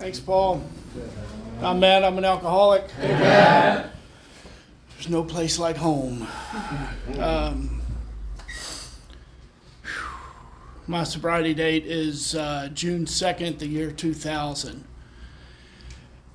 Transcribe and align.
Thanks, 0.00 0.18
Paul. 0.18 0.62
I'm 1.60 1.78
Matt 1.78 2.04
I'm 2.04 2.16
an 2.16 2.24
alcoholic. 2.24 2.88
There's 2.96 3.90
no 5.10 5.22
place 5.22 5.58
like 5.58 5.76
home. 5.76 6.26
Um, 7.18 7.82
my 10.86 11.04
sobriety 11.04 11.52
date 11.52 11.84
is 11.84 12.34
uh, 12.34 12.70
June 12.72 13.04
2nd, 13.04 13.58
the 13.58 13.66
year 13.66 13.90
2000. 13.90 14.84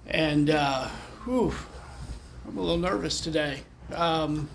And, 0.06 0.52
uh, 0.52 0.88
whew, 1.24 1.52
I'm 2.48 2.60
a 2.60 2.62
little 2.62 2.78
nervous 2.78 3.20
today. 3.20 3.62
Um, 3.96 4.48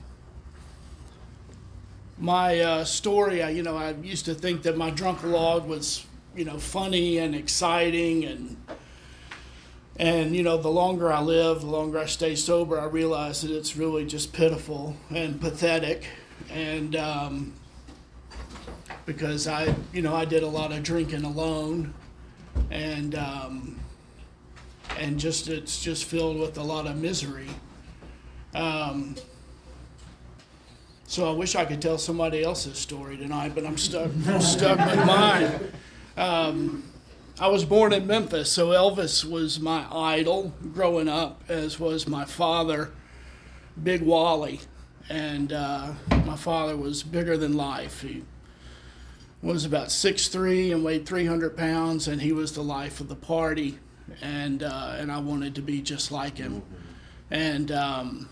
my 2.16 2.61
uh, 2.61 2.84
story, 2.84 3.42
I, 3.42 3.50
you 3.50 3.64
know, 3.64 3.77
I 3.77 3.90
used 3.90 4.27
to 4.27 4.34
think 4.36 4.62
that 4.62 4.77
my 4.77 4.90
drunk 4.90 5.24
log 5.24 5.66
was, 5.66 6.06
you 6.36 6.45
know, 6.45 6.61
funny 6.61 7.18
and 7.18 7.34
exciting, 7.34 8.25
and 8.25 8.57
and 9.96 10.35
you 10.35 10.43
know, 10.43 10.57
the 10.57 10.71
longer 10.71 11.12
I 11.12 11.21
live, 11.21 11.61
the 11.61 11.67
longer 11.67 11.99
I 11.99 12.07
stay 12.07 12.35
sober, 12.35 12.80
I 12.80 12.86
realize 12.86 13.43
that 13.43 13.50
it's 13.50 13.76
really 13.76 14.07
just 14.07 14.32
pitiful 14.32 14.96
and 15.11 15.40
pathetic, 15.40 16.07
and 16.50 16.96
um, 16.96 17.53
because 19.07 19.46
I, 19.46 19.75
you 19.93 20.03
know, 20.03 20.14
I 20.14 20.25
did 20.25 20.43
a 20.43 20.49
lot 20.49 20.72
of 20.72 20.82
drinking 20.82 21.25
alone, 21.25 21.93
and 22.71 23.14
um, 23.14 23.80
and 24.99 25.18
just 25.18 25.49
it's 25.49 25.82
just 25.82 26.04
filled 26.04 26.38
with 26.38 26.57
a 26.58 26.63
lot 26.63 26.86
of 26.86 26.96
misery. 26.96 27.50
Um, 28.54 29.16
so 31.07 31.29
I 31.29 31.32
wish 31.32 31.57
I 31.57 31.64
could 31.64 31.82
tell 31.82 31.99
somebody 31.99 32.42
else's 32.42 32.78
story 32.78 33.16
tonight, 33.16 33.52
but 33.55 33.66
I'm 33.66 33.77
stuck 33.77 34.11
I'm 34.28 34.41
stuck 34.41 34.78
with 34.78 35.06
mine. 35.06 35.72
Um, 36.16 36.89
I 37.41 37.48
was 37.48 37.64
born 37.64 37.94
in 37.94 38.06
Memphis, 38.06 38.53
so 38.53 38.69
Elvis 38.69 39.25
was 39.25 39.61
my 39.61 39.86
idol 39.91 40.52
growing 40.74 41.08
up, 41.08 41.42
as 41.48 41.80
was 41.80 42.06
my 42.06 42.27
father, 42.27 42.91
Big 43.83 44.02
Wally, 44.02 44.60
and 45.08 45.50
uh, 45.50 45.94
my 46.27 46.36
father 46.36 46.77
was 46.77 47.02
bigger 47.02 47.38
than 47.38 47.56
life. 47.56 48.02
He 48.02 48.24
was 49.41 49.64
about 49.64 49.88
6'3 49.88 50.70
and 50.70 50.84
weighed 50.84 51.06
300 51.06 51.56
pounds, 51.56 52.08
and 52.08 52.20
he 52.20 52.30
was 52.30 52.52
the 52.52 52.62
life 52.62 53.00
of 53.00 53.08
the 53.08 53.16
party, 53.16 53.78
and 54.20 54.62
uh, 54.62 54.96
and 54.98 55.11
I 55.11 55.18
wanted 55.20 55.55
to 55.55 55.62
be 55.62 55.80
just 55.80 56.12
like 56.12 56.36
him, 56.36 56.62
and. 57.30 57.72
Um, 57.72 58.28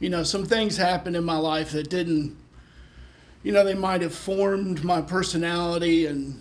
you 0.00 0.08
know, 0.08 0.22
some 0.22 0.46
things 0.46 0.76
happened 0.76 1.16
in 1.16 1.24
my 1.24 1.38
life 1.38 1.72
that 1.72 1.90
didn't, 1.90 2.36
you 3.42 3.50
know, 3.50 3.64
they 3.64 3.74
might 3.74 4.00
have 4.00 4.14
formed 4.14 4.84
my 4.84 5.02
personality 5.02 6.06
and, 6.06 6.40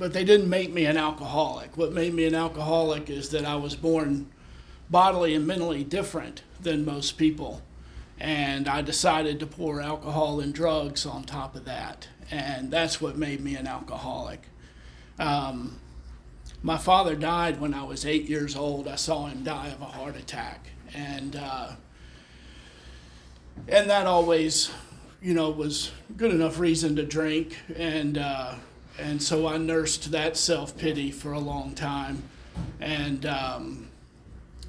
but 0.00 0.14
they 0.14 0.24
didn't 0.24 0.48
make 0.48 0.72
me 0.72 0.86
an 0.86 0.96
alcoholic. 0.96 1.76
What 1.76 1.92
made 1.92 2.14
me 2.14 2.24
an 2.24 2.34
alcoholic 2.34 3.10
is 3.10 3.28
that 3.28 3.44
I 3.44 3.56
was 3.56 3.76
born 3.76 4.30
bodily 4.88 5.34
and 5.34 5.46
mentally 5.46 5.84
different 5.84 6.42
than 6.58 6.86
most 6.86 7.18
people. 7.18 7.60
And 8.18 8.66
I 8.66 8.80
decided 8.80 9.38
to 9.40 9.46
pour 9.46 9.82
alcohol 9.82 10.40
and 10.40 10.54
drugs 10.54 11.04
on 11.04 11.24
top 11.24 11.54
of 11.54 11.66
that. 11.66 12.08
And 12.30 12.70
that's 12.70 12.98
what 13.02 13.18
made 13.18 13.42
me 13.42 13.56
an 13.56 13.66
alcoholic. 13.66 14.40
Um, 15.18 15.78
my 16.62 16.78
father 16.78 17.14
died 17.14 17.60
when 17.60 17.74
I 17.74 17.82
was 17.82 18.06
eight 18.06 18.24
years 18.24 18.56
old. 18.56 18.88
I 18.88 18.96
saw 18.96 19.26
him 19.26 19.44
die 19.44 19.68
of 19.68 19.82
a 19.82 19.84
heart 19.84 20.16
attack. 20.16 20.70
And, 20.94 21.36
uh, 21.36 21.72
and 23.68 23.90
that 23.90 24.06
always, 24.06 24.70
you 25.20 25.34
know, 25.34 25.50
was 25.50 25.90
good 26.16 26.32
enough 26.32 26.58
reason 26.58 26.96
to 26.96 27.04
drink, 27.04 27.58
and 27.76 28.16
uh, 28.16 28.54
and 29.00 29.22
so 29.22 29.46
I 29.46 29.56
nursed 29.56 30.10
that 30.12 30.36
self 30.36 30.76
pity 30.76 31.10
for 31.10 31.32
a 31.32 31.38
long 31.38 31.74
time, 31.74 32.22
and 32.80 33.24
um, 33.26 33.88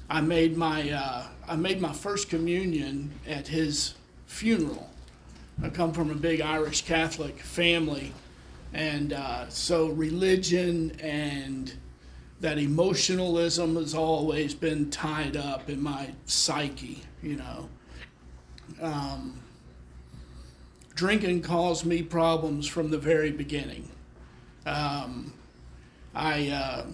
I 0.08 0.20
made 0.20 0.56
my 0.56 0.90
uh, 0.90 1.26
I 1.48 1.56
made 1.56 1.80
my 1.80 1.92
first 1.92 2.28
communion 2.28 3.12
at 3.26 3.48
his 3.48 3.94
funeral. 4.26 4.90
I 5.62 5.68
come 5.68 5.92
from 5.92 6.10
a 6.10 6.14
big 6.14 6.40
Irish 6.40 6.82
Catholic 6.82 7.38
family, 7.38 8.12
and 8.72 9.12
uh, 9.12 9.48
so 9.48 9.88
religion 9.88 10.98
and 11.00 11.72
that 12.40 12.58
emotionalism 12.58 13.76
has 13.76 13.94
always 13.94 14.54
been 14.54 14.90
tied 14.90 15.36
up 15.36 15.70
in 15.70 15.80
my 15.80 16.10
psyche, 16.26 17.02
you 17.22 17.36
know. 17.36 17.68
Um, 18.80 19.40
drinking 20.94 21.42
caused 21.42 21.86
me 21.86 22.02
problems 22.02 22.66
from 22.66 22.90
the 22.90 22.98
very 22.98 23.30
beginning. 23.30 23.91
Um, 24.66 25.32
I, 26.14 26.48
uh, 26.48 26.86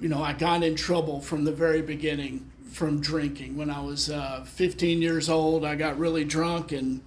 you 0.00 0.08
know, 0.08 0.22
I 0.22 0.32
got 0.32 0.62
in 0.62 0.76
trouble 0.76 1.20
from 1.20 1.44
the 1.44 1.52
very 1.52 1.82
beginning 1.82 2.50
from 2.70 3.00
drinking. 3.00 3.56
When 3.56 3.70
I 3.70 3.80
was 3.80 4.10
uh, 4.10 4.44
15 4.46 5.00
years 5.00 5.28
old, 5.28 5.64
I 5.64 5.74
got 5.76 5.98
really 5.98 6.24
drunk 6.24 6.72
and 6.72 7.00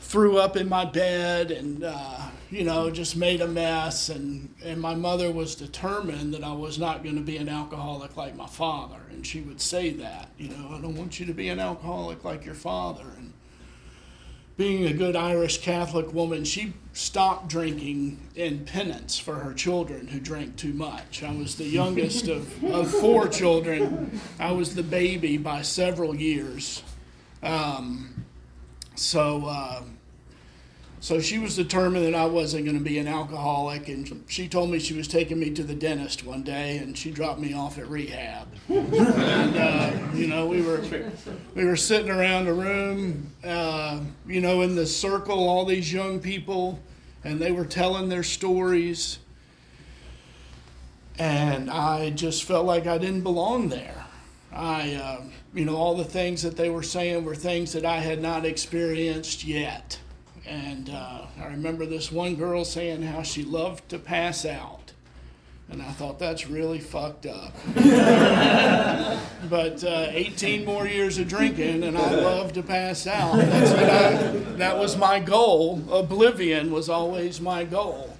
threw 0.00 0.38
up 0.38 0.56
in 0.56 0.68
my 0.68 0.84
bed 0.84 1.50
and 1.50 1.82
uh, 1.82 2.28
you 2.48 2.62
know 2.62 2.90
just 2.90 3.16
made 3.16 3.40
a 3.40 3.48
mess. 3.48 4.08
And 4.08 4.54
and 4.64 4.80
my 4.80 4.94
mother 4.94 5.30
was 5.30 5.54
determined 5.54 6.32
that 6.34 6.44
I 6.44 6.52
was 6.52 6.78
not 6.78 7.02
going 7.02 7.16
to 7.16 7.22
be 7.22 7.36
an 7.36 7.48
alcoholic 7.48 8.16
like 8.16 8.36
my 8.36 8.46
father. 8.46 9.00
And 9.10 9.26
she 9.26 9.40
would 9.40 9.60
say 9.60 9.90
that 9.90 10.30
you 10.38 10.48
know 10.48 10.70
I 10.70 10.80
don't 10.80 10.96
want 10.96 11.20
you 11.20 11.26
to 11.26 11.34
be 11.34 11.48
an 11.48 11.60
alcoholic 11.60 12.24
like 12.24 12.44
your 12.44 12.54
father. 12.54 13.06
And 13.18 13.25
being 14.56 14.86
a 14.86 14.92
good 14.92 15.14
Irish 15.14 15.60
Catholic 15.60 16.12
woman 16.14 16.44
she 16.44 16.72
stopped 16.94 17.48
drinking 17.48 18.18
in 18.34 18.64
penance 18.64 19.18
for 19.18 19.34
her 19.34 19.52
children 19.52 20.08
who 20.08 20.18
drank 20.18 20.56
too 20.56 20.72
much. 20.72 21.22
I 21.22 21.34
was 21.34 21.56
the 21.56 21.64
youngest 21.64 22.28
of, 22.28 22.64
of 22.64 22.90
four 22.90 23.28
children. 23.28 24.18
I 24.38 24.52
was 24.52 24.74
the 24.74 24.82
baby 24.82 25.36
by 25.36 25.60
several 25.60 26.14
years. 26.16 26.82
Um, 27.42 28.24
so 28.94 29.44
uh, 29.46 29.82
so 31.00 31.20
she 31.20 31.38
was 31.38 31.56
determined 31.56 32.06
that 32.06 32.14
I 32.14 32.26
wasn't 32.26 32.64
going 32.64 32.78
to 32.78 32.82
be 32.82 32.98
an 32.98 33.06
alcoholic, 33.06 33.88
and 33.88 34.24
she 34.28 34.48
told 34.48 34.70
me 34.70 34.78
she 34.78 34.94
was 34.94 35.06
taking 35.06 35.38
me 35.38 35.50
to 35.50 35.62
the 35.62 35.74
dentist 35.74 36.24
one 36.24 36.42
day, 36.42 36.78
and 36.78 36.96
she 36.96 37.10
dropped 37.10 37.38
me 37.38 37.52
off 37.52 37.78
at 37.78 37.88
rehab. 37.88 38.48
and 38.68 39.56
uh, 39.56 39.92
you 40.14 40.26
know, 40.26 40.46
we 40.46 40.62
were 40.62 40.82
we 41.54 41.64
were 41.64 41.76
sitting 41.76 42.10
around 42.10 42.48
a 42.48 42.54
room, 42.54 43.30
uh, 43.44 44.00
you 44.26 44.40
know, 44.40 44.62
in 44.62 44.74
the 44.74 44.86
circle, 44.86 45.48
all 45.48 45.64
these 45.64 45.92
young 45.92 46.18
people, 46.18 46.80
and 47.24 47.38
they 47.38 47.52
were 47.52 47.66
telling 47.66 48.08
their 48.08 48.22
stories, 48.22 49.18
and 51.18 51.70
I 51.70 52.10
just 52.10 52.44
felt 52.44 52.64
like 52.64 52.86
I 52.86 52.96
didn't 52.96 53.22
belong 53.22 53.68
there. 53.68 54.06
I, 54.50 54.94
uh, 54.94 55.20
you 55.52 55.66
know, 55.66 55.76
all 55.76 55.94
the 55.94 56.04
things 56.04 56.42
that 56.42 56.56
they 56.56 56.70
were 56.70 56.82
saying 56.82 57.24
were 57.24 57.34
things 57.34 57.74
that 57.74 57.84
I 57.84 57.98
had 57.98 58.22
not 58.22 58.46
experienced 58.46 59.44
yet. 59.44 59.98
And 60.46 60.90
uh, 60.90 61.26
I 61.40 61.46
remember 61.46 61.86
this 61.86 62.12
one 62.12 62.36
girl 62.36 62.64
saying 62.64 63.02
how 63.02 63.22
she 63.22 63.42
loved 63.42 63.88
to 63.90 63.98
pass 63.98 64.44
out. 64.46 64.92
And 65.68 65.82
I 65.82 65.90
thought 65.90 66.20
that's 66.20 66.46
really 66.46 66.78
fucked 66.78 67.26
up. 67.26 67.52
but 69.50 69.82
uh, 69.82 70.06
18 70.10 70.64
more 70.64 70.86
years 70.86 71.18
of 71.18 71.26
drinking, 71.26 71.82
and 71.82 71.98
I 71.98 72.14
love 72.14 72.52
to 72.52 72.62
pass 72.62 73.08
out. 73.08 73.40
I, 73.40 74.22
that 74.58 74.78
was 74.78 74.96
my 74.96 75.18
goal. 75.18 75.82
Oblivion 75.90 76.70
was 76.70 76.88
always 76.88 77.40
my 77.40 77.64
goal. 77.64 78.16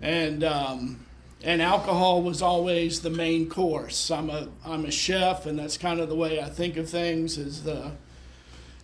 And, 0.00 0.44
um, 0.44 1.00
and 1.42 1.60
alcohol 1.60 2.22
was 2.22 2.40
always 2.40 3.00
the 3.00 3.10
main 3.10 3.48
course. 3.48 4.12
I'm 4.12 4.30
a, 4.30 4.46
I'm 4.64 4.84
a 4.84 4.92
chef, 4.92 5.46
and 5.46 5.58
that's 5.58 5.76
kind 5.76 5.98
of 5.98 6.08
the 6.08 6.14
way 6.14 6.40
I 6.40 6.48
think 6.48 6.76
of 6.76 6.88
things 6.88 7.38
is 7.38 7.64
the, 7.64 7.90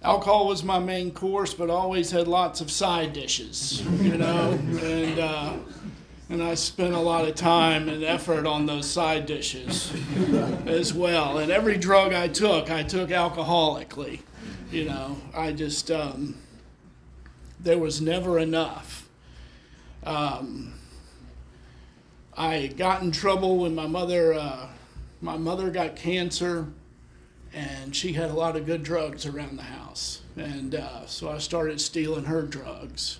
alcohol 0.03 0.47
was 0.47 0.63
my 0.63 0.79
main 0.79 1.11
course, 1.11 1.55
but 1.55 1.71
always 1.71 2.11
had 2.11 2.29
lots 2.29 2.61
of 2.61 2.71
side 2.71 3.13
dishes, 3.13 3.83
you 4.01 4.17
know, 4.17 4.53
and 4.83 5.19
uh, 5.19 5.53
and 6.29 6.43
I 6.43 6.55
spent 6.55 6.95
a 6.95 7.01
lot 7.01 7.27
of 7.27 7.35
time 7.35 7.89
and 7.89 8.05
effort 8.05 8.47
on 8.47 8.67
those 8.67 8.89
side 8.89 9.27
dishes 9.27 9.93
as 10.67 10.95
well. 10.95 11.39
And 11.39 11.51
every 11.51 11.77
drug 11.77 12.13
I 12.13 12.29
took, 12.29 12.71
I 12.71 12.85
took 12.85 13.11
alcoholically, 13.11 14.21
you 14.71 14.85
know. 14.85 15.17
I 15.35 15.53
just 15.53 15.91
um, 15.91 16.37
there 17.59 17.79
was 17.79 18.01
never 18.01 18.39
enough. 18.39 19.09
Um, 20.05 20.75
I 22.37 22.69
got 22.69 23.03
in 23.03 23.11
trouble 23.11 23.59
when 23.59 23.75
my 23.75 23.87
mother 23.87 24.33
uh, 24.35 24.69
my 25.21 25.37
mother 25.37 25.69
got 25.71 25.97
cancer 25.97 26.69
and 27.53 27.95
she 27.95 28.13
had 28.13 28.31
a 28.31 28.35
lot 28.35 28.57
of 28.57 28.67
good 28.67 28.83
drugs 28.83 29.27
around 29.27 29.59
the 29.59 29.65
house. 29.65 30.23
And 30.37 30.75
uh, 30.75 31.07
so 31.07 31.29
I 31.31 31.39
started 31.39 31.81
stealing 31.81 32.25
her 32.25 32.43
drugs 32.43 33.19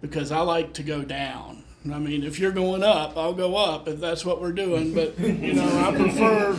because 0.00 0.30
I 0.30 0.40
like 0.40 0.72
to 0.74 0.82
go 0.82 1.02
down. 1.02 1.64
I 1.90 1.98
mean, 1.98 2.22
if 2.22 2.38
you're 2.38 2.52
going 2.52 2.82
up, 2.82 3.16
I'll 3.16 3.32
go 3.32 3.56
up 3.56 3.88
if 3.88 3.98
that's 3.98 4.24
what 4.24 4.40
we're 4.40 4.52
doing. 4.52 4.94
But 4.94 5.18
you 5.18 5.54
know, 5.54 5.88
I 5.88 5.96
prefer 5.96 6.56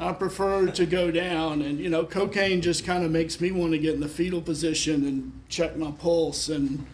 I 0.00 0.12
prefer 0.12 0.66
to 0.66 0.86
go 0.86 1.10
down. 1.10 1.62
And 1.62 1.78
you 1.78 1.88
know, 1.88 2.04
cocaine 2.04 2.60
just 2.60 2.84
kind 2.84 3.04
of 3.04 3.10
makes 3.10 3.40
me 3.40 3.50
want 3.52 3.72
to 3.72 3.78
get 3.78 3.94
in 3.94 4.00
the 4.00 4.08
fetal 4.08 4.42
position 4.42 5.06
and 5.06 5.32
check 5.48 5.76
my 5.76 5.92
pulse 5.92 6.48
and 6.48 6.86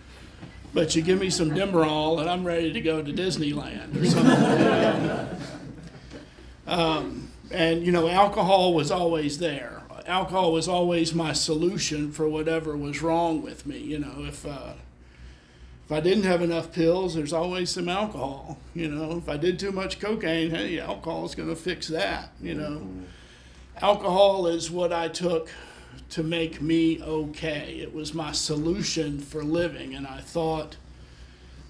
But 0.74 0.96
you 0.96 1.02
give 1.02 1.20
me 1.20 1.30
some 1.30 1.50
Demerol, 1.50 2.20
and 2.20 2.28
I'm 2.28 2.44
ready 2.44 2.72
to 2.72 2.80
go 2.80 3.00
to 3.00 3.12
Disneyland 3.12 4.00
or 4.00 4.06
something. 4.06 5.38
um, 6.66 7.30
and 7.50 7.84
you 7.84 7.92
know, 7.92 8.08
alcohol 8.08 8.74
was 8.74 8.90
always 8.90 9.38
there. 9.38 9.82
Alcohol 10.06 10.52
was 10.52 10.68
always 10.68 11.14
my 11.14 11.32
solution 11.32 12.12
for 12.12 12.28
whatever 12.28 12.76
was 12.76 13.00
wrong 13.00 13.42
with 13.42 13.64
me. 13.66 13.78
You 13.78 13.98
know, 13.98 14.24
if 14.26 14.44
uh, 14.44 14.74
if 15.84 15.92
I 15.92 16.00
didn't 16.00 16.24
have 16.24 16.42
enough 16.42 16.72
pills, 16.72 17.14
there's 17.14 17.32
always 17.32 17.70
some 17.70 17.88
alcohol. 17.88 18.58
You 18.74 18.88
know, 18.88 19.18
if 19.18 19.28
I 19.28 19.36
did 19.36 19.58
too 19.58 19.72
much 19.72 20.00
cocaine, 20.00 20.50
hey, 20.50 20.78
alcohol 20.78 21.24
is 21.26 21.34
going 21.34 21.48
to 21.48 21.56
fix 21.56 21.88
that. 21.88 22.30
You 22.40 22.54
know, 22.54 22.70
mm-hmm. 22.70 23.04
alcohol 23.82 24.46
is 24.46 24.70
what 24.70 24.92
I 24.92 25.08
took 25.08 25.50
to 26.10 26.22
make 26.22 26.60
me 26.60 27.02
okay. 27.02 27.78
It 27.80 27.94
was 27.94 28.14
my 28.14 28.32
solution 28.32 29.20
for 29.20 29.44
living, 29.44 29.94
and 29.94 30.06
I 30.06 30.20
thought 30.20 30.76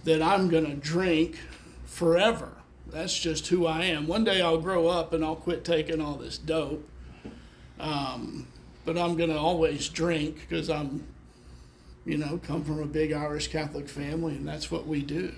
that 0.05 0.23
I'm 0.23 0.49
going 0.49 0.67
to 0.67 0.75
drink 0.75 1.39
forever. 1.85 2.53
That's 2.95 3.19
just 3.19 3.49
who 3.49 3.67
I 3.67 3.87
am. 3.87 4.07
One 4.07 4.23
day 4.23 4.41
I'll 4.41 4.61
grow 4.61 4.87
up 4.87 5.13
and 5.13 5.25
I'll 5.25 5.35
quit 5.35 5.65
taking 5.65 6.01
all 6.01 6.15
this 6.15 6.39
dope. 6.39 6.89
Um, 7.81 8.47
but 8.85 8.97
I'm 8.97 9.17
going 9.17 9.31
to 9.31 9.39
always 9.39 9.89
drink 9.89 10.37
because 10.37 10.71
I'm, 10.71 11.05
you 12.07 12.17
know, 12.17 12.39
come 12.45 12.63
from 12.63 12.81
a 12.81 12.87
big 12.87 13.13
Irish 13.13 13.49
Catholic 13.49 13.89
family, 13.89 14.37
and 14.37 14.47
that's 14.47 14.71
what 14.71 14.87
we 14.87 15.03
do. 15.03 15.35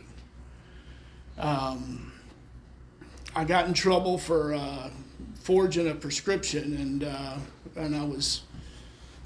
Um, 1.38 2.12
I 3.34 3.44
got 3.44 3.66
in 3.66 3.72
trouble 3.72 4.18
for 4.18 4.52
uh, 4.52 4.90
forging 5.42 5.88
a 5.88 5.94
prescription, 5.94 6.76
and 6.76 7.04
uh, 7.04 7.38
and 7.74 7.96
I 7.96 8.04
was 8.04 8.42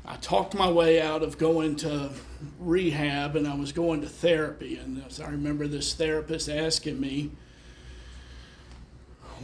I 0.07 0.17
talked 0.17 0.55
my 0.55 0.71
way 0.71 1.01
out 1.01 1.23
of 1.23 1.37
going 1.37 1.77
to 1.77 2.11
rehab 2.59 3.37
and 3.37 3.47
I 3.47 3.55
was 3.55 3.73
going 3.73 4.01
to 4.01 4.09
therapy. 4.09 4.77
And 4.77 5.05
I 5.23 5.29
remember 5.29 5.67
this 5.67 5.95
therapist 5.95 6.49
asking 6.49 7.01
me, 7.01 7.31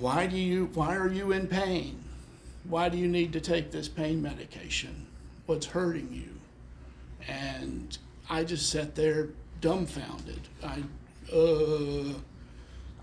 why 0.00 0.26
do 0.26 0.36
you 0.36 0.70
why 0.74 0.96
are 0.96 1.08
you 1.08 1.32
in 1.32 1.46
pain? 1.46 2.02
Why 2.68 2.88
do 2.88 2.98
you 2.98 3.08
need 3.08 3.32
to 3.34 3.40
take 3.40 3.70
this 3.70 3.88
pain 3.88 4.20
medication? 4.20 5.06
What's 5.46 5.66
hurting 5.66 6.12
you? 6.12 6.40
And 7.28 7.96
I 8.28 8.44
just 8.44 8.70
sat 8.70 8.94
there 8.94 9.30
dumbfounded. 9.60 10.40
I 10.64 10.82
uh 11.34 12.14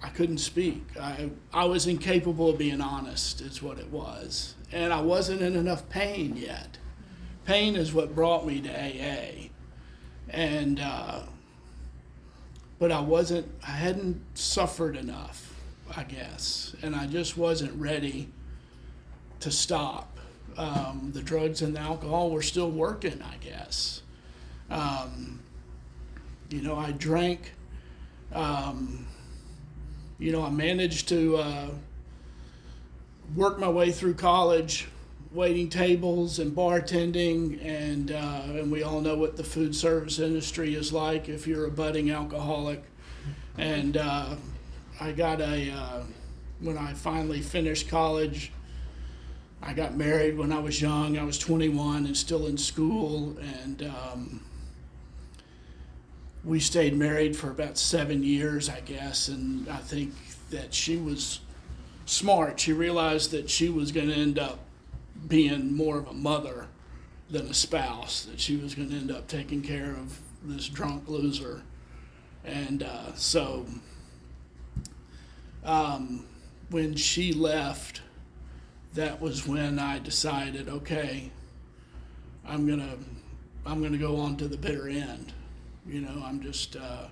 I 0.01 0.09
couldn't 0.09 0.39
speak. 0.39 0.83
I 0.99 1.29
I 1.53 1.65
was 1.65 1.87
incapable 1.87 2.49
of 2.49 2.57
being 2.57 2.81
honest 2.81 3.41
is 3.41 3.61
what 3.61 3.79
it 3.79 3.89
was. 3.89 4.55
And 4.71 4.91
I 4.91 5.01
wasn't 5.01 5.41
in 5.41 5.55
enough 5.55 5.87
pain 5.89 6.35
yet 6.35 6.77
pain 7.45 7.75
is 7.75 7.93
what 7.93 8.15
brought 8.15 8.45
me 8.45 8.61
to 8.61 8.69
AA. 8.69 9.49
And, 10.29 10.79
uh, 10.79 11.21
but 12.79 12.91
I 12.91 13.01
wasn't, 13.01 13.47
I 13.65 13.71
hadn't 13.71 14.21
suffered 14.33 14.95
enough, 14.95 15.52
I 15.95 16.03
guess. 16.03 16.75
And 16.81 16.95
I 16.95 17.07
just 17.07 17.37
wasn't 17.37 17.79
ready 17.79 18.29
to 19.39 19.51
stop. 19.51 20.17
Um, 20.57 21.11
the 21.13 21.21
drugs 21.21 21.61
and 21.61 21.75
the 21.75 21.79
alcohol 21.79 22.29
were 22.29 22.41
still 22.41 22.69
working, 22.69 23.21
I 23.21 23.37
guess. 23.43 24.01
Um, 24.69 25.39
you 26.49 26.61
know, 26.61 26.75
I 26.75 26.91
drank, 26.91 27.53
um, 28.31 29.07
you 30.19 30.31
know, 30.31 30.43
I 30.43 30.49
managed 30.49 31.09
to 31.09 31.37
uh, 31.37 31.69
work 33.35 33.59
my 33.59 33.69
way 33.69 33.91
through 33.91 34.13
college 34.15 34.87
waiting 35.33 35.67
tables 35.67 36.37
and 36.37 36.55
bartending, 36.55 37.63
and 37.65 38.11
uh, 38.11 38.43
and 38.45 38.71
we 38.71 38.83
all 38.83 39.01
know 39.01 39.17
what 39.17 39.35
the 39.35 39.43
food 39.43 39.75
service 39.75 40.19
industry 40.19 40.75
is 40.75 40.93
like 40.93 41.27
if 41.27 41.47
you're 41.47 41.65
a 41.65 41.71
budding 41.71 42.11
alcoholic. 42.11 42.83
And 43.57 43.97
uh, 43.97 44.35
I 44.99 45.11
got 45.11 45.41
a 45.41 45.71
uh, 45.71 46.03
when 46.59 46.77
I 46.77 46.93
finally 46.93 47.41
finished 47.41 47.89
college. 47.89 48.51
I 49.61 49.73
got 49.73 49.95
married 49.95 50.37
when 50.37 50.51
I 50.51 50.59
was 50.59 50.81
young. 50.81 51.17
I 51.17 51.23
was 51.23 51.39
21 51.39 52.05
and 52.05 52.17
still 52.17 52.47
in 52.47 52.57
school, 52.57 53.37
and 53.39 53.83
um, 53.83 54.41
we 56.43 56.59
stayed 56.59 56.95
married 56.95 57.35
for 57.35 57.49
about 57.49 57.77
seven 57.77 58.23
years, 58.23 58.69
I 58.69 58.81
guess. 58.81 59.29
And 59.29 59.67
I 59.69 59.77
think 59.77 60.13
that 60.49 60.73
she 60.73 60.97
was 60.97 61.39
smart. 62.05 62.59
She 62.59 62.73
realized 62.73 63.31
that 63.31 63.49
she 63.49 63.69
was 63.69 63.91
going 63.91 64.09
to 64.09 64.15
end 64.15 64.37
up 64.37 64.59
being 65.27 65.73
more 65.75 65.97
of 65.97 66.07
a 66.07 66.13
mother 66.13 66.67
than 67.29 67.47
a 67.47 67.53
spouse, 67.53 68.25
that 68.25 68.39
she 68.39 68.57
was 68.57 68.75
going 68.75 68.89
to 68.89 68.95
end 68.95 69.11
up 69.11 69.27
taking 69.27 69.61
care 69.61 69.91
of 69.91 70.19
this 70.43 70.67
drunk 70.67 71.07
loser. 71.07 71.63
And 72.43 72.83
uh, 72.83 73.15
so 73.15 73.65
um, 75.63 76.25
when 76.69 76.95
she 76.95 77.33
left, 77.33 78.01
that 78.93 79.21
was 79.21 79.47
when 79.47 79.79
I 79.79 79.99
decided, 79.99 80.69
okay, 80.69 81.31
I'm 82.45 82.67
gonna 82.67 82.97
I'm 83.65 83.81
gonna 83.81 83.97
go 83.97 84.17
on 84.17 84.37
to 84.37 84.47
the 84.47 84.57
bitter 84.57 84.87
end. 84.87 85.33
You 85.87 86.01
know, 86.01 86.23
I'm 86.23 86.41
just 86.41 86.75
uh, 86.75 87.07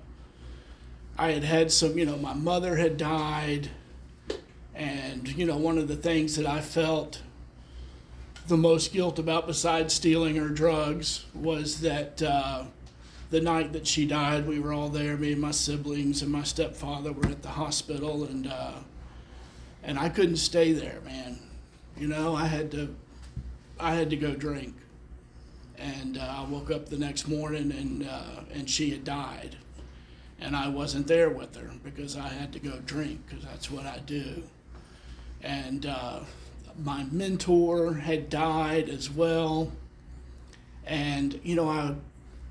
I 1.17 1.31
had 1.31 1.43
had 1.43 1.71
some. 1.71 1.97
You 1.97 2.05
know, 2.05 2.17
my 2.17 2.33
mother 2.33 2.75
had 2.75 2.97
died, 2.97 3.69
and 4.75 5.27
you 5.27 5.45
know, 5.45 5.57
one 5.57 5.77
of 5.77 5.87
the 5.87 5.95
things 5.95 6.35
that 6.35 6.45
I 6.45 6.61
felt 6.61 7.21
the 8.47 8.57
most 8.57 8.91
guilt 8.91 9.19
about 9.19 9.47
besides 9.47 9.93
stealing 9.93 10.35
her 10.35 10.49
drugs 10.49 11.25
was 11.33 11.81
that 11.81 12.21
uh, 12.21 12.65
the 13.31 13.41
night 13.41 13.73
that 13.73 13.87
she 13.87 14.05
died, 14.05 14.45
we 14.45 14.59
were 14.59 14.73
all 14.73 14.89
there. 14.89 15.17
Me 15.17 15.31
and 15.31 15.41
my 15.41 15.51
siblings 15.51 16.21
and 16.21 16.31
my 16.31 16.43
stepfather 16.43 17.11
were 17.11 17.27
at 17.27 17.41
the 17.41 17.49
hospital, 17.49 18.25
and 18.25 18.47
uh, 18.47 18.73
and 19.83 19.97
I 19.97 20.09
couldn't 20.09 20.37
stay 20.37 20.73
there, 20.73 20.99
man. 21.03 21.39
You 21.97 22.07
know, 22.07 22.35
I 22.35 22.45
had 22.45 22.71
to, 22.71 22.93
I 23.79 23.95
had 23.95 24.09
to 24.11 24.15
go 24.17 24.35
drink, 24.35 24.75
and 25.77 26.17
uh, 26.17 26.43
I 26.45 26.49
woke 26.49 26.69
up 26.69 26.89
the 26.89 26.97
next 26.97 27.27
morning 27.27 27.71
and 27.71 28.07
uh, 28.07 28.41
and 28.53 28.69
she 28.69 28.91
had 28.91 29.03
died, 29.03 29.55
and 30.39 30.55
I 30.55 30.67
wasn't 30.67 31.07
there 31.07 31.29
with 31.29 31.55
her 31.55 31.71
because 31.83 32.17
I 32.17 32.27
had 32.27 32.51
to 32.53 32.59
go 32.59 32.79
drink 32.85 33.21
because 33.27 33.45
that's 33.45 33.71
what 33.71 33.85
I 33.85 33.99
do, 34.05 34.43
and 35.41 35.85
uh, 35.85 36.19
my 36.83 37.05
mentor 37.11 37.93
had 37.93 38.29
died 38.29 38.89
as 38.89 39.09
well. 39.09 39.71
And, 40.85 41.39
you 41.43 41.55
know, 41.55 41.69
I, 41.69 41.95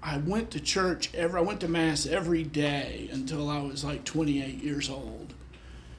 I 0.03 0.17
went 0.19 0.51
to 0.53 0.61
church 0.61 1.11
every, 1.15 1.39
I 1.39 1.43
went 1.43 1.61
to 1.61 1.69
mass 1.69 2.07
every 2.07 2.43
day 2.43 3.09
until 3.13 3.51
I 3.51 3.61
was 3.61 3.85
like 3.85 4.05
28 4.05 4.63
years 4.63 4.89
old. 4.89 5.35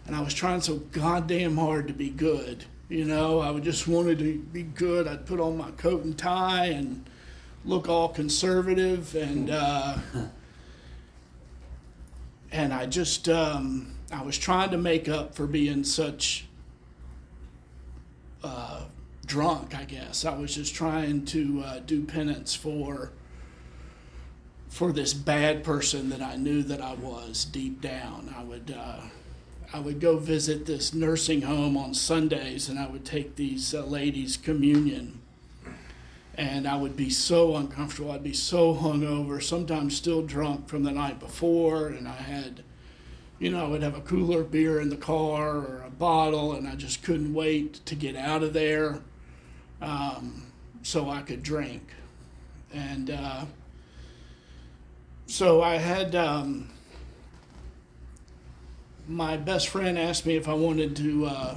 And 0.06 0.16
I 0.16 0.22
was 0.22 0.34
trying 0.34 0.62
so 0.62 0.78
goddamn 0.78 1.58
hard 1.58 1.88
to 1.88 1.94
be 1.94 2.10
good. 2.10 2.66
You 2.90 3.06
know, 3.06 3.40
I 3.40 3.58
just 3.60 3.88
wanted 3.88 4.20
to 4.20 4.40
be 4.40 4.64
good. 4.64 5.08
I'd 5.08 5.26
put 5.26 5.40
on 5.40 5.56
my 5.56 5.72
coat 5.72 6.04
and 6.04 6.18
tie 6.18 6.66
and 6.66 7.08
look 7.64 7.88
all 7.88 8.10
conservative 8.10 9.16
and, 9.16 9.52
uh, 9.52 9.98
and 12.52 12.74
I 12.74 12.88
just, 12.88 13.30
um, 13.30 13.94
I 14.12 14.24
was 14.24 14.38
trying 14.38 14.72
to 14.72 14.78
make 14.78 15.08
up 15.08 15.36
for 15.36 15.46
being 15.46 15.84
such 15.84 16.48
uh, 18.44 18.86
drunk, 19.28 19.78
I 19.78 19.86
guess. 19.86 20.26
I 20.26 20.36
was 20.36 20.56
just 20.56 20.74
trying 20.74 21.24
to 21.26 21.64
uh, 21.64 21.80
do 21.80 22.04
penance 22.04 22.56
for 22.56 23.12
for 24.72 24.94
this 24.94 25.14
bad 25.14 25.66
person 25.66 26.10
that 26.10 26.22
I 26.22 26.38
knew 26.38 26.64
that 26.64 26.82
I 26.82 26.94
was 26.94 27.44
deep 27.44 27.82
down. 27.82 28.34
I 28.36 28.42
would 28.42 28.74
uh, 28.76 29.02
I 29.74 29.80
would 29.80 30.00
go 30.00 30.18
visit 30.18 30.66
this 30.66 30.94
nursing 30.94 31.44
home 31.44 31.78
on 31.78 31.94
Sundays, 31.94 32.70
and 32.70 32.80
I 32.80 32.88
would 32.88 33.06
take 33.06 33.36
these 33.36 33.76
uh, 33.76 33.86
ladies 33.86 34.38
communion. 34.38 35.20
And 36.36 36.66
I 36.66 36.78
would 36.78 36.96
be 36.96 37.10
so 37.10 37.58
uncomfortable. 37.58 38.12
I'd 38.12 38.24
be 38.24 38.34
so 38.34 38.74
hungover, 38.74 39.44
sometimes 39.44 39.98
still 39.98 40.22
drunk 40.22 40.70
from 40.70 40.84
the 40.84 40.92
night 40.92 41.20
before, 41.20 41.88
and 41.88 42.08
I 42.08 42.16
had 42.16 42.64
you 43.40 43.50
know, 43.50 43.66
I 43.66 43.68
would 43.68 43.82
have 43.82 43.98
a 43.98 44.02
cooler 44.02 44.44
beer 44.44 44.80
in 44.80 44.90
the 44.90 44.96
car 44.96 45.58
or 45.58 45.84
a 45.86 45.90
bottle, 45.90 46.54
and 46.54 46.68
I 46.68 46.76
just 46.76 47.04
couldn't 47.04 47.34
wait 47.34 47.86
to 47.88 47.96
get 47.96 48.16
out 48.16 48.44
of 48.44 48.54
there 48.54 49.02
um, 49.82 50.46
so 50.84 51.10
I 51.10 51.22
could 51.22 51.42
drink. 51.42 51.82
And 52.72 53.10
uh, 53.10 53.46
so 55.32 55.62
I 55.62 55.78
had 55.78 56.14
um, 56.14 56.70
my 59.08 59.38
best 59.38 59.70
friend 59.70 59.98
asked 59.98 60.26
me 60.26 60.36
if 60.36 60.50
I 60.50 60.54
wanted 60.54 60.94
to 60.98 61.26
uh, 61.26 61.56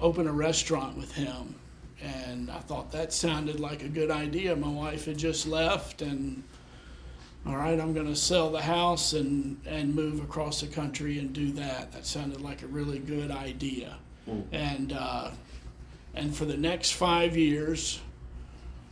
open 0.00 0.26
a 0.26 0.32
restaurant 0.32 0.96
with 0.96 1.12
him. 1.12 1.54
And 2.00 2.50
I 2.50 2.60
thought 2.60 2.90
that 2.92 3.12
sounded 3.12 3.60
like 3.60 3.82
a 3.82 3.88
good 3.88 4.10
idea. 4.10 4.56
My 4.56 4.68
wife 4.68 5.04
had 5.04 5.18
just 5.18 5.46
left, 5.46 6.00
and 6.00 6.42
all 7.44 7.56
right, 7.56 7.78
I'm 7.78 7.92
going 7.92 8.06
to 8.06 8.16
sell 8.16 8.50
the 8.50 8.62
house 8.62 9.12
and, 9.12 9.60
and 9.66 9.94
move 9.94 10.22
across 10.22 10.62
the 10.62 10.68
country 10.68 11.18
and 11.18 11.34
do 11.34 11.52
that. 11.52 11.92
That 11.92 12.06
sounded 12.06 12.40
like 12.40 12.62
a 12.62 12.66
really 12.68 12.98
good 12.98 13.30
idea. 13.30 13.98
Mm. 14.26 14.44
And, 14.52 14.92
uh, 14.92 15.30
and 16.14 16.34
for 16.34 16.46
the 16.46 16.56
next 16.56 16.92
five 16.92 17.36
years, 17.36 18.00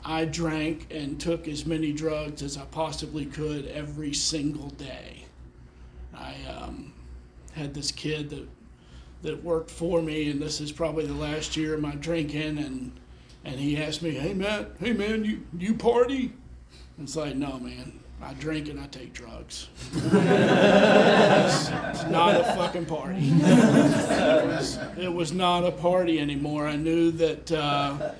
I 0.08 0.24
drank 0.24 0.86
and 0.92 1.20
took 1.20 1.48
as 1.48 1.66
many 1.66 1.92
drugs 1.92 2.40
as 2.40 2.56
I 2.56 2.64
possibly 2.66 3.26
could 3.26 3.66
every 3.66 4.14
single 4.14 4.68
day. 4.70 5.24
I 6.14 6.36
um, 6.48 6.92
had 7.52 7.74
this 7.74 7.90
kid 7.90 8.30
that 8.30 8.48
that 9.22 9.42
worked 9.42 9.70
for 9.70 10.00
me, 10.00 10.30
and 10.30 10.40
this 10.40 10.60
is 10.60 10.70
probably 10.70 11.06
the 11.06 11.14
last 11.14 11.56
year 11.56 11.74
of 11.74 11.80
my 11.80 11.96
drinking, 11.96 12.58
and 12.58 12.92
and 13.44 13.58
he 13.58 13.76
asked 13.76 14.00
me, 14.00 14.12
"Hey 14.12 14.32
Matt, 14.32 14.76
hey 14.78 14.92
man, 14.92 15.24
you 15.24 15.42
you 15.58 15.74
party?" 15.74 16.32
And 16.96 17.08
It's 17.08 17.16
like, 17.16 17.34
no 17.34 17.58
man, 17.58 17.98
I 18.22 18.32
drink 18.34 18.68
and 18.68 18.78
I 18.78 18.86
take 18.86 19.12
drugs. 19.12 19.68
it's, 19.92 21.68
it's 21.68 22.04
not 22.04 22.40
a 22.40 22.44
fucking 22.56 22.86
party. 22.86 23.18
It 23.18 24.46
was, 24.46 24.78
it 24.96 25.12
was 25.12 25.32
not 25.32 25.64
a 25.64 25.72
party 25.72 26.20
anymore. 26.20 26.68
I 26.68 26.76
knew 26.76 27.10
that. 27.10 27.50
Uh, 27.50 28.12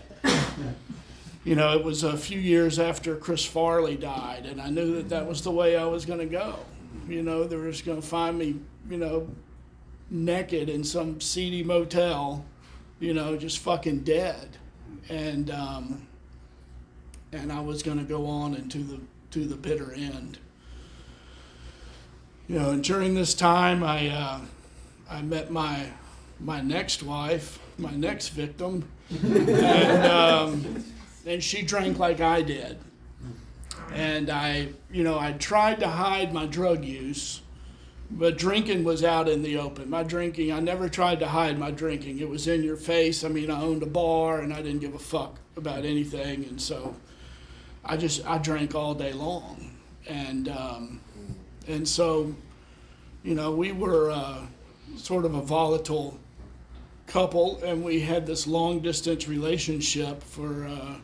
you 1.47 1.55
know, 1.55 1.79
it 1.79 1.85
was 1.85 2.03
a 2.03 2.17
few 2.17 2.41
years 2.41 2.81
after 2.81 3.15
Chris 3.15 3.45
Farley 3.45 3.97
died, 3.97 4.47
and 4.47 4.61
I 4.61 4.69
knew 4.69 4.97
that 4.97 5.11
that 5.11 5.29
was 5.29 5.43
the 5.43 5.53
way 5.53 5.76
I 5.76 5.85
was 5.85 6.05
going 6.05 6.19
to 6.19 6.26
go. 6.26 6.59
You 7.09 7.23
know, 7.23 7.45
they 7.45 7.55
were 7.55 7.71
just 7.71 7.87
going 7.87 8.00
to 8.00 8.07
find 8.07 8.37
me, 8.37 8.57
you 8.91 8.97
know, 8.97 9.29
naked 10.11 10.69
in 10.69 10.83
some 10.83 11.21
seedy 11.21 11.62
motel, 11.62 12.45
you 12.99 13.15
know, 13.15 13.37
just 13.37 13.61
fucking 13.61 14.00
dead, 14.00 14.57
and 15.09 15.53
um, 15.53 16.09
and 17.31 17.53
I 17.53 17.61
was 17.61 17.81
going 17.81 17.99
to 17.99 18.05
go 18.05 18.26
on 18.26 18.55
into 18.57 18.79
the 18.79 19.00
to 19.31 19.47
the 19.47 19.55
bitter 19.55 19.93
end. 19.93 20.38
You 22.49 22.59
know, 22.59 22.71
and 22.71 22.83
during 22.83 23.15
this 23.15 23.35
time, 23.35 23.85
I 23.85 24.09
uh, 24.09 24.41
I 25.09 25.23
met 25.23 25.53
my 25.53 25.93
my 26.41 26.61
next 26.61 27.05
wife, 27.05 27.61
my 27.79 27.93
next 27.93 28.31
victim, 28.31 28.88
and 29.23 30.07
um, 30.07 30.85
and 31.26 31.42
she 31.42 31.62
drank 31.62 31.99
like 31.99 32.21
I 32.21 32.42
did, 32.42 32.78
and 33.92 34.30
I 34.30 34.68
you 34.90 35.02
know 35.02 35.18
I 35.18 35.33
tried 35.33 35.80
to 35.80 35.88
hide 35.88 36.33
my 36.33 36.47
drug 36.47 36.85
use 36.85 37.40
but 38.11 38.38
drinking 38.38 38.85
was 38.85 39.02
out 39.02 39.28
in 39.28 39.42
the 39.42 39.59
open. 39.59 39.90
My 39.90 40.02
drinking, 40.02 40.52
I 40.52 40.61
never 40.61 40.88
tried 40.88 41.21
to 41.21 41.28
hide 41.28 41.59
my 41.59 41.71
drinking. 41.71 42.21
It 42.21 42.28
was 42.28 42.47
in 42.47 42.62
your 42.62 42.76
face. 42.76 43.25
I 43.25 43.28
mean, 43.28 43.50
I 43.50 43.61
owned 43.61 43.83
a 43.83 43.87
bar 43.87 44.40
and 44.40 44.52
I 44.52 44.62
didn't 44.62 44.80
give 44.80 44.95
a 44.95 44.99
fuck 44.99 45.38
about 45.56 45.85
anything. 45.85 46.45
And 46.45 46.61
so 46.61 46.95
I 47.85 47.97
just, 47.97 48.25
I 48.26 48.38
drank 48.38 48.75
all 48.75 48.95
day 48.95 49.12
long. 49.12 49.76
And, 50.09 50.49
um, 50.49 51.00
and 51.66 51.87
so, 51.88 52.35
you 53.25 53.35
know, 53.35 53.50
we 53.50 53.73
were 53.73 54.11
uh, 54.12 54.47
sort 54.97 55.25
of 55.25 55.35
a 55.35 55.42
volatile 55.42 56.18
couple 57.09 57.62
and 57.64 57.83
we 57.83 58.00
had 58.00 58.25
this 58.26 58.47
long 58.47 58.80
distance 58.80 59.26
relationship 59.26 60.23
for, 60.23 60.66
uh, 60.66 60.95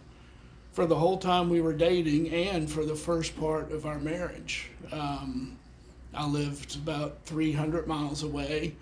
for 0.73 0.87
the 0.87 0.95
whole 0.95 1.19
time 1.19 1.50
we 1.50 1.61
were 1.61 1.75
dating 1.75 2.31
and 2.31 2.71
for 2.71 2.85
the 2.85 2.97
first 2.97 3.38
part 3.38 3.71
of 3.71 3.87
our 3.87 3.99
marriage. 3.99 4.71
Um, 4.91 5.57
I 6.14 6.26
lived 6.26 6.76
about 6.76 7.19
300 7.25 7.87
miles 7.87 8.23
away, 8.23 8.75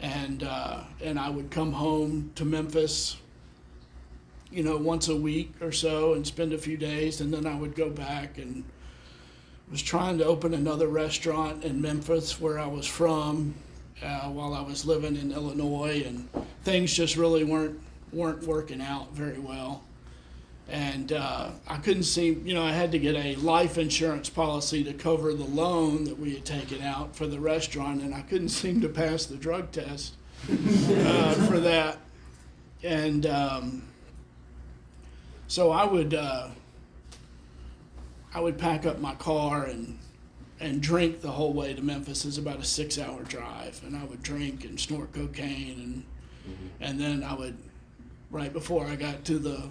and 0.00 0.42
uh, 0.42 0.82
and 1.02 1.18
I 1.18 1.30
would 1.30 1.50
come 1.50 1.72
home 1.72 2.32
to 2.36 2.44
Memphis, 2.44 3.16
you 4.50 4.62
know, 4.62 4.76
once 4.76 5.08
a 5.08 5.16
week 5.16 5.52
or 5.60 5.72
so, 5.72 6.14
and 6.14 6.26
spend 6.26 6.52
a 6.52 6.58
few 6.58 6.76
days, 6.76 7.20
and 7.20 7.32
then 7.32 7.46
I 7.46 7.54
would 7.56 7.74
go 7.74 7.90
back 7.90 8.38
and 8.38 8.64
was 9.70 9.82
trying 9.82 10.18
to 10.18 10.24
open 10.24 10.54
another 10.54 10.88
restaurant 10.88 11.64
in 11.64 11.80
Memphis 11.80 12.40
where 12.40 12.58
I 12.58 12.66
was 12.66 12.86
from, 12.86 13.54
uh, 14.02 14.28
while 14.28 14.54
I 14.54 14.62
was 14.62 14.84
living 14.84 15.14
in 15.16 15.30
Illinois, 15.30 16.02
and 16.04 16.28
things 16.64 16.92
just 16.92 17.16
really 17.16 17.44
weren't 17.44 17.80
weren't 18.12 18.42
working 18.44 18.80
out 18.80 19.12
very 19.12 19.38
well 19.38 19.84
and 20.70 21.12
uh, 21.12 21.50
I 21.66 21.76
couldn't 21.78 22.04
seem, 22.04 22.46
you 22.46 22.54
know, 22.54 22.62
I 22.62 22.70
had 22.70 22.92
to 22.92 22.98
get 22.98 23.16
a 23.16 23.34
life 23.36 23.76
insurance 23.76 24.30
policy 24.30 24.84
to 24.84 24.92
cover 24.92 25.34
the 25.34 25.44
loan 25.44 26.04
that 26.04 26.18
we 26.18 26.34
had 26.34 26.44
taken 26.44 26.80
out 26.80 27.16
for 27.16 27.26
the 27.26 27.40
restaurant, 27.40 28.02
and 28.02 28.14
I 28.14 28.22
couldn't 28.22 28.48
seem 28.50 28.80
to 28.82 28.88
pass 28.88 29.26
the 29.26 29.36
drug 29.36 29.72
test 29.72 30.14
uh, 30.48 31.34
for 31.46 31.58
that. 31.60 31.98
And 32.84 33.26
um, 33.26 33.82
so 35.48 35.72
I 35.72 35.84
would, 35.84 36.14
uh, 36.14 36.48
I 38.32 38.40
would 38.40 38.56
pack 38.56 38.86
up 38.86 39.00
my 39.00 39.14
car 39.16 39.64
and 39.64 39.98
and 40.60 40.82
drink 40.82 41.22
the 41.22 41.30
whole 41.30 41.54
way 41.54 41.72
to 41.72 41.80
Memphis. 41.80 42.26
It's 42.26 42.36
about 42.36 42.60
a 42.60 42.64
six-hour 42.64 43.22
drive, 43.22 43.80
and 43.82 43.96
I 43.96 44.04
would 44.04 44.22
drink 44.22 44.64
and 44.64 44.78
snort 44.78 45.10
cocaine, 45.14 45.80
and 45.80 46.54
mm-hmm. 46.54 46.66
and 46.82 47.00
then 47.00 47.24
I 47.24 47.34
would, 47.34 47.56
right 48.30 48.52
before 48.52 48.84
I 48.84 48.94
got 48.94 49.24
to 49.24 49.38
the 49.38 49.70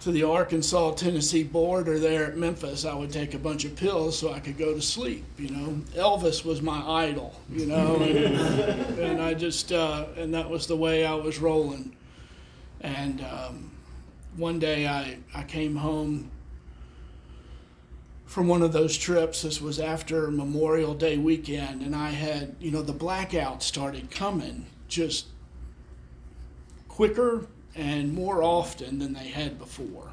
to 0.00 0.10
the 0.10 0.22
Arkansas 0.22 0.92
Tennessee 0.92 1.42
border 1.42 1.98
there 1.98 2.24
at 2.24 2.36
Memphis, 2.36 2.86
I 2.86 2.94
would 2.94 3.12
take 3.12 3.34
a 3.34 3.38
bunch 3.38 3.66
of 3.66 3.76
pills 3.76 4.18
so 4.18 4.32
I 4.32 4.40
could 4.40 4.56
go 4.56 4.72
to 4.74 4.80
sleep. 4.80 5.24
You 5.38 5.50
know, 5.50 5.68
Elvis 5.94 6.44
was 6.44 6.62
my 6.62 6.80
idol. 6.80 7.38
You 7.50 7.66
know, 7.66 7.96
and, 7.96 8.98
and 8.98 9.20
I 9.20 9.34
just 9.34 9.72
uh, 9.72 10.06
and 10.16 10.32
that 10.34 10.48
was 10.48 10.66
the 10.66 10.76
way 10.76 11.04
I 11.04 11.14
was 11.14 11.38
rolling. 11.38 11.94
And 12.80 13.20
um, 13.20 13.70
one 14.36 14.58
day 14.58 14.86
I 14.86 15.18
I 15.34 15.42
came 15.42 15.76
home 15.76 16.30
from 18.24 18.48
one 18.48 18.62
of 18.62 18.72
those 18.72 18.96
trips. 18.96 19.42
This 19.42 19.60
was 19.60 19.78
after 19.78 20.30
Memorial 20.30 20.94
Day 20.94 21.18
weekend, 21.18 21.82
and 21.82 21.94
I 21.94 22.10
had 22.10 22.56
you 22.58 22.70
know 22.70 22.82
the 22.82 22.94
blackout 22.94 23.62
started 23.62 24.10
coming 24.10 24.66
just 24.88 25.26
quicker 26.88 27.46
and 27.74 28.12
more 28.12 28.42
often 28.42 28.98
than 28.98 29.12
they 29.12 29.28
had 29.28 29.58
before. 29.58 30.12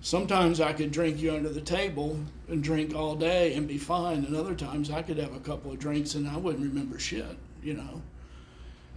Sometimes 0.00 0.60
I 0.60 0.72
could 0.72 0.90
drink 0.90 1.20
you 1.20 1.34
under 1.34 1.48
the 1.48 1.60
table 1.60 2.18
and 2.48 2.62
drink 2.62 2.94
all 2.94 3.14
day 3.14 3.54
and 3.54 3.68
be 3.68 3.78
fine, 3.78 4.24
and 4.24 4.36
other 4.36 4.54
times 4.54 4.90
I 4.90 5.02
could 5.02 5.18
have 5.18 5.34
a 5.34 5.40
couple 5.40 5.70
of 5.70 5.78
drinks 5.78 6.14
and 6.14 6.28
I 6.28 6.36
wouldn't 6.36 6.64
remember 6.64 6.98
shit, 6.98 7.36
you 7.62 7.74
know. 7.74 8.02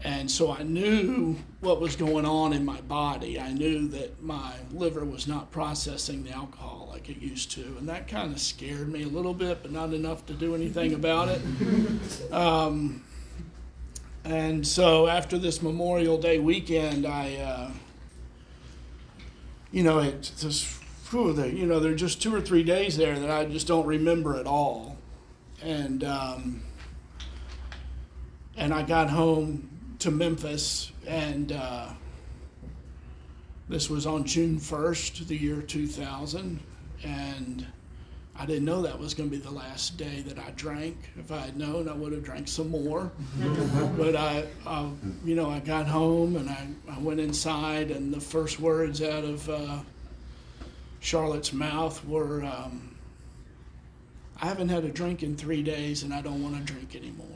And 0.04 0.32
so 0.32 0.52
I 0.52 0.64
knew 0.64 1.36
what 1.60 1.82
was 1.82 1.96
going 1.98 2.26
on 2.26 2.54
in 2.54 2.64
my 2.64 2.80
body. 2.82 3.40
I 3.40 3.52
knew 3.52 3.88
that 3.90 4.24
my 4.24 4.54
liver 4.72 5.04
was 5.04 5.28
not 5.28 5.52
processing 5.52 6.24
the 6.24 6.32
alcohol 6.32 6.88
like 6.90 7.10
it 7.10 7.18
used 7.18 7.52
to. 7.52 7.62
And 7.78 7.90
that 7.90 8.08
kind 8.08 8.32
of 8.32 8.40
scared 8.40 8.90
me 8.90 9.04
a 9.04 9.08
little 9.08 9.34
bit, 9.34 9.62
but 9.62 9.72
not 9.72 9.94
enough 9.94 10.26
to 10.28 10.34
do 10.34 10.56
anything 10.56 10.94
about 10.94 11.28
it. 11.28 11.42
Um, 12.32 13.04
and 14.26 14.66
so 14.66 15.08
after 15.08 15.38
this 15.38 15.62
Memorial 15.62 16.18
Day 16.18 16.40
weekend, 16.40 17.06
I, 17.06 17.36
uh, 17.36 17.72
you 19.72 19.84
know, 19.84 20.00
it 20.00 20.32
just, 20.38 20.66
whew, 21.10 21.34
the, 21.34 21.52
you 21.52 21.66
know, 21.66 21.80
there 21.80 21.92
are 21.92 21.96
just 21.96 22.22
two 22.22 22.34
or 22.34 22.42
three 22.42 22.64
days 22.64 22.98
there 22.98 23.18
that 23.18 23.30
I 23.30 23.46
just 23.46 23.68
don't 23.68 23.86
remember 23.86 24.36
at 24.36 24.46
all. 24.46 24.98
And, 25.62 26.04
um, 26.04 26.62
and 28.58 28.74
I 28.74 28.84
got 28.84 29.10
home 29.10 29.70
to 30.00 30.12
Memphis, 30.12 30.92
and 31.08 31.52
uh, 31.52 31.90
this 33.68 33.90
was 33.90 34.06
on 34.06 34.26
June 34.26 34.60
1st, 34.60 35.28
the 35.28 35.36
year 35.36 35.62
2000. 35.62 36.60
And 37.04 37.66
I 38.40 38.46
didn't 38.46 38.64
know 38.64 38.82
that 38.84 38.98
was 38.98 39.14
going 39.14 39.30
to 39.30 39.36
be 39.36 39.42
the 39.42 39.52
last 39.52 39.98
day 39.98 40.22
that 40.22 40.40
I 40.40 40.52
drank. 40.52 40.96
If 41.20 41.30
I 41.30 41.40
had 41.40 41.58
known, 41.58 41.90
I 41.90 41.94
would 41.94 42.14
have 42.14 42.24
drank 42.24 42.48
some 42.48 42.70
more. 42.70 43.12
but 43.98 44.16
I, 44.16 44.46
I, 44.66 44.90
you 45.26 45.36
know, 45.36 45.50
I 45.50 45.60
got 45.60 45.88
home 45.88 46.38
and 46.38 46.50
I, 46.50 46.68
I 46.90 46.98
went 47.00 47.20
inside, 47.20 47.92
and 47.92 48.14
the 48.14 48.22
first 48.22 48.62
words 48.62 49.02
out 49.02 49.26
of 49.26 49.50
uh, 49.50 49.80
Charlotte's 51.02 51.52
mouth 51.52 52.04
were, 52.06 52.46
um, 52.46 52.96
"I 54.42 54.46
haven't 54.46 54.70
had 54.70 54.86
a 54.86 54.90
drink 54.90 55.22
in 55.22 55.36
three 55.36 55.62
days, 55.62 56.04
and 56.04 56.14
I 56.14 56.22
don't 56.22 56.42
want 56.42 56.66
to 56.66 56.74
drink 56.74 56.96
anymore." 56.96 57.28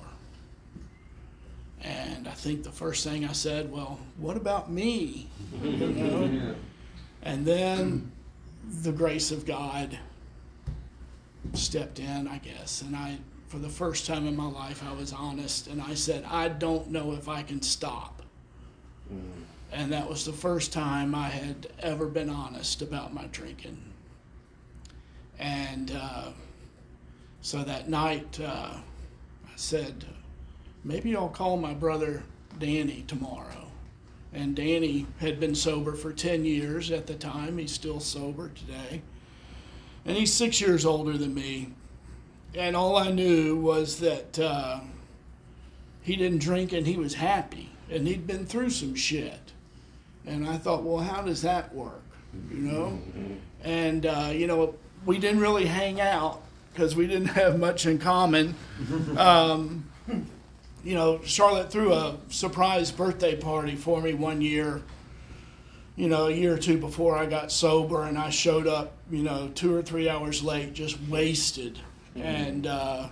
And 1.82 2.30
I 2.30 2.32
think 2.32 2.64
the 2.64 2.72
first 2.72 3.04
thing 3.04 3.26
I 3.26 3.34
said, 3.34 3.70
"Well, 3.70 4.00
what 4.18 4.38
about 4.38 4.72
me?" 4.72 5.28
you 5.62 5.88
know? 5.88 6.56
And 7.26 7.46
then 7.46 8.12
the 8.82 8.92
grace 8.92 9.32
of 9.32 9.46
God 9.46 9.98
stepped 11.54 12.00
in, 12.00 12.28
I 12.28 12.38
guess, 12.38 12.82
and 12.82 12.96
I, 12.96 13.18
for 13.48 13.60
the 13.60 13.70
first 13.70 14.06
time 14.06 14.26
in 14.28 14.36
my 14.36 14.48
life, 14.48 14.84
I 14.88 14.94
was 14.94 15.14
honest, 15.14 15.68
and 15.68 15.82
I 15.82 15.94
said, 15.94 16.24
I 16.26 16.48
don't 16.48 16.90
know 16.90 17.14
if 17.14 17.28
I 17.28 17.44
can 17.44 17.62
stop. 17.62 18.22
Mm. 19.14 19.44
And 19.72 19.92
that 19.92 20.08
was 20.08 20.26
the 20.26 20.34
first 20.34 20.72
time 20.72 21.14
I 21.14 21.30
had 21.30 21.68
ever 21.80 22.08
been 22.08 22.30
honest 22.30 22.82
about 22.82 23.14
my 23.14 23.26
drinking. 23.32 23.78
And 25.40 25.92
uh, 25.92 26.30
so 27.42 27.64
that 27.64 27.90
night, 27.90 28.40
uh, 28.40 28.76
I 28.76 29.52
said, 29.56 30.06
maybe 30.84 31.16
I'll 31.16 31.30
call 31.30 31.58
my 31.58 31.74
brother 31.74 32.24
Danny 32.60 33.04
tomorrow. 33.08 33.68
And 34.32 34.56
Danny 34.56 35.06
had 35.20 35.40
been 35.40 35.54
sober 35.54 35.94
for 35.94 36.14
10 36.14 36.46
years 36.46 36.92
at 36.92 37.08
the 37.08 37.16
time. 37.16 37.58
He's 37.58 37.72
still 37.72 38.00
sober 38.00 38.50
today 38.50 39.02
and 40.06 40.18
he's 40.18 40.34
six 40.34 40.60
years 40.62 40.86
older 40.86 41.18
than 41.18 41.34
me. 41.34 41.70
And 42.56 42.76
all 42.76 42.98
I 42.98 43.12
knew 43.12 43.56
was 43.56 44.00
that 44.00 44.38
uh, 44.38 44.80
he 46.02 46.16
didn't 46.16 46.40
drink 46.40 46.72
and 46.72 46.86
he 46.86 46.98
was 46.98 47.16
happy, 47.16 47.72
and 47.90 48.08
he'd 48.08 48.28
been 48.28 48.46
through 48.46 48.70
some 48.70 48.96
shit. 48.96 49.52
And 50.26 50.48
I 50.48 50.58
thought, 50.58 50.84
well, 50.84 51.00
how 51.04 51.22
does 51.22 51.42
that 51.42 51.74
work? 51.74 52.04
you 52.52 52.58
know? 52.58 53.00
And, 53.64 54.06
uh, 54.06 54.32
you 54.34 54.48
know, 54.48 54.76
we 55.06 55.18
didn't 55.18 55.40
really 55.40 55.66
hang 55.66 56.02
out 56.02 56.42
because 56.72 56.96
we 56.96 57.08
didn't 57.08 57.28
have 57.30 57.60
much 57.60 57.86
in 57.86 58.00
common. 58.00 58.56
Um, 59.18 59.90
you 60.84 60.96
know, 60.96 61.22
Charlotte 61.24 61.72
threw 61.72 61.94
a 61.94 62.18
surprise 62.30 62.92
birthday 62.92 63.36
party 63.36 63.76
for 63.76 64.02
me 64.02 64.14
one 64.14 64.42
year, 64.42 64.82
you 65.96 66.10
know, 66.10 66.28
a 66.28 66.32
year 66.32 66.54
or 66.54 66.58
two 66.58 66.78
before 66.78 67.16
I 67.16 67.26
got 67.26 67.52
sober, 67.52 68.04
and 68.04 68.18
I 68.18 68.30
showed 68.30 68.68
up, 68.68 68.94
you 69.12 69.24
know, 69.24 69.52
two 69.54 69.76
or 69.76 69.82
three 69.82 70.10
hours 70.10 70.44
late, 70.44 70.74
just 70.74 70.98
wasted. 71.08 71.80
And, 72.16 72.68
uh, 72.68 73.10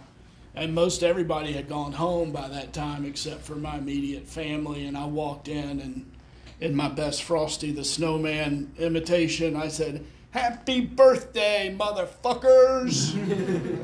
and 0.55 0.73
most 0.73 1.03
everybody 1.03 1.53
had 1.53 1.69
gone 1.69 1.93
home 1.93 2.31
by 2.31 2.47
that 2.47 2.73
time 2.73 3.05
except 3.05 3.41
for 3.41 3.55
my 3.55 3.77
immediate 3.77 4.27
family. 4.27 4.85
And 4.85 4.97
I 4.97 5.05
walked 5.05 5.47
in, 5.47 5.79
and 5.79 6.11
in 6.59 6.75
my 6.75 6.89
best 6.89 7.23
Frosty 7.23 7.71
the 7.71 7.83
Snowman 7.83 8.71
imitation, 8.77 9.55
I 9.55 9.67
said, 9.67 10.05
Happy 10.31 10.81
birthday, 10.81 11.75
motherfuckers! 11.77 13.13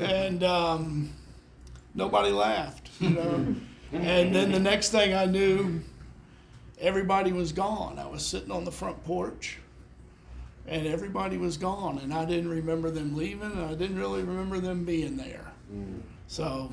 and 0.02 0.42
um, 0.42 1.10
nobody 1.94 2.30
laughed, 2.30 2.88
you 3.00 3.10
know. 3.10 3.56
And 3.90 4.34
then 4.34 4.52
the 4.52 4.60
next 4.60 4.90
thing 4.90 5.14
I 5.14 5.24
knew, 5.24 5.80
everybody 6.80 7.32
was 7.32 7.52
gone. 7.52 7.98
I 7.98 8.06
was 8.06 8.24
sitting 8.24 8.50
on 8.50 8.64
the 8.64 8.72
front 8.72 9.04
porch, 9.04 9.58
and 10.66 10.86
everybody 10.86 11.36
was 11.36 11.56
gone, 11.56 11.98
and 11.98 12.12
I 12.12 12.24
didn't 12.24 12.50
remember 12.50 12.90
them 12.90 13.16
leaving, 13.16 13.52
and 13.52 13.62
I 13.62 13.74
didn't 13.74 13.98
really 13.98 14.22
remember 14.22 14.60
them 14.60 14.84
being 14.84 15.16
there. 15.16 15.52
Mm. 15.72 16.00
So 16.26 16.70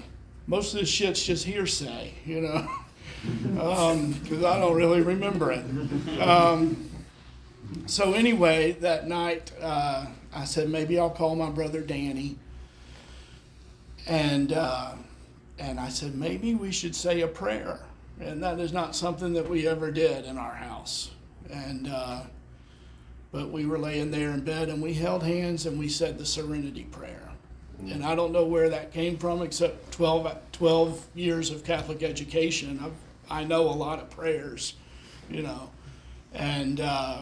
most 0.47 0.73
of 0.73 0.81
this 0.81 0.89
shit's 0.89 1.23
just 1.23 1.45
hearsay, 1.45 2.13
you 2.25 2.41
know, 2.41 2.67
because 3.41 4.43
um, 4.43 4.45
I 4.45 4.59
don't 4.59 4.75
really 4.75 5.01
remember 5.01 5.51
it. 5.51 6.21
Um, 6.21 6.89
so 7.85 8.13
anyway, 8.13 8.73
that 8.81 9.07
night 9.07 9.51
uh, 9.61 10.05
I 10.33 10.45
said 10.45 10.69
maybe 10.69 10.99
I'll 10.99 11.09
call 11.09 11.35
my 11.35 11.49
brother 11.49 11.81
Danny, 11.81 12.37
and 14.07 14.53
uh, 14.53 14.93
and 15.57 15.79
I 15.79 15.89
said 15.89 16.15
maybe 16.15 16.53
we 16.53 16.71
should 16.71 16.95
say 16.95 17.21
a 17.21 17.27
prayer, 17.27 17.79
and 18.19 18.41
that 18.43 18.59
is 18.59 18.73
not 18.73 18.95
something 18.95 19.33
that 19.33 19.49
we 19.49 19.67
ever 19.67 19.91
did 19.91 20.25
in 20.25 20.37
our 20.37 20.55
house, 20.55 21.11
and. 21.49 21.87
Uh, 21.87 22.21
but 23.31 23.49
we 23.49 23.65
were 23.65 23.77
laying 23.77 24.11
there 24.11 24.29
in 24.29 24.39
bed 24.39 24.69
and 24.69 24.81
we 24.81 24.93
held 24.93 25.21
hands 25.21 25.65
and 25.65 25.77
we 25.77 25.89
said 25.89 26.17
the 26.17 26.25
serenity 26.25 26.85
prayer 26.85 27.25
and 27.81 28.03
I 28.03 28.15
don't 28.15 28.31
know 28.31 28.45
where 28.45 28.69
that 28.69 28.91
came 28.91 29.17
from, 29.17 29.41
except 29.41 29.91
12, 29.93 30.35
12 30.51 31.07
years 31.15 31.51
of 31.51 31.63
Catholic 31.63 32.03
education. 32.03 32.79
I've, 32.81 32.93
I 33.29 33.43
know 33.43 33.63
a 33.63 33.71
lot 33.71 33.99
of 33.99 34.09
prayers, 34.09 34.75
you 35.29 35.41
know, 35.41 35.69
and 36.33 36.79
uh, 36.79 37.21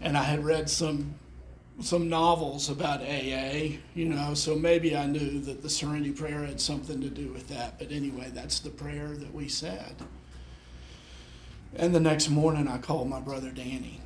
and 0.00 0.16
I 0.16 0.22
had 0.22 0.44
read 0.44 0.70
some 0.70 1.14
some 1.80 2.08
novels 2.08 2.68
about 2.68 3.02
AA, 3.02 3.78
you 3.94 4.06
know, 4.06 4.34
so 4.34 4.56
maybe 4.56 4.96
I 4.96 5.06
knew 5.06 5.40
that 5.40 5.62
the 5.62 5.70
Serenity 5.70 6.10
Prayer 6.10 6.44
had 6.44 6.60
something 6.60 7.00
to 7.00 7.08
do 7.08 7.28
with 7.28 7.48
that. 7.48 7.78
But 7.78 7.92
anyway, 7.92 8.30
that's 8.34 8.58
the 8.58 8.70
prayer 8.70 9.08
that 9.08 9.32
we 9.32 9.48
said. 9.48 9.94
And 11.76 11.94
the 11.94 12.00
next 12.00 12.30
morning, 12.30 12.66
I 12.66 12.78
called 12.78 13.08
my 13.08 13.20
brother 13.20 13.50
Danny, 13.50 14.00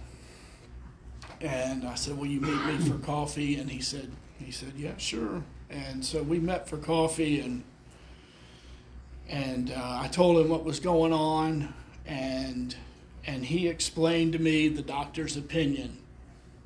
and 1.41 1.87
I 1.87 1.95
said, 1.95 2.19
"Will 2.19 2.27
you 2.27 2.41
meet 2.41 2.67
me 2.67 2.79
for 2.79 2.99
coffee?" 2.99 3.57
And 3.57 3.71
he 3.71 3.81
said, 3.81 4.11
he 4.39 4.51
said, 4.51 4.73
"Yeah, 4.77 4.97
sure." 4.97 5.43
And 5.71 6.05
so 6.05 6.23
we 6.23 6.39
met 6.39 6.69
for 6.69 6.77
coffee, 6.77 7.41
and 7.41 7.63
and 9.29 9.71
uh, 9.71 10.01
I 10.03 10.09
told 10.09 10.45
him 10.45 10.51
what 10.51 10.65
was 10.65 10.81
going 10.81 11.13
on, 11.13 11.73
and 12.05 12.75
and 13.25 13.45
he 13.45 13.69
explained 13.69 14.33
to 14.35 14.39
me 14.39 14.69
the 14.69 14.83
doctor's 14.83 15.37
opinion. 15.37 15.99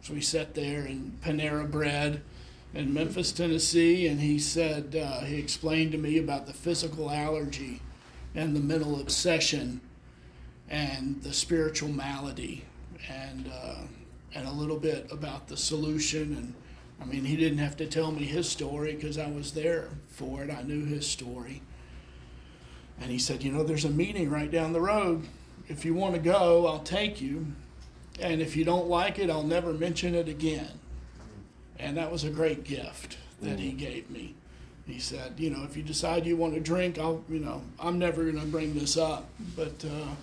So 0.06 0.14
we 0.14 0.20
sat 0.20 0.54
there 0.54 0.86
in 0.86 1.18
Panera 1.20 1.68
Bread 1.68 2.22
in 2.72 2.94
Memphis, 2.94 3.32
Tennessee, 3.32 4.06
and 4.06 4.20
he 4.20 4.38
said 4.38 4.94
uh, 4.94 5.22
he 5.22 5.36
explained 5.36 5.90
to 5.90 5.98
me 5.98 6.16
about 6.18 6.46
the 6.46 6.52
physical 6.52 7.10
allergy 7.10 7.82
and 8.32 8.54
the 8.54 8.60
mental 8.60 9.00
obsession 9.00 9.80
and 10.70 11.20
the 11.24 11.32
spiritual 11.32 11.88
malady 11.88 12.64
and 13.10 13.50
uh, 13.52 13.78
and 14.32 14.46
a 14.46 14.52
little 14.52 14.78
bit 14.78 15.08
about 15.10 15.48
the 15.48 15.56
solution 15.56 16.36
and 16.36 16.54
I 17.02 17.04
mean, 17.04 17.24
he 17.24 17.34
didn't 17.34 17.58
have 17.58 17.76
to 17.78 17.86
tell 17.86 18.12
me 18.12 18.26
his 18.26 18.48
story 18.48 18.94
because 18.94 19.18
I 19.18 19.28
was 19.28 19.54
there 19.54 19.88
for 20.06 20.44
it. 20.44 20.52
I 20.52 20.62
knew 20.62 20.84
his 20.84 21.04
story. 21.04 21.62
And 23.00 23.10
he 23.10 23.18
said, 23.18 23.42
You 23.42 23.50
know, 23.50 23.64
there's 23.64 23.84
a 23.84 23.90
meeting 23.90 24.30
right 24.30 24.52
down 24.52 24.72
the 24.72 24.80
road. 24.80 25.26
If 25.66 25.84
you 25.84 25.94
want 25.94 26.14
to 26.14 26.20
go, 26.20 26.68
I'll 26.68 26.78
take 26.78 27.20
you. 27.20 27.48
And 28.20 28.40
if 28.40 28.56
you 28.56 28.64
don't 28.64 28.88
like 28.88 29.18
it, 29.18 29.30
I'll 29.30 29.42
never 29.42 29.72
mention 29.72 30.14
it 30.14 30.28
again. 30.28 30.80
And 31.78 31.96
that 31.96 32.10
was 32.10 32.24
a 32.24 32.30
great 32.30 32.64
gift 32.64 33.18
that 33.42 33.58
he 33.58 33.72
gave 33.72 34.10
me. 34.10 34.34
He 34.86 34.98
said, 34.98 35.34
You 35.38 35.50
know, 35.50 35.64
if 35.64 35.76
you 35.76 35.82
decide 35.82 36.26
you 36.26 36.36
want 36.36 36.54
to 36.54 36.60
drink, 36.60 36.98
I'll, 36.98 37.22
you 37.28 37.40
know, 37.40 37.62
I'm 37.78 37.98
never 37.98 38.22
going 38.22 38.40
to 38.40 38.46
bring 38.46 38.74
this 38.74 38.96
up. 38.96 39.28
But, 39.54 39.84
uh, 39.84 40.14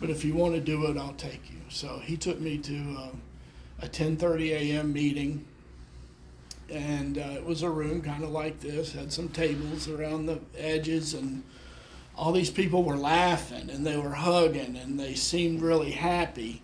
but 0.00 0.10
if 0.10 0.24
you 0.24 0.34
want 0.34 0.54
to 0.54 0.60
do 0.60 0.86
it, 0.86 0.96
I'll 0.96 1.12
take 1.12 1.50
you. 1.50 1.58
So 1.68 2.00
he 2.00 2.16
took 2.16 2.40
me 2.40 2.58
to 2.58 2.96
uh, 2.98 3.08
a 3.82 3.88
10:30 3.88 4.50
a.m. 4.50 4.92
meeting 4.92 5.44
and 6.72 7.18
uh, 7.18 7.32
it 7.36 7.44
was 7.44 7.62
a 7.62 7.70
room 7.70 8.00
kind 8.00 8.24
of 8.24 8.30
like 8.30 8.60
this, 8.60 8.92
had 8.92 9.12
some 9.12 9.28
tables 9.28 9.88
around 9.88 10.26
the 10.26 10.40
edges, 10.56 11.14
and 11.14 11.42
all 12.16 12.32
these 12.32 12.50
people 12.50 12.82
were 12.82 12.96
laughing 12.96 13.70
and 13.70 13.86
they 13.86 13.96
were 13.96 14.14
hugging 14.14 14.76
and 14.76 14.98
they 14.98 15.14
seemed 15.14 15.60
really 15.60 15.92
happy, 15.92 16.62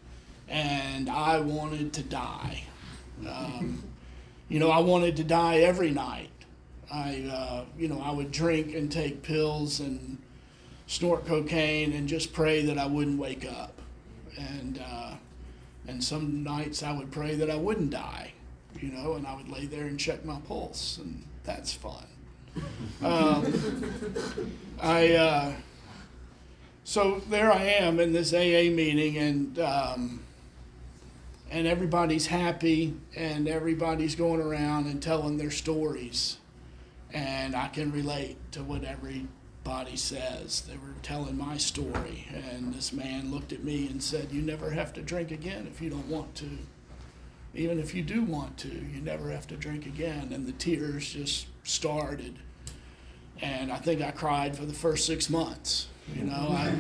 and 0.49 1.09
I 1.09 1.41
wanted 1.41 1.93
to 1.95 2.03
die. 2.03 2.65
Um, 3.27 3.83
you 4.49 4.59
know, 4.59 4.71
I 4.71 4.81
wanted 4.81 5.17
to 5.17 5.25
die 5.25 5.59
every 5.59 5.91
night. 5.91 6.31
I, 6.91 7.29
uh, 7.31 7.65
you 7.77 7.89
know, 7.89 8.01
I 8.01 8.11
would 8.11 8.31
drink 8.31 8.75
and 8.75 8.91
take 8.91 9.23
pills 9.23 9.81
and 9.81 10.19
snort 10.87 11.27
cocaine 11.27 11.93
and 11.93 12.09
just 12.09 12.33
pray 12.33 12.63
that 12.63 12.79
I 12.79 12.87
wouldn't 12.87 13.19
wake 13.19 13.45
up. 13.45 13.79
And 14.39 14.83
uh, 14.85 15.15
and 15.87 16.03
some 16.03 16.43
nights 16.43 16.83
I 16.83 16.93
would 16.93 17.11
pray 17.11 17.35
that 17.35 17.51
I 17.51 17.57
wouldn't 17.57 17.91
die 17.91 18.33
you 18.81 18.91
know, 18.91 19.15
and 19.15 19.27
I 19.27 19.35
would 19.35 19.49
lay 19.49 19.67
there 19.67 19.87
and 19.87 19.99
check 19.99 20.25
my 20.25 20.39
pulse, 20.41 20.99
and 20.99 21.25
that's 21.45 21.73
fun. 21.73 22.05
Um, 23.03 24.53
I 24.81 25.13
uh, 25.15 25.53
so 26.85 27.21
there 27.29 27.53
I 27.53 27.63
am 27.63 28.01
in 28.01 28.13
this 28.13 28.33
AA 28.33 28.71
meeting, 28.71 29.17
and 29.19 29.59
um, 29.59 30.21
and 31.51 31.67
everybody's 31.67 32.27
happy, 32.27 32.95
and 33.17 33.49
everybody's 33.49 34.15
going 34.15 34.41
around 34.41 34.87
and 34.87 35.03
telling 35.03 35.39
their 35.39 35.51
stories, 35.51 36.39
and 37.13 37.55
I 37.57 37.69
can 37.69 37.91
relate 37.91 38.37
to 38.53 38.63
what 38.63 38.85
everybody 38.85 39.97
says. 39.97 40.63
They 40.63 40.77
were 40.77 40.95
telling 41.03 41.39
my 41.39 41.57
story, 41.57 42.27
and 42.33 42.75
this 42.75 42.93
man 42.93 43.31
looked 43.31 43.53
at 43.53 43.65
me 43.65 43.87
and 43.89 44.03
said, 44.03 44.33
"You 44.33 44.43
never 44.43 44.71
have 44.71 44.93
to 44.95 45.03
drink 45.03 45.31
again 45.31 45.67
if 45.67 45.81
you 45.81 45.91
don't 45.91 46.09
want 46.09 46.35
to." 46.37 46.59
even 47.55 47.79
if 47.79 47.95
you 47.95 48.03
do 48.03 48.23
want 48.23 48.57
to, 48.59 48.69
you 48.69 49.01
never 49.03 49.31
have 49.31 49.47
to 49.49 49.57
drink 49.57 49.87
again. 49.87 50.33
And 50.33 50.47
the 50.47 50.53
tears 50.53 51.13
just 51.13 51.47
started. 51.65 52.39
And 53.41 53.73
I 53.73 53.77
think 53.77 54.01
I 54.01 54.11
cried 54.11 54.57
for 54.57 54.65
the 54.65 54.75
first 54.75 55.07
six 55.07 55.31
months. 55.31 55.89
You 56.15 56.25
know, 56.25 56.49
I, 56.51 56.71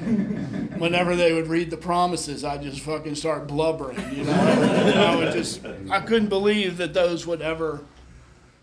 whenever 0.78 1.14
they 1.14 1.32
would 1.32 1.46
read 1.46 1.70
the 1.70 1.76
promises, 1.76 2.44
I 2.44 2.58
just 2.58 2.80
fucking 2.80 3.14
start 3.14 3.46
blubbering. 3.46 3.98
You 4.14 4.24
know, 4.24 4.32
I 4.32 5.16
would 5.16 5.32
just, 5.32 5.64
I 5.90 6.00
couldn't 6.00 6.28
believe 6.28 6.76
that 6.78 6.94
those 6.94 7.26
would 7.26 7.42
ever 7.42 7.84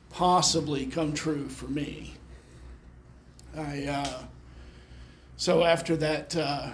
possibly 0.09 0.85
come 0.85 1.13
true 1.13 1.47
for 1.47 1.67
me. 1.67 2.13
I, 3.55 3.85
uh, 3.85 4.23
so 5.37 5.63
after 5.63 5.95
that, 5.97 6.35
uh, 6.35 6.71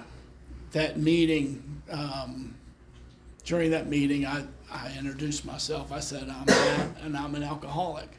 that 0.72 0.98
meeting, 0.98 1.82
um, 1.92 2.56
during 3.44 3.72
that 3.72 3.88
meeting, 3.88 4.26
I, 4.26 4.46
I 4.72 4.96
introduced 4.98 5.46
myself. 5.46 5.92
I 5.92 6.00
said, 6.00 6.30
I'm 6.30 6.48
an, 6.48 6.96
and 7.04 7.18
I'm 7.18 7.36
an 7.36 7.44
alcoholic. 7.44 8.10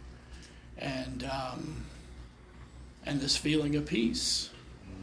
And, 0.78 1.24
um, 1.24 1.84
and 3.04 3.20
this 3.20 3.36
feeling 3.36 3.74
of 3.76 3.86
peace 3.86 4.50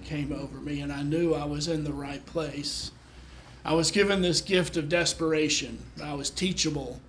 came 0.03 0.31
over 0.31 0.57
me, 0.57 0.81
and 0.81 0.91
I 0.91 1.03
knew 1.03 1.33
I 1.33 1.45
was 1.45 1.67
in 1.67 1.83
the 1.83 1.93
right 1.93 2.25
place. 2.25 2.91
I 3.63 3.73
was 3.73 3.91
given 3.91 4.21
this 4.21 4.41
gift 4.41 4.77
of 4.77 4.89
desperation. 4.89 5.79
I 6.03 6.13
was 6.13 6.29
teachable 6.29 7.01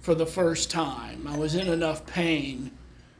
for 0.00 0.14
the 0.14 0.26
first 0.26 0.70
time. 0.70 1.26
I 1.26 1.36
was 1.36 1.54
in 1.54 1.68
enough 1.68 2.06
pain 2.06 2.70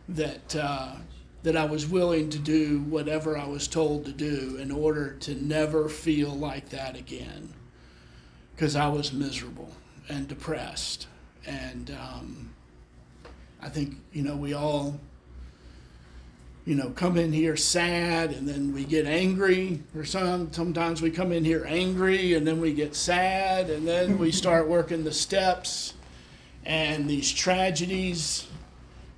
that, 0.08 0.54
uh, 0.54 0.96
that 1.42 1.56
I 1.56 1.64
was 1.64 1.86
willing 1.86 2.28
to 2.30 2.38
do 2.38 2.80
whatever 2.80 3.36
I 3.36 3.46
was 3.46 3.68
told 3.68 4.04
to 4.06 4.12
do 4.12 4.56
in 4.60 4.70
order 4.70 5.12
to 5.14 5.34
never 5.34 5.88
feel 5.88 6.30
like 6.30 6.68
that 6.70 6.96
again 6.96 7.52
because 8.54 8.74
I 8.74 8.88
was 8.88 9.12
miserable 9.12 9.70
and 10.08 10.26
depressed. 10.26 11.08
And 11.46 11.90
um, 11.90 12.54
I 13.60 13.68
think, 13.68 13.96
you 14.12 14.22
know, 14.22 14.36
we 14.36 14.54
all 14.54 14.98
you 16.66 16.74
know, 16.74 16.90
come 16.90 17.16
in 17.16 17.32
here 17.32 17.56
sad 17.56 18.32
and 18.32 18.46
then 18.46 18.74
we 18.74 18.84
get 18.84 19.06
angry, 19.06 19.80
or 19.94 20.04
some 20.04 20.52
sometimes 20.52 21.00
we 21.00 21.12
come 21.12 21.30
in 21.30 21.44
here 21.44 21.64
angry 21.66 22.34
and 22.34 22.44
then 22.44 22.60
we 22.60 22.74
get 22.74 22.96
sad 22.96 23.70
and 23.70 23.86
then 23.86 24.18
we 24.18 24.32
start 24.32 24.68
working 24.68 25.04
the 25.04 25.12
steps, 25.12 25.94
and 26.64 27.08
these 27.08 27.32
tragedies 27.32 28.48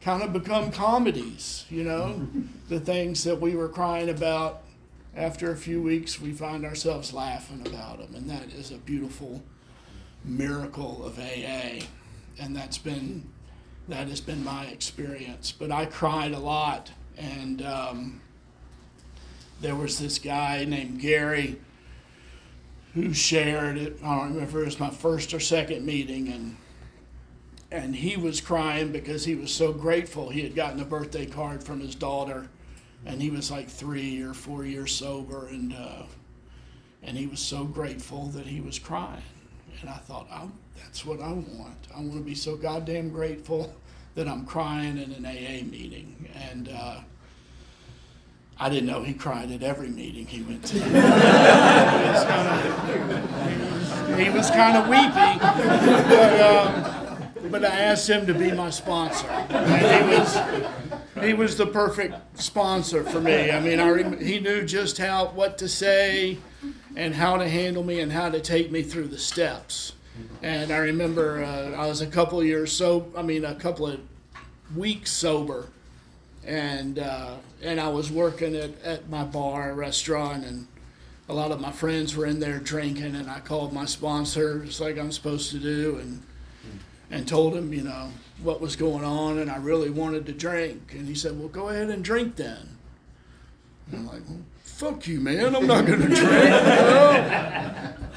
kind 0.02 0.22
of 0.22 0.32
become 0.34 0.70
comedies. 0.70 1.64
You 1.70 1.84
know, 1.84 2.28
the 2.68 2.78
things 2.78 3.24
that 3.24 3.40
we 3.40 3.56
were 3.56 3.68
crying 3.68 4.10
about. 4.10 4.62
After 5.16 5.50
a 5.50 5.56
few 5.56 5.82
weeks, 5.82 6.20
we 6.20 6.32
find 6.32 6.64
ourselves 6.64 7.12
laughing 7.12 7.66
about 7.66 7.98
them, 7.98 8.14
and 8.14 8.30
that 8.30 8.52
is 8.52 8.70
a 8.70 8.76
beautiful 8.76 9.42
miracle 10.22 11.04
of 11.04 11.18
AA, 11.18 11.86
and 12.38 12.54
that's 12.54 12.78
been 12.78 13.28
that 13.88 14.06
has 14.06 14.20
been 14.20 14.44
my 14.44 14.66
experience. 14.66 15.50
But 15.50 15.72
I 15.72 15.86
cried 15.86 16.32
a 16.32 16.38
lot 16.38 16.92
and 17.18 17.62
um, 17.62 18.20
there 19.60 19.74
was 19.74 19.98
this 19.98 20.18
guy 20.18 20.64
named 20.64 21.00
Gary 21.00 21.58
who 22.94 23.12
shared 23.12 23.76
it. 23.76 23.98
I 24.02 24.16
don't 24.16 24.34
remember 24.34 24.62
it 24.62 24.66
was 24.66 24.80
my 24.80 24.90
first 24.90 25.34
or 25.34 25.40
second 25.40 25.84
meeting, 25.84 26.28
and 26.28 26.56
and 27.70 27.94
he 27.94 28.16
was 28.16 28.40
crying 28.40 28.92
because 28.92 29.24
he 29.24 29.34
was 29.34 29.52
so 29.52 29.72
grateful 29.72 30.30
he 30.30 30.42
had 30.42 30.54
gotten 30.54 30.80
a 30.80 30.84
birthday 30.84 31.26
card 31.26 31.62
from 31.62 31.80
his 31.80 31.94
daughter, 31.94 32.48
and 33.04 33.20
he 33.20 33.30
was 33.30 33.50
like 33.50 33.68
three 33.68 34.22
or 34.22 34.32
four 34.32 34.64
years 34.64 34.92
sober, 34.92 35.48
and 35.48 35.74
uh, 35.74 36.04
and 37.02 37.16
he 37.16 37.26
was 37.26 37.40
so 37.40 37.64
grateful 37.64 38.26
that 38.26 38.46
he 38.46 38.60
was 38.60 38.78
crying, 38.78 39.22
and 39.80 39.90
I 39.90 39.96
thought, 39.96 40.28
oh, 40.32 40.50
that's 40.76 41.04
what 41.04 41.20
I 41.20 41.32
want. 41.32 41.88
I 41.94 42.00
want 42.00 42.14
to 42.14 42.20
be 42.20 42.34
so 42.34 42.56
goddamn 42.56 43.10
grateful 43.10 43.74
that 44.18 44.26
I'm 44.26 44.44
crying 44.44 44.98
in 44.98 45.12
an 45.12 45.24
AA 45.24 45.62
meeting. 45.64 46.28
And 46.50 46.68
uh, 46.68 47.02
I 48.58 48.68
didn't 48.68 48.86
know 48.86 49.04
he 49.04 49.14
cried 49.14 49.52
at 49.52 49.62
every 49.62 49.86
meeting 49.90 50.26
he 50.26 50.42
went 50.42 50.64
to. 50.64 50.74
he 50.80 50.80
was 50.80 52.24
kind 52.24 52.48
of 52.48 54.16
he 54.18 54.28
was 54.30 54.50
weepy, 54.88 55.38
but, 56.08 56.40
um, 56.40 57.50
but 57.52 57.64
I 57.64 57.68
asked 57.68 58.10
him 58.10 58.26
to 58.26 58.34
be 58.34 58.50
my 58.50 58.70
sponsor. 58.70 59.28
And 59.28 60.10
he 60.10 60.18
was 60.18 60.36
he 61.22 61.32
was 61.34 61.56
the 61.56 61.66
perfect 61.66 62.16
sponsor 62.40 63.04
for 63.04 63.20
me. 63.20 63.52
I 63.52 63.60
mean, 63.60 63.78
I 63.78 63.88
rem- 63.88 64.18
he 64.18 64.40
knew 64.40 64.64
just 64.64 64.98
how 64.98 65.28
what 65.28 65.58
to 65.58 65.68
say 65.68 66.38
and 66.96 67.14
how 67.14 67.36
to 67.36 67.48
handle 67.48 67.84
me 67.84 68.00
and 68.00 68.10
how 68.10 68.30
to 68.30 68.40
take 68.40 68.72
me 68.72 68.82
through 68.82 69.06
the 69.06 69.18
steps. 69.18 69.92
And 70.42 70.70
I 70.70 70.78
remember 70.78 71.42
uh, 71.42 71.72
I 71.72 71.86
was 71.86 72.00
a 72.00 72.06
couple 72.06 72.42
years 72.44 72.72
so 72.72 73.10
I 73.16 73.22
mean 73.22 73.44
a 73.44 73.54
couple 73.54 73.86
of 73.86 74.00
weeks 74.76 75.10
sober, 75.10 75.68
and 76.44 76.98
uh, 76.98 77.36
and 77.62 77.80
I 77.80 77.88
was 77.88 78.10
working 78.10 78.54
at, 78.54 78.80
at 78.82 79.08
my 79.08 79.24
bar 79.24 79.72
restaurant, 79.74 80.44
and 80.44 80.66
a 81.28 81.34
lot 81.34 81.50
of 81.50 81.60
my 81.60 81.72
friends 81.72 82.16
were 82.16 82.26
in 82.26 82.40
there 82.40 82.58
drinking, 82.58 83.14
and 83.14 83.28
I 83.30 83.40
called 83.40 83.72
my 83.72 83.84
sponsor 83.84 84.64
just 84.64 84.80
like 84.80 84.98
I'm 84.98 85.12
supposed 85.12 85.50
to 85.50 85.58
do, 85.58 85.98
and 86.00 86.22
and 87.10 87.26
told 87.26 87.56
him 87.56 87.72
you 87.72 87.82
know 87.82 88.10
what 88.42 88.60
was 88.60 88.76
going 88.76 89.04
on, 89.04 89.38
and 89.38 89.50
I 89.50 89.56
really 89.56 89.90
wanted 89.90 90.26
to 90.26 90.32
drink, 90.32 90.92
and 90.92 91.08
he 91.08 91.14
said, 91.14 91.38
well, 91.38 91.48
go 91.48 91.68
ahead 91.70 91.90
and 91.90 92.04
drink 92.04 92.36
then. 92.36 92.78
And 93.90 94.00
I'm 94.00 94.06
like, 94.06 94.22
well, 94.28 94.42
fuck 94.62 95.08
you, 95.08 95.18
man, 95.20 95.56
I'm 95.56 95.66
not 95.66 95.86
gonna 95.86 96.06
drink. 97.96 98.07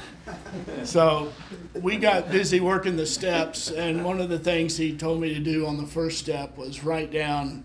So 0.84 1.32
we 1.74 1.96
got 1.96 2.30
busy 2.30 2.60
working 2.60 2.96
the 2.96 3.06
steps, 3.06 3.70
and 3.70 4.04
one 4.04 4.20
of 4.20 4.28
the 4.28 4.38
things 4.38 4.76
he 4.76 4.96
told 4.96 5.20
me 5.20 5.34
to 5.34 5.40
do 5.40 5.66
on 5.66 5.76
the 5.76 5.86
first 5.86 6.18
step 6.18 6.56
was 6.56 6.84
write 6.84 7.10
down 7.10 7.64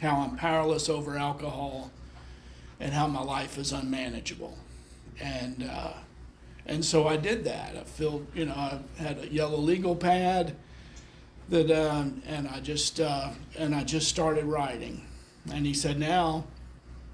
how 0.00 0.20
I'm 0.20 0.36
powerless 0.36 0.88
over 0.88 1.16
alcohol 1.16 1.90
and 2.80 2.92
how 2.92 3.06
my 3.06 3.22
life 3.22 3.58
is 3.58 3.72
unmanageable. 3.72 4.56
And 5.20 5.68
uh, 5.70 5.92
and 6.66 6.84
so 6.84 7.08
I 7.08 7.16
did 7.16 7.44
that. 7.44 7.76
I 7.76 7.84
filled, 7.84 8.26
you 8.34 8.44
know, 8.44 8.54
I 8.54 8.78
had 8.98 9.24
a 9.24 9.28
yellow 9.28 9.58
legal 9.58 9.96
pad 9.96 10.54
that, 11.48 11.70
um, 11.70 12.22
and 12.26 12.46
I 12.46 12.60
just 12.60 13.00
uh, 13.00 13.30
and 13.56 13.74
I 13.74 13.84
just 13.84 14.08
started 14.08 14.44
writing. 14.44 15.06
And 15.50 15.64
he 15.64 15.72
said, 15.72 15.98
now, 15.98 16.44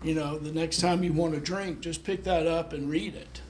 you 0.03 0.14
know, 0.14 0.38
the 0.38 0.50
next 0.50 0.81
time 0.81 1.05
you 1.05 1.12
want 1.12 1.35
to 1.35 1.40
drink, 1.40 1.81
just 1.81 2.03
pick 2.03 2.24
that 2.24 2.46
up 2.46 2.72
and 2.72 2.90
read 2.90 3.14
it 3.14 3.40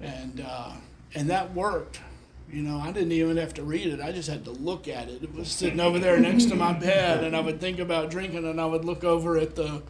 and 0.00 0.44
uh, 0.46 0.72
and 1.14 1.30
that 1.30 1.54
worked. 1.54 2.00
You 2.50 2.62
know, 2.62 2.78
I 2.78 2.92
didn't 2.92 3.12
even 3.12 3.36
have 3.38 3.54
to 3.54 3.62
read 3.64 3.88
it. 3.88 4.00
I 4.00 4.12
just 4.12 4.28
had 4.28 4.44
to 4.44 4.50
look 4.50 4.86
at 4.86 5.08
it. 5.08 5.22
It 5.22 5.34
was 5.34 5.48
sitting 5.48 5.80
over 5.80 5.98
there 5.98 6.18
next 6.20 6.44
to 6.46 6.54
my 6.54 6.72
bed, 6.72 7.24
and 7.24 7.34
I 7.34 7.40
would 7.40 7.60
think 7.60 7.78
about 7.78 8.10
drinking, 8.10 8.44
and 8.44 8.60
I 8.60 8.66
would 8.66 8.84
look 8.84 9.02
over 9.02 9.36
at 9.38 9.56
the 9.56 9.82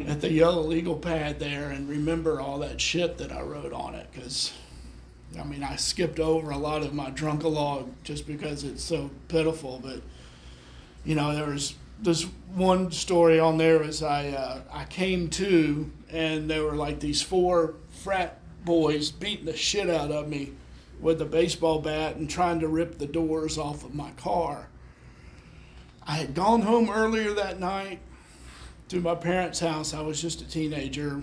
at 0.00 0.20
the 0.20 0.32
yellow 0.32 0.62
legal 0.62 0.96
pad 0.96 1.38
there 1.38 1.70
and 1.70 1.88
remember 1.88 2.40
all 2.40 2.58
that 2.58 2.80
shit 2.80 3.18
that 3.18 3.30
I 3.30 3.42
wrote 3.42 3.72
on 3.72 3.94
it. 3.94 4.08
Because, 4.12 4.52
I 5.38 5.44
mean, 5.44 5.62
I 5.62 5.76
skipped 5.76 6.18
over 6.18 6.50
a 6.50 6.58
lot 6.58 6.82
of 6.82 6.92
my 6.92 7.10
drunkalog 7.10 7.88
just 8.02 8.26
because 8.26 8.64
it's 8.64 8.82
so 8.82 9.10
pitiful. 9.28 9.80
But, 9.82 10.00
you 11.04 11.14
know, 11.14 11.34
there 11.34 11.46
was 11.46 11.74
this 12.00 12.26
one 12.54 12.90
story 12.90 13.38
on 13.38 13.58
there 13.58 13.78
was 13.78 14.02
I 14.02 14.30
uh, 14.30 14.60
I 14.72 14.84
came 14.84 15.28
to, 15.30 15.92
and 16.10 16.50
there 16.50 16.64
were 16.64 16.76
like 16.76 17.00
these 17.00 17.22
four 17.22 17.74
frat 17.90 18.40
boys 18.64 19.10
beating 19.10 19.46
the 19.46 19.56
shit 19.56 19.90
out 19.90 20.10
of 20.10 20.28
me 20.28 20.52
with 21.00 21.20
a 21.20 21.26
baseball 21.26 21.80
bat 21.80 22.16
and 22.16 22.28
trying 22.28 22.60
to 22.60 22.68
rip 22.68 22.98
the 22.98 23.06
doors 23.06 23.58
off 23.58 23.84
of 23.84 23.94
my 23.94 24.10
car. 24.12 24.68
I 26.06 26.12
had 26.12 26.34
gone 26.34 26.62
home 26.62 26.90
earlier 26.90 27.32
that 27.32 27.60
night 27.60 28.00
to 28.88 29.00
my 29.00 29.14
parents' 29.14 29.60
house. 29.60 29.94
I 29.94 30.02
was 30.02 30.20
just 30.20 30.40
a 30.42 30.48
teenager 30.48 31.22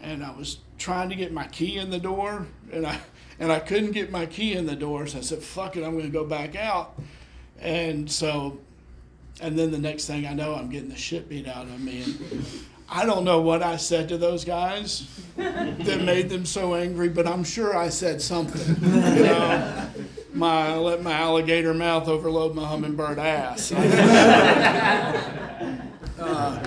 and 0.00 0.24
I 0.24 0.30
was 0.32 0.58
trying 0.78 1.08
to 1.10 1.14
get 1.14 1.32
my 1.32 1.46
key 1.46 1.78
in 1.78 1.90
the 1.90 1.98
door 1.98 2.46
and 2.72 2.86
I 2.86 3.00
and 3.38 3.50
I 3.50 3.58
couldn't 3.58 3.92
get 3.92 4.12
my 4.12 4.26
key 4.26 4.52
in 4.52 4.66
the 4.66 4.76
door, 4.76 5.08
so 5.08 5.18
I 5.18 5.20
said, 5.22 5.42
fuck 5.42 5.76
it, 5.76 5.82
I'm 5.82 5.96
gonna 5.96 6.08
go 6.08 6.24
back 6.24 6.54
out. 6.54 7.00
And 7.58 8.10
so 8.10 8.58
and 9.40 9.58
then 9.58 9.70
the 9.70 9.78
next 9.78 10.06
thing 10.06 10.26
I 10.26 10.34
know 10.34 10.54
I'm 10.54 10.70
getting 10.70 10.88
the 10.88 10.96
shit 10.96 11.28
beat 11.28 11.48
out 11.48 11.64
of 11.64 11.80
me 11.80 12.02
and 12.02 12.64
I 12.88 13.06
don't 13.06 13.24
know 13.24 13.40
what 13.40 13.62
I 13.62 13.76
said 13.76 14.08
to 14.10 14.18
those 14.18 14.44
guys 14.44 15.06
that 15.36 16.02
made 16.02 16.28
them 16.28 16.44
so 16.44 16.74
angry, 16.74 17.08
but 17.08 17.26
I'm 17.26 17.44
sure 17.44 17.76
I 17.76 17.88
said 17.88 18.20
something. 18.22 18.76
You 19.16 19.24
know, 19.24 19.90
my 20.32 20.68
I 20.68 20.76
let 20.76 21.02
my 21.02 21.12
alligator 21.12 21.74
mouth 21.74 22.08
overload 22.08 22.54
my 22.54 22.66
hummingbird 22.66 23.18
ass. 23.18 23.72
uh, 26.18 26.66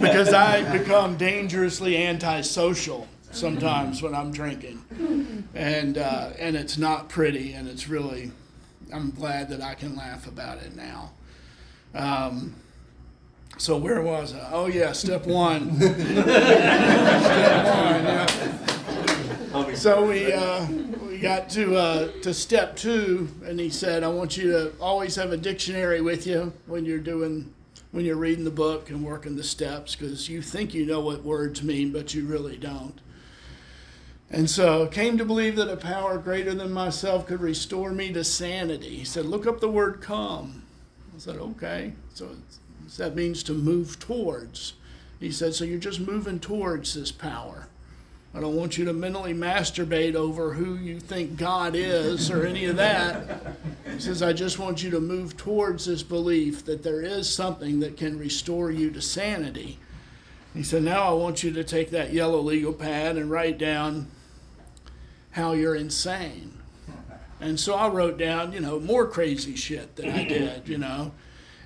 because 0.00 0.32
I 0.32 0.70
become 0.76 1.16
dangerously 1.16 1.96
antisocial 1.96 3.08
sometimes 3.32 4.02
when 4.02 4.14
I'm 4.14 4.32
drinking, 4.32 4.82
and 5.54 5.98
uh, 5.98 6.30
and 6.38 6.56
it's 6.56 6.78
not 6.78 7.08
pretty, 7.08 7.52
and 7.52 7.68
it's 7.68 7.88
really. 7.88 8.32
I'm 8.92 9.10
glad 9.10 9.48
that 9.48 9.60
I 9.62 9.74
can 9.74 9.96
laugh 9.96 10.28
about 10.28 10.58
it 10.58 10.76
now. 10.76 11.10
Um, 11.92 12.54
so 13.58 13.76
where 13.76 14.02
was 14.02 14.34
I? 14.34 14.50
Oh 14.52 14.66
yeah, 14.66 14.92
step 14.92 15.26
one. 15.26 15.76
step 15.80 16.26
one. 17.74 18.04
Yeah. 18.04 19.74
So 19.74 20.06
we 20.06 20.32
uh, 20.32 20.66
we 21.08 21.18
got 21.18 21.48
to 21.50 21.76
uh, 21.76 22.10
to 22.22 22.34
step 22.34 22.76
two, 22.76 23.28
and 23.44 23.58
he 23.58 23.70
said, 23.70 24.04
"I 24.04 24.08
want 24.08 24.36
you 24.36 24.50
to 24.52 24.72
always 24.80 25.16
have 25.16 25.32
a 25.32 25.36
dictionary 25.36 26.00
with 26.00 26.26
you 26.26 26.52
when 26.66 26.84
you're 26.84 26.98
doing." 26.98 27.52
When 27.92 28.04
you're 28.04 28.16
reading 28.16 28.44
the 28.44 28.50
book 28.50 28.90
and 28.90 29.02
working 29.02 29.36
the 29.36 29.44
steps, 29.44 29.94
because 29.94 30.28
you 30.28 30.42
think 30.42 30.74
you 30.74 30.84
know 30.84 31.00
what 31.00 31.22
words 31.22 31.62
mean, 31.62 31.92
but 31.92 32.12
you 32.12 32.26
really 32.26 32.58
don't. 32.58 33.00
And 34.30 34.50
so 34.50 34.86
came 34.86 35.16
to 35.18 35.24
believe 35.24 35.56
that 35.56 35.70
a 35.70 35.76
power 35.76 36.18
greater 36.18 36.52
than 36.52 36.72
myself 36.72 37.26
could 37.26 37.40
restore 37.40 37.92
me 37.92 38.12
to 38.12 38.24
sanity. 38.24 38.96
He 38.96 39.04
said, 39.04 39.24
Look 39.24 39.46
up 39.46 39.60
the 39.60 39.68
word 39.70 40.02
come. 40.02 40.64
I 41.14 41.18
said, 41.18 41.36
Okay. 41.36 41.92
So 42.12 42.30
that 42.98 43.16
means 43.16 43.42
to 43.44 43.52
move 43.52 43.98
towards. 43.98 44.74
He 45.20 45.30
said, 45.30 45.54
so 45.54 45.64
you're 45.64 45.78
just 45.78 46.00
moving 46.00 46.38
towards 46.38 46.94
this 46.94 47.10
power. 47.10 47.68
I 48.34 48.40
don't 48.40 48.56
want 48.56 48.76
you 48.76 48.84
to 48.84 48.92
mentally 48.92 49.32
masturbate 49.32 50.14
over 50.14 50.52
who 50.52 50.76
you 50.76 51.00
think 51.00 51.38
God 51.38 51.74
is 51.74 52.30
or 52.30 52.44
any 52.44 52.66
of 52.66 52.76
that. 52.76 53.56
He 53.90 53.98
says, 53.98 54.22
I 54.22 54.34
just 54.34 54.58
want 54.58 54.82
you 54.82 54.90
to 54.90 55.00
move 55.00 55.38
towards 55.38 55.86
this 55.86 56.02
belief 56.02 56.64
that 56.66 56.82
there 56.82 57.00
is 57.00 57.32
something 57.32 57.80
that 57.80 57.96
can 57.96 58.18
restore 58.18 58.70
you 58.70 58.90
to 58.90 59.00
sanity. 59.00 59.78
He 60.52 60.62
said, 60.62 60.82
Now 60.82 61.04
I 61.04 61.12
want 61.12 61.42
you 61.42 61.50
to 61.52 61.64
take 61.64 61.90
that 61.90 62.12
yellow 62.12 62.40
legal 62.40 62.74
pad 62.74 63.16
and 63.16 63.30
write 63.30 63.56
down 63.56 64.08
how 65.30 65.52
you're 65.52 65.74
insane. 65.74 66.58
And 67.40 67.58
so 67.58 67.74
I 67.74 67.88
wrote 67.88 68.18
down, 68.18 68.52
you 68.52 68.60
know, 68.60 68.80
more 68.80 69.06
crazy 69.06 69.56
shit 69.56 69.96
that 69.96 70.14
I 70.14 70.24
did, 70.24 70.68
you 70.68 70.78
know. 70.78 71.12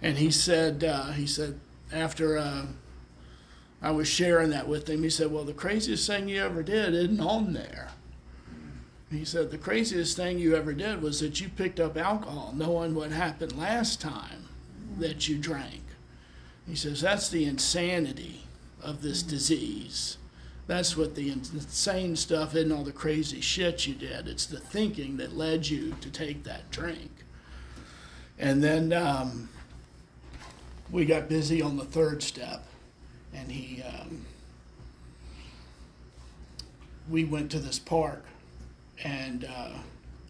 And 0.03 0.19
he 0.19 0.31
said, 0.31 0.83
uh, 0.85 1.13
he 1.13 1.27
said, 1.27 1.61
after 1.93 2.39
uh, 2.39 2.67
I 3.83 3.91
was 3.91 4.09
sharing 4.09 4.51
that 4.51 4.69
with 4.69 4.89
him, 4.89 5.03
he 5.03 5.11
said, 5.11 5.31
well, 5.31 5.45
the 5.45 5.53
craziest 5.53 6.07
thing 6.07 6.29
you 6.29 6.43
ever 6.43 6.63
did 6.63 6.95
isn't 6.95 7.21
on 7.21 7.53
there. 7.53 7.89
He 9.11 9.25
said, 9.25 9.51
the 9.51 9.59
craziest 9.59 10.17
thing 10.17 10.39
you 10.39 10.55
ever 10.55 10.73
did 10.73 11.03
was 11.03 11.21
that 11.21 11.41
you 11.41 11.49
picked 11.49 11.81
up 11.81 11.97
alcohol 11.97 12.53
knowing 12.55 12.95
what 12.95 13.11
happened 13.11 13.57
last 13.59 14.01
time 14.01 14.49
that 14.99 15.29
you 15.29 15.37
drank. 15.37 15.83
He 16.67 16.77
says, 16.77 17.01
That's 17.01 17.29
the 17.29 17.45
insanity 17.45 18.43
of 18.81 19.03
this 19.03 19.23
disease. 19.23 20.19
That's 20.67 20.97
what 20.97 21.17
the 21.17 21.31
insane 21.31 22.15
stuff 22.15 22.55
isn't 22.55 22.71
all 22.71 22.85
the 22.85 22.93
crazy 22.93 23.41
shit 23.41 23.89
you 23.89 23.95
did. 23.95 24.29
It's 24.29 24.47
the 24.47 24.61
thinking 24.61 25.17
that 25.17 25.37
led 25.37 25.67
you 25.67 25.97
to 26.01 26.11
take 26.11 26.45
that 26.45 26.71
drink. 26.71 27.11
And 28.39 28.63
then 28.63 28.93
um, 28.93 29.49
we 30.93 31.05
got 31.05 31.29
busy 31.29 31.63
on 31.63 31.77
the 31.77 31.85
third 31.85 32.23
step, 32.23 32.65
and 33.33 33.51
he, 33.51 33.83
um, 33.83 34.27
we 37.09 37.25
went 37.25 37.51
to 37.53 37.59
this 37.59 37.79
park, 37.79 38.25
and 39.05 39.45
uh, 39.45 39.79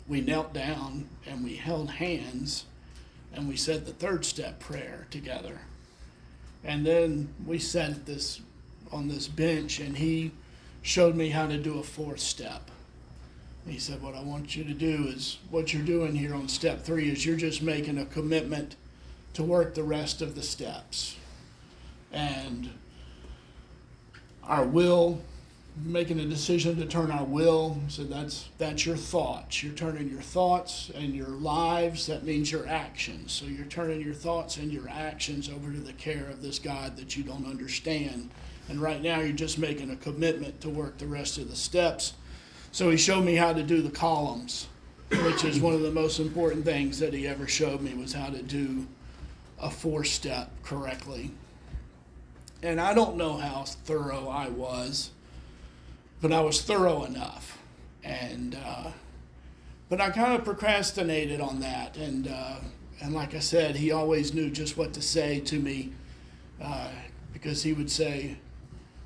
we 0.07 0.21
knelt 0.21 0.53
down 0.53 1.09
and 1.27 1.45
we 1.45 1.57
held 1.57 1.91
hands, 1.91 2.67
and 3.33 3.49
we 3.49 3.57
said 3.57 3.87
the 3.87 3.93
third 3.93 4.25
step 4.25 4.61
prayer 4.61 5.07
together. 5.11 5.61
And 6.65 6.85
then 6.85 7.33
we 7.47 7.59
sat 7.59 8.07
this 8.07 8.41
on 8.93 9.09
this 9.09 9.29
bench, 9.29 9.79
and 9.79 9.97
he 9.97 10.33
showed 10.83 11.15
me 11.15 11.31
how 11.31 11.47
to 11.47 11.57
do 11.57 11.79
a 11.79 11.83
fourth 11.83 12.21
step. 12.21 12.71
He 13.67 13.79
said, 13.79 14.03
What 14.03 14.15
I 14.15 14.23
want 14.23 14.57
you 14.57 14.65
to 14.65 14.75
do 14.75 15.07
is 15.07 15.39
what 15.51 15.73
you're 15.73 15.83
doing 15.83 16.15
here 16.15 16.35
on 16.35 16.49
step 16.49 16.83
three 16.83 17.11
is 17.11 17.25
you're 17.25 17.37
just 17.37 17.63
making 17.63 17.99
a 17.99 18.07
commitment 18.07 18.77
to 19.35 19.43
work 19.43 19.75
the 19.75 19.83
rest 19.83 20.23
of 20.23 20.35
the 20.35 20.43
steps. 20.43 21.17
And 22.13 22.71
our 24.43 24.65
will, 24.65 25.23
making 25.85 26.19
a 26.19 26.27
decision 26.27 26.77
to 26.77 26.87
turn 26.87 27.11
our 27.11 27.25
will, 27.25 27.79
so 27.89 28.05
that's 28.05 28.49
that's 28.59 28.85
your 28.85 28.97
thoughts. 28.97 29.63
You're 29.63 29.75
turning 29.75 30.11
your 30.11 30.21
thoughts 30.21 30.91
and 30.95 31.15
your 31.15 31.29
lives, 31.29 32.07
that 32.07 32.25
means 32.25 32.51
your 32.51 32.67
actions. 32.67 33.33
So 33.33 33.47
you're 33.47 33.67
turning 33.67 34.01
your 34.01 34.15
thoughts 34.15 34.57
and 34.57 34.73
your 34.73 34.89
actions 34.89 35.49
over 35.49 35.71
to 35.71 35.79
the 35.79 35.93
care 35.93 36.27
of 36.29 36.43
this 36.43 36.59
God 36.59 36.97
that 36.97 37.17
you 37.17 37.23
don't 37.23 37.47
understand 37.47 38.31
and 38.71 38.81
right 38.81 39.03
now, 39.03 39.19
you're 39.19 39.33
just 39.33 39.59
making 39.59 39.91
a 39.91 39.97
commitment 39.97 40.61
to 40.61 40.71
work 40.71 40.99
the 40.99 41.07
rest 41.07 41.39
of 41.39 41.51
the 41.51 41.57
steps. 41.57 42.13
So 42.71 42.89
he 42.89 42.97
showed 42.97 43.25
me 43.25 43.35
how 43.35 43.53
to 43.53 43.65
do 43.65 43.83
the 43.83 43.91
columns, 43.91 44.69
which 45.11 45.45
is 45.45 45.59
one 45.59 45.75
of 45.75 45.81
the 45.81 45.91
most 45.91 46.21
important 46.21 46.65
things 46.65 47.01
that 47.01 47.13
he 47.13 47.27
ever 47.27 47.49
showed 47.49 47.81
me 47.81 47.95
was 47.95 48.13
how 48.13 48.29
to 48.29 48.41
do 48.43 48.87
a 49.61 49.71
four 49.71 50.05
step 50.05 50.51
correctly. 50.63 51.31
And 52.63 52.81
I 52.81 52.95
don't 52.95 53.17
know 53.17 53.37
how 53.37 53.65
thorough 53.65 54.29
I 54.29 54.49
was, 54.49 55.11
but 56.21 56.33
I 56.33 56.41
was 56.41 56.63
thorough 56.63 57.05
enough. 57.05 57.59
And, 58.05 58.57
uh, 58.65 58.91
but 59.89 60.01
I 60.01 60.11
kind 60.11 60.35
of 60.35 60.45
procrastinated 60.45 61.41
on 61.41 61.61
that. 61.61 61.97
And, 61.97 62.29
uh, 62.29 62.57
and 63.01 63.15
like 63.15 63.35
I 63.35 63.39
said, 63.39 63.77
he 63.77 63.93
always 63.93 64.35
knew 64.35 64.51
just 64.51 64.77
what 64.77 64.93
to 64.95 65.03
say 65.03 65.41
to 65.41 65.59
me 65.59 65.93
uh, 66.63 66.89
because 67.33 67.63
he 67.63 67.73
would 67.73 67.91
say, 67.91 68.37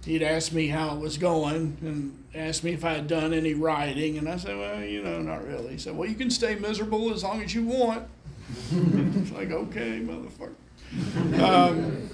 he'd 0.04 0.22
ask 0.22 0.52
me 0.52 0.68
how 0.68 0.94
it 0.94 1.00
was 1.00 1.16
going 1.16 1.78
and 1.80 2.24
asked 2.34 2.64
me 2.64 2.72
if 2.72 2.84
I 2.84 2.94
had 2.94 3.06
done 3.06 3.32
any 3.32 3.54
writing. 3.54 4.18
And 4.18 4.28
I 4.28 4.36
said, 4.36 4.58
well, 4.58 4.82
you 4.82 5.02
know, 5.02 5.22
not 5.22 5.46
really. 5.46 5.72
He 5.72 5.78
said, 5.78 5.96
well, 5.96 6.08
you 6.08 6.16
can 6.16 6.30
stay 6.30 6.56
miserable 6.56 7.12
as 7.12 7.22
long 7.22 7.42
as 7.42 7.54
you 7.54 7.64
want. 7.64 8.06
It's 8.70 9.32
like, 9.32 9.50
okay, 9.50 10.00
motherfucker. 10.00 10.54
Um, 11.40 12.08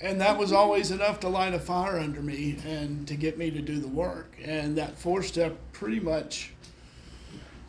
and 0.00 0.20
that 0.20 0.38
was 0.38 0.52
always 0.52 0.90
enough 0.90 1.20
to 1.20 1.28
light 1.28 1.54
a 1.54 1.58
fire 1.58 1.98
under 1.98 2.20
me 2.20 2.58
and 2.66 3.06
to 3.08 3.14
get 3.16 3.38
me 3.38 3.50
to 3.50 3.60
do 3.60 3.78
the 3.78 3.88
work. 3.88 4.36
And 4.44 4.76
that 4.76 4.98
four 4.98 5.22
step 5.22 5.56
pretty 5.72 6.00
much 6.00 6.52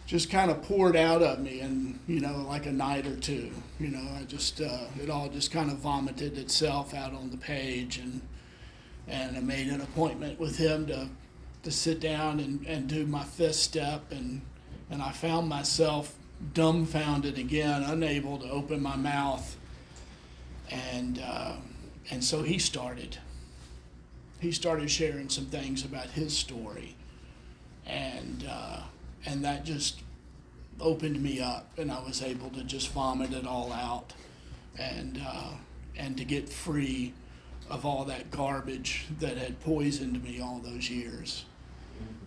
just 0.06 0.30
kind 0.30 0.50
of 0.50 0.62
poured 0.64 0.96
out 0.96 1.22
of 1.22 1.40
me 1.40 1.60
in, 1.60 2.00
you 2.08 2.20
know, 2.20 2.46
like 2.48 2.66
a 2.66 2.72
night 2.72 3.06
or 3.06 3.16
two. 3.16 3.52
You 3.80 3.90
know, 3.90 4.08
I 4.20 4.24
just, 4.24 4.62
uh, 4.62 4.86
it 5.02 5.10
all 5.10 5.30
just 5.30 5.52
kind 5.52 5.70
of 5.70 5.78
vomited 5.78 6.38
itself 6.38 6.94
out 6.94 7.14
on 7.14 7.30
the 7.30 7.38
page. 7.38 7.98
And, 7.98 8.22
and 9.08 9.38
I 9.38 9.40
made 9.40 9.68
an 9.68 9.82
appointment 9.82 10.40
with 10.40 10.58
him 10.58 10.86
to 10.88 11.10
to 11.64 11.72
sit 11.72 12.00
down 12.00 12.40
and, 12.40 12.66
and 12.66 12.88
do 12.88 13.06
my 13.06 13.24
fifth 13.24 13.56
step 13.56 14.12
and 14.12 14.42
and 14.90 15.02
I 15.02 15.12
found 15.12 15.50
myself 15.50 16.17
dumbfounded 16.54 17.38
again, 17.38 17.84
unable 17.84 18.38
to 18.40 18.50
open 18.50 18.82
my 18.82 18.96
mouth. 18.96 19.56
And 20.70 21.22
uh, 21.26 21.54
and 22.10 22.24
so 22.24 22.44
he 22.44 22.60
started. 22.60 23.18
He 24.40 24.52
started 24.52 24.92
sharing 24.92 25.30
some 25.30 25.46
things 25.46 25.84
about 25.84 26.08
his 26.08 26.38
story, 26.38 26.96
and 27.86 28.46
uh, 28.50 28.82
and 29.26 29.44
that 29.44 29.66
just 29.66 30.02
opened 30.80 31.22
me 31.22 31.40
up, 31.40 31.72
and 31.78 31.92
I 31.92 32.00
was 32.04 32.22
able 32.22 32.50
to 32.52 32.64
just 32.64 32.90
vomit 32.90 33.34
it 33.34 33.48
all 33.48 33.74
out, 33.74 34.14
and 34.78 35.22
uh, 35.26 35.54
and 35.98 36.18
to 36.18 36.26
get 36.26 36.50
free 36.50 37.14
of 37.70 37.86
all 37.86 38.06
that 38.06 38.32
garbage 38.32 39.06
that 39.20 39.38
had 39.38 39.60
poisoned 39.62 40.24
me 40.24 40.40
all 40.40 40.60
those 40.60 40.90
years. 40.90 41.46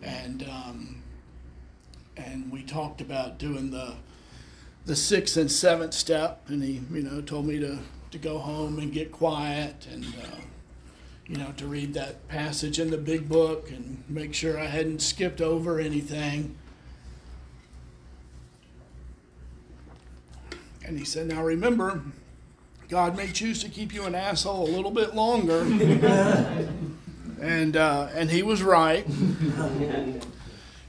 And 0.03 0.43
um, 0.43 1.00
and 2.17 2.51
we 2.51 2.63
talked 2.63 3.01
about 3.01 3.39
doing 3.39 3.71
the 3.71 3.95
the 4.87 4.97
sixth 4.97 5.37
and 5.37 5.51
seventh 5.51 5.95
step, 5.95 6.43
and 6.49 6.63
he 6.63 6.81
you 6.93 7.03
know 7.03 7.21
told 7.21 7.47
me 7.47 7.59
to 7.59 7.79
to 8.11 8.19
go 8.19 8.39
home 8.39 8.79
and 8.79 8.93
get 8.93 9.13
quiet 9.13 9.87
and. 9.91 10.05
Uh, 10.05 10.41
you 11.31 11.37
know, 11.37 11.53
to 11.59 11.67
read 11.69 11.95
that 11.95 12.27
passage 12.27 12.81
in 12.81 12.91
the 12.91 12.99
big 12.99 13.29
book 13.29 13.71
and 13.71 14.03
make 14.09 14.35
sure 14.35 14.59
I 14.59 14.67
hadn't 14.67 15.01
skipped 15.01 15.41
over 15.41 15.79
anything. 15.79 16.57
And 20.85 20.99
he 20.99 21.05
said, 21.05 21.29
Now 21.29 21.45
remember, 21.45 22.03
God 22.89 23.17
may 23.17 23.29
choose 23.29 23.63
to 23.63 23.69
keep 23.69 23.95
you 23.95 24.07
an 24.07 24.17
asshole 24.17 24.69
a 24.69 24.73
little 24.73 24.91
bit 24.91 25.15
longer. 25.15 25.61
and 27.41 27.77
uh, 27.77 28.09
and 28.13 28.29
he 28.29 28.43
was 28.43 28.61
right. 28.61 29.07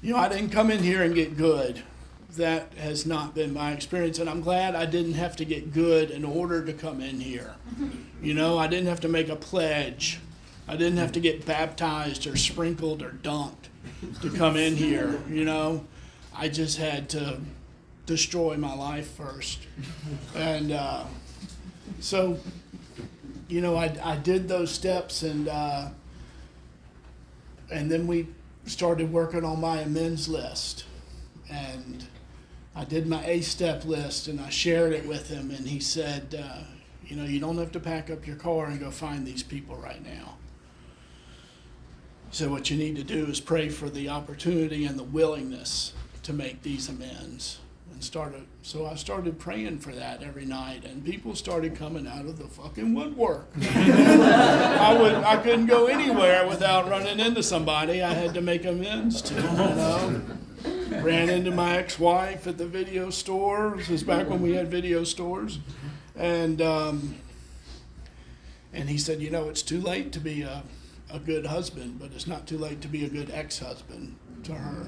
You 0.01 0.13
know, 0.13 0.19
I 0.19 0.29
didn't 0.29 0.49
come 0.49 0.71
in 0.71 0.83
here 0.83 1.03
and 1.03 1.13
get 1.13 1.37
good. 1.37 1.83
That 2.37 2.73
has 2.75 3.05
not 3.05 3.35
been 3.35 3.53
my 3.53 3.73
experience, 3.73 4.17
and 4.17 4.29
I'm 4.29 4.41
glad 4.41 4.73
I 4.73 4.85
didn't 4.85 5.15
have 5.15 5.35
to 5.37 5.45
get 5.45 5.73
good 5.73 6.09
in 6.11 6.23
order 6.23 6.65
to 6.65 6.73
come 6.73 7.01
in 7.01 7.19
here. 7.19 7.55
You 8.21 8.33
know, 8.33 8.57
I 8.57 8.67
didn't 8.67 8.87
have 8.87 9.01
to 9.01 9.09
make 9.09 9.27
a 9.27 9.35
pledge. 9.35 10.19
I 10.67 10.77
didn't 10.77 10.97
have 10.97 11.11
to 11.13 11.19
get 11.19 11.45
baptized 11.45 12.25
or 12.27 12.37
sprinkled 12.37 13.01
or 13.01 13.11
dunked 13.11 13.67
to 14.21 14.29
come 14.29 14.55
in 14.55 14.77
here. 14.77 15.21
You 15.29 15.43
know, 15.43 15.85
I 16.33 16.47
just 16.47 16.77
had 16.77 17.09
to 17.09 17.41
destroy 18.05 18.57
my 18.57 18.73
life 18.73 19.11
first, 19.11 19.67
and. 20.35 20.71
Uh, 20.71 21.05
so, 22.01 22.39
you 23.47 23.61
know, 23.61 23.75
I, 23.75 23.95
I 24.03 24.15
did 24.15 24.47
those 24.47 24.71
steps 24.71 25.21
and 25.23 25.47
uh, 25.47 25.89
and 27.71 27.91
then 27.91 28.07
we 28.07 28.27
started 28.65 29.11
working 29.11 29.43
on 29.43 29.59
my 29.59 29.79
amends 29.79 30.27
list. 30.27 30.85
And 31.49 32.05
I 32.75 32.85
did 32.85 33.07
my 33.07 33.25
A 33.25 33.41
step 33.41 33.85
list 33.85 34.27
and 34.27 34.39
I 34.39 34.49
shared 34.49 34.93
it 34.93 35.05
with 35.05 35.29
him. 35.29 35.51
And 35.51 35.67
he 35.67 35.79
said, 35.79 36.41
uh, 36.41 36.63
you 37.05 37.15
know, 37.15 37.25
you 37.25 37.39
don't 37.39 37.57
have 37.57 37.71
to 37.73 37.79
pack 37.79 38.09
up 38.09 38.25
your 38.25 38.37
car 38.37 38.67
and 38.67 38.79
go 38.79 38.91
find 38.91 39.25
these 39.25 39.43
people 39.43 39.75
right 39.75 40.03
now. 40.03 40.37
So, 42.33 42.49
what 42.49 42.69
you 42.69 42.77
need 42.77 42.95
to 42.95 43.03
do 43.03 43.25
is 43.25 43.41
pray 43.41 43.67
for 43.67 43.89
the 43.89 44.07
opportunity 44.07 44.85
and 44.85 44.97
the 44.97 45.03
willingness 45.03 45.91
to 46.23 46.31
make 46.31 46.61
these 46.61 46.87
amends 46.87 47.59
and 47.91 48.03
started 48.03 48.45
so 48.61 48.85
I 48.85 48.95
started 48.95 49.39
praying 49.39 49.79
for 49.79 49.91
that 49.91 50.21
every 50.21 50.45
night 50.45 50.85
and 50.85 51.03
people 51.03 51.35
started 51.35 51.75
coming 51.75 52.07
out 52.07 52.25
of 52.25 52.37
the 52.37 52.47
fucking 52.47 52.93
woodwork. 52.93 53.47
I 53.61 54.97
would 54.99 55.15
I 55.15 55.37
couldn't 55.37 55.65
go 55.65 55.87
anywhere 55.87 56.47
without 56.47 56.89
running 56.89 57.19
into 57.19 57.41
somebody 57.41 58.03
I 58.03 58.13
had 58.13 58.33
to 58.35 58.41
make 58.41 58.65
amends 58.65 59.21
to, 59.23 59.33
you 59.33 59.41
know. 59.41 60.21
Ran 61.01 61.29
into 61.29 61.51
my 61.51 61.77
ex-wife 61.77 62.45
at 62.45 62.57
the 62.57 62.67
video 62.67 63.09
store. 63.09 63.75
This 63.77 63.89
was 63.89 64.03
back 64.03 64.29
when 64.29 64.41
we 64.41 64.53
had 64.53 64.69
video 64.69 65.03
stores. 65.03 65.59
And 66.15 66.61
um, 66.61 67.15
and 68.73 68.89
he 68.89 68.97
said, 68.97 69.21
you 69.21 69.29
know, 69.29 69.49
it's 69.49 69.61
too 69.61 69.81
late 69.81 70.11
to 70.13 70.19
be 70.19 70.41
a, 70.43 70.63
a 71.11 71.19
good 71.19 71.45
husband, 71.45 71.99
but 71.99 72.11
it's 72.13 72.27
not 72.27 72.45
too 72.45 72.57
late 72.57 72.81
to 72.81 72.87
be 72.87 73.05
a 73.05 73.09
good 73.09 73.31
ex-husband 73.31 74.15
to 74.43 74.53
her. 74.53 74.87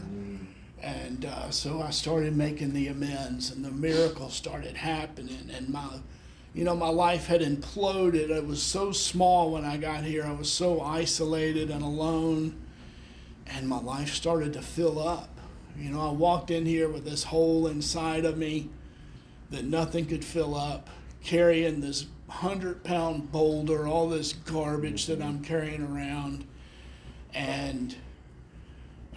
And 0.84 1.24
uh, 1.24 1.50
so 1.50 1.82
I 1.82 1.92
started 1.92 2.36
making 2.36 2.74
the 2.74 2.90
amends, 2.90 3.50
and 3.50 3.64
the 3.64 3.72
miracles 3.72 4.34
started 4.34 4.76
happening. 4.76 5.50
And 5.56 5.70
my, 5.70 5.88
you 6.54 6.66
know, 6.66 6.76
my 6.76 6.90
life 6.90 7.28
had 7.28 7.40
imploded. 7.40 8.30
It 8.30 8.46
was 8.46 8.62
so 8.62 8.92
small 8.92 9.52
when 9.52 9.64
I 9.64 9.78
got 9.78 10.04
here. 10.04 10.26
I 10.26 10.34
was 10.34 10.52
so 10.52 10.82
isolated 10.82 11.70
and 11.70 11.82
alone, 11.82 12.62
and 13.48 13.70
my 13.70 13.80
life 13.80 14.14
started 14.14 14.52
to 14.54 14.62
fill 14.62 15.00
up. 15.00 15.30
You 15.78 15.90
know, 15.90 16.02
I 16.02 16.12
walked 16.12 16.52
in 16.52 16.66
here 16.66 16.90
with 16.90 17.06
this 17.06 17.24
hole 17.24 17.66
inside 17.68 18.26
of 18.26 18.38
me 18.38 18.70
that 19.52 19.64
nothing 19.64 20.06
could 20.06 20.26
fill 20.26 20.54
up, 20.54 20.90
carrying 21.24 21.80
this 21.80 22.08
hundred 22.28 22.84
pound 22.84 23.32
boulder, 23.32 23.88
all 23.88 24.10
this 24.10 24.34
garbage 24.34 25.06
that 25.06 25.22
I'm 25.22 25.42
carrying 25.44 25.82
around, 25.82 26.46
and 27.34 27.96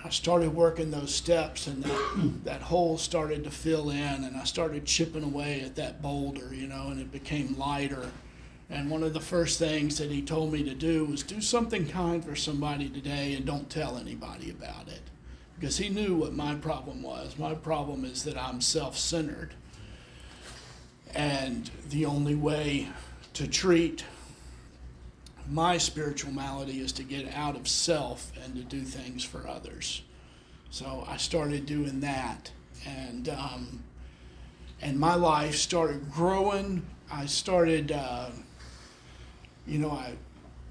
I 0.05 0.11
started 0.11 0.55
working 0.55 0.91
those 0.91 1.15
steps 1.15 1.67
and 1.67 1.83
that, 1.83 2.45
that 2.45 2.63
hole 2.63 2.99
started 2.99 3.45
to 3.45 3.51
fill 3.51 3.91
in 3.91 4.25
and 4.25 4.37
I 4.37 4.45
started 4.45 4.85
chipping 4.85 5.25
away 5.25 5.63
at 5.63 5.77
that 5.77 6.03
boulder, 6.03 6.55
you 6.55 6.67
know, 6.69 6.89
and 6.89 7.01
it 7.01 7.11
became 7.11 7.57
lighter 7.59 8.11
And 8.69 8.91
one 8.91 9.03
of 9.03 9.15
the 9.15 9.21
first 9.21 9.59
things 9.59 9.99
that 9.99 10.11
he 10.11 10.23
told 10.23 10.53
me 10.53 10.65
to 10.65 10.75
do 10.75 11.05
was 11.05 11.23
do 11.23 11.41
something 11.41 11.87
kind 11.87 12.25
for 12.25 12.35
somebody 12.35 12.89
today 12.89 13.35
and 13.35 13.47
don't 13.47 13.71
tell 13.71 13.97
anybody 13.97 14.51
about 14.51 14.89
it. 14.89 15.03
Because 15.59 15.79
he 15.79 15.89
knew 15.89 16.17
what 16.17 16.35
my 16.35 16.55
problem 16.57 17.03
was. 17.03 17.39
My 17.39 17.55
problem 17.55 18.05
is 18.05 18.25
that 18.25 18.37
I'm 18.37 18.61
self 18.61 18.99
centered. 18.99 19.55
And 21.15 21.71
the 21.89 22.05
only 22.07 22.35
way 22.35 22.89
to 23.35 23.47
treat 23.47 24.05
my 25.49 25.79
spiritual 25.79 26.33
malady 26.33 26.81
is 26.81 26.93
to 26.93 27.03
get 27.03 27.33
out 27.35 27.57
of 27.57 27.69
self 27.69 28.33
and 28.45 28.55
to 28.57 28.63
do 28.63 28.83
things 28.83 29.25
for 29.25 29.47
others. 29.47 30.03
So 30.71 31.05
I 31.09 31.17
started 31.17 31.67
doing 31.67 32.01
that. 32.01 32.51
And, 32.87 33.29
um, 33.29 33.83
and 34.81 34.99
my 34.99 35.15
life 35.15 35.57
started 35.57 36.11
growing. 36.13 36.85
I 37.11 37.27
started. 37.27 37.93
Uh, 37.93 38.31
you 39.67 39.79
know, 39.79 39.91
I, 39.91 40.13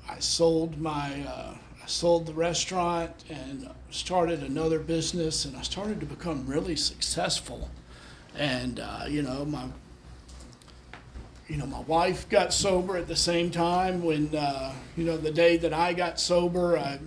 I 0.08 0.20
sold 0.20 0.80
my, 0.80 1.24
uh, 1.28 1.56
I 1.84 1.88
sold 1.88 2.26
the 2.26 2.34
restaurant 2.34 3.12
and 3.30 3.70
started 3.92 4.42
another 4.44 4.80
business, 4.80 5.46
and 5.46 5.56
I 5.58 5.62
started 5.62 6.00
to 6.00 6.06
become 6.06 6.48
really 6.48 6.76
successful. 6.76 7.70
And 8.38 8.80
uh, 8.80 9.06
you 9.08 9.22
know, 9.22 9.46
my, 9.46 9.66
you 11.48 11.58
know, 11.58 11.66
my 11.66 11.82
wife 11.82 12.28
got 12.30 12.54
sober 12.54 12.98
at 12.98 13.08
the 13.08 13.16
same 13.16 13.52
time. 13.52 14.04
When 14.04 14.36
uh, 14.36 14.74
you 14.98 15.06
know, 15.06 15.18
the 15.18 15.32
day 15.32 15.58
that 15.58 15.74
I 15.74 15.94
got 15.94 16.20
sober, 16.20 16.78
I 16.78 17.00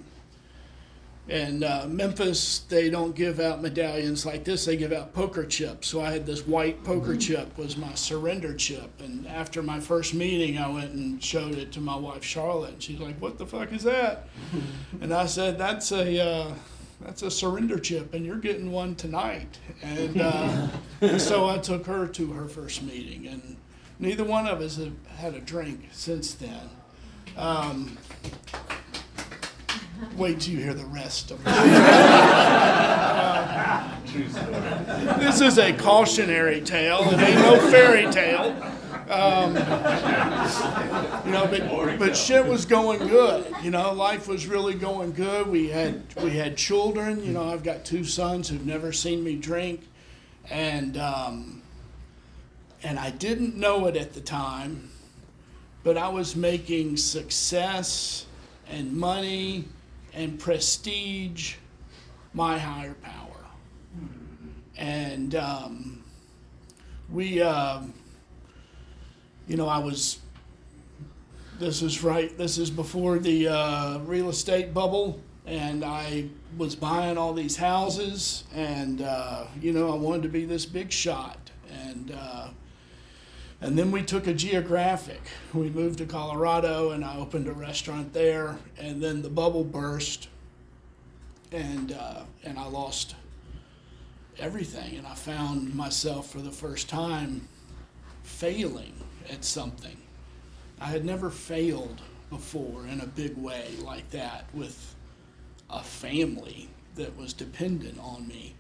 in 1.29 1.63
uh, 1.63 1.85
Memphis, 1.87 2.61
they 2.71 2.89
don't 2.89 3.15
give 3.15 3.39
out 3.39 3.61
medallions 3.61 4.25
like 4.25 4.45
this. 4.45 4.65
They 4.65 4.79
give 4.79 4.93
out 4.93 5.13
poker 5.13 5.45
chips. 5.45 5.89
So 5.89 6.01
I 6.01 6.11
had 6.11 6.25
this 6.25 6.47
white 6.47 6.83
poker 6.85 7.11
mm-hmm. 7.11 7.19
chip 7.19 7.59
was 7.59 7.77
my 7.77 7.95
surrender 7.95 8.55
chip. 8.55 8.91
And 9.01 9.27
after 9.27 9.63
my 9.63 9.79
first 9.79 10.15
meeting, 10.15 10.57
I 10.57 10.71
went 10.71 10.93
and 10.93 11.23
showed 11.23 11.57
it 11.57 11.71
to 11.73 11.81
my 11.81 11.97
wife 11.97 12.25
Charlotte. 12.25 12.73
And 12.75 12.83
she's 12.83 12.99
like, 12.99 13.21
"What 13.21 13.37
the 13.37 13.47
fuck 13.47 13.73
is 13.73 13.83
that?" 13.83 14.29
and 15.03 15.13
I 15.13 15.27
said, 15.27 15.59
"That's 15.59 15.93
a 15.93 16.21
uh, 16.21 16.55
that's 17.03 17.21
a 17.23 17.31
surrender 17.31 17.79
chip, 17.79 18.15
and 18.15 18.25
you're 18.25 18.39
getting 18.39 18.73
one 18.73 18.95
tonight." 18.95 19.59
And, 19.83 20.21
uh, 20.21 20.69
and 21.03 21.21
so 21.21 21.47
I 21.47 21.59
took 21.59 21.85
her 21.87 22.07
to 22.07 22.33
her 22.33 22.49
first 22.49 22.83
meeting, 22.83 23.27
and 23.27 23.58
neither 23.99 24.25
one 24.25 24.47
of 24.47 24.61
us 24.61 24.77
have 24.77 24.93
had 25.17 25.35
a 25.35 25.41
drink 25.41 25.89
since 25.93 26.35
then. 26.35 26.71
Um, 27.37 27.99
Wait 30.17 30.41
till 30.41 30.55
you 30.55 30.61
hear 30.61 30.75
the 30.75 30.87
rest 30.87 31.31
of 31.33 31.41
it. 31.45 31.51
this 35.19 35.41
is 35.41 35.59
a 35.59 35.73
cautionary 35.73 36.61
tale. 36.61 37.01
It 37.11 37.19
ain't 37.19 37.41
no 37.41 37.59
fairy 37.71 38.11
tale. 38.13 38.55
Um, 39.11 39.55
you 41.25 41.33
know, 41.33 41.47
but 41.51 41.99
but 41.99 42.17
shit 42.17 42.47
was 42.47 42.65
going 42.65 43.09
good. 43.09 43.47
You 43.63 43.71
know, 43.71 43.93
life 43.93 44.29
was 44.29 44.47
really 44.47 44.75
going 44.75 45.13
good. 45.13 45.49
We 45.49 45.69
had 45.69 46.03
we 46.23 46.31
had 46.31 46.57
children. 46.57 47.25
You 47.25 47.33
know, 47.33 47.49
I've 47.51 47.65
got 47.65 47.85
two 47.85 48.05
sons 48.05 48.49
who've 48.49 48.67
never 48.67 48.93
seen 48.93 49.25
me 49.25 49.35
drink, 49.37 49.89
and 50.51 50.97
um, 50.97 51.58
and 52.83 52.99
I 52.99 53.11
didn't 53.11 53.57
know 53.57 53.87
it 53.87 53.97
at 53.97 54.13
the 54.13 54.21
time, 54.21 54.91
but 55.83 55.97
I 55.97 56.09
was 56.09 56.37
making 56.37 56.97
success 56.97 58.27
and 58.69 58.93
money 58.93 59.65
and 60.15 60.39
prestige 60.39 61.57
my 62.33 62.59
higher 62.59 62.95
power. 62.95 63.25
And 64.77 65.35
um, 65.35 66.05
we, 67.11 67.43
uh, 67.43 67.81
you 69.49 69.57
know, 69.57 69.67
I 69.67 69.79
was, 69.79 70.21
this 71.59 71.83
is 71.83 72.05
right, 72.05 72.37
this 72.39 72.59
is 72.59 72.71
before 72.71 73.19
the 73.19 73.49
uh, 73.49 73.99
real 74.01 74.29
estate 74.29 74.73
bubble, 74.73 75.21
and 75.47 75.85
I 75.85 76.29
was 76.57 76.77
buying 76.77 77.19
all 77.19 77.33
these 77.33 77.57
houses, 77.57 78.45
and, 78.55 79.03
uh, 79.03 79.47
you 79.61 79.73
know, 79.73 79.91
I 79.91 79.97
wanted 79.97 80.23
to 80.25 80.29
be 80.29 80.45
this 80.45 80.65
big 80.67 80.93
shot. 80.93 81.51
And, 81.71 82.13
uh, 82.17 82.49
and 83.61 83.77
then 83.77 83.91
we 83.91 84.03
took 84.03 84.27
a 84.27 84.35
geographic. 84.35 85.21
We 85.53 85.69
moved 85.69 85.99
to 85.99 86.07
Colorado 86.07 86.91
and 86.91 87.05
I 87.05 87.17
opened 87.17 87.49
a 87.49 87.53
restaurant 87.53 88.13
there. 88.13 88.57
And 88.79 89.03
then 89.03 89.23
the 89.23 89.29
bubble 89.29 89.65
burst 89.65 90.29
and, 91.51 91.93
uh, 91.93 92.23
and 92.45 92.57
I 92.57 92.67
lost 92.67 93.17
everything. 94.39 94.97
And 94.97 95.07
I 95.07 95.15
found 95.15 95.75
myself 95.75 96.31
for 96.31 96.39
the 96.39 96.53
first 96.53 96.89
time 96.89 97.49
failing 98.23 98.95
at 99.29 99.45
something. 99.45 99.97
I 100.81 100.87
had 100.87 101.05
never 101.05 101.29
failed 101.29 102.01
before 102.31 102.87
in 102.87 103.01
a 103.01 103.07
big 103.07 103.37
way 103.37 103.71
like 103.83 104.09
that 104.11 104.45
with 104.55 104.95
a 105.69 105.83
family 105.83 106.69
that 106.95 107.17
was 107.17 107.33
dependent 107.33 107.99
on 107.99 108.29
me. 108.29 108.55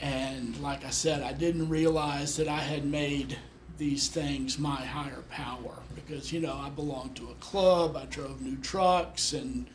And 0.00 0.58
like 0.60 0.86
I 0.86 0.90
said, 0.90 1.22
I 1.22 1.34
didn't 1.34 1.68
realize 1.68 2.36
that 2.36 2.48
I 2.48 2.60
had 2.60 2.86
made 2.86 3.36
these 3.78 4.08
things 4.08 4.58
my 4.58 4.76
higher 4.76 5.22
power 5.30 5.74
because 5.94 6.32
you 6.32 6.40
know 6.40 6.54
I 6.54 6.70
belonged 6.70 7.16
to 7.16 7.28
a 7.30 7.34
club, 7.34 7.96
I 7.96 8.06
drove 8.06 8.40
new 8.40 8.56
trucks, 8.56 9.32
and 9.32 9.66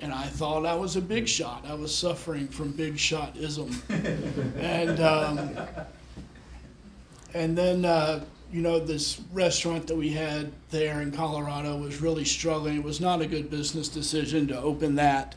and 0.00 0.12
I 0.12 0.24
thought 0.24 0.64
I 0.66 0.74
was 0.74 0.96
a 0.96 1.00
big 1.00 1.28
shot. 1.28 1.64
I 1.66 1.74
was 1.74 1.94
suffering 1.94 2.48
from 2.48 2.72
big 2.72 2.94
shotism, 2.94 3.74
and 4.60 5.00
um, 5.00 5.50
and 7.34 7.56
then 7.56 7.84
uh, 7.84 8.24
you 8.52 8.62
know 8.62 8.78
this 8.78 9.20
restaurant 9.32 9.86
that 9.86 9.96
we 9.96 10.10
had 10.10 10.52
there 10.70 11.02
in 11.02 11.12
Colorado 11.12 11.76
was 11.76 12.00
really 12.00 12.24
struggling. 12.24 12.76
It 12.76 12.84
was 12.84 13.00
not 13.00 13.20
a 13.20 13.26
good 13.26 13.50
business 13.50 13.88
decision 13.88 14.48
to 14.48 14.60
open 14.60 14.96
that. 14.96 15.34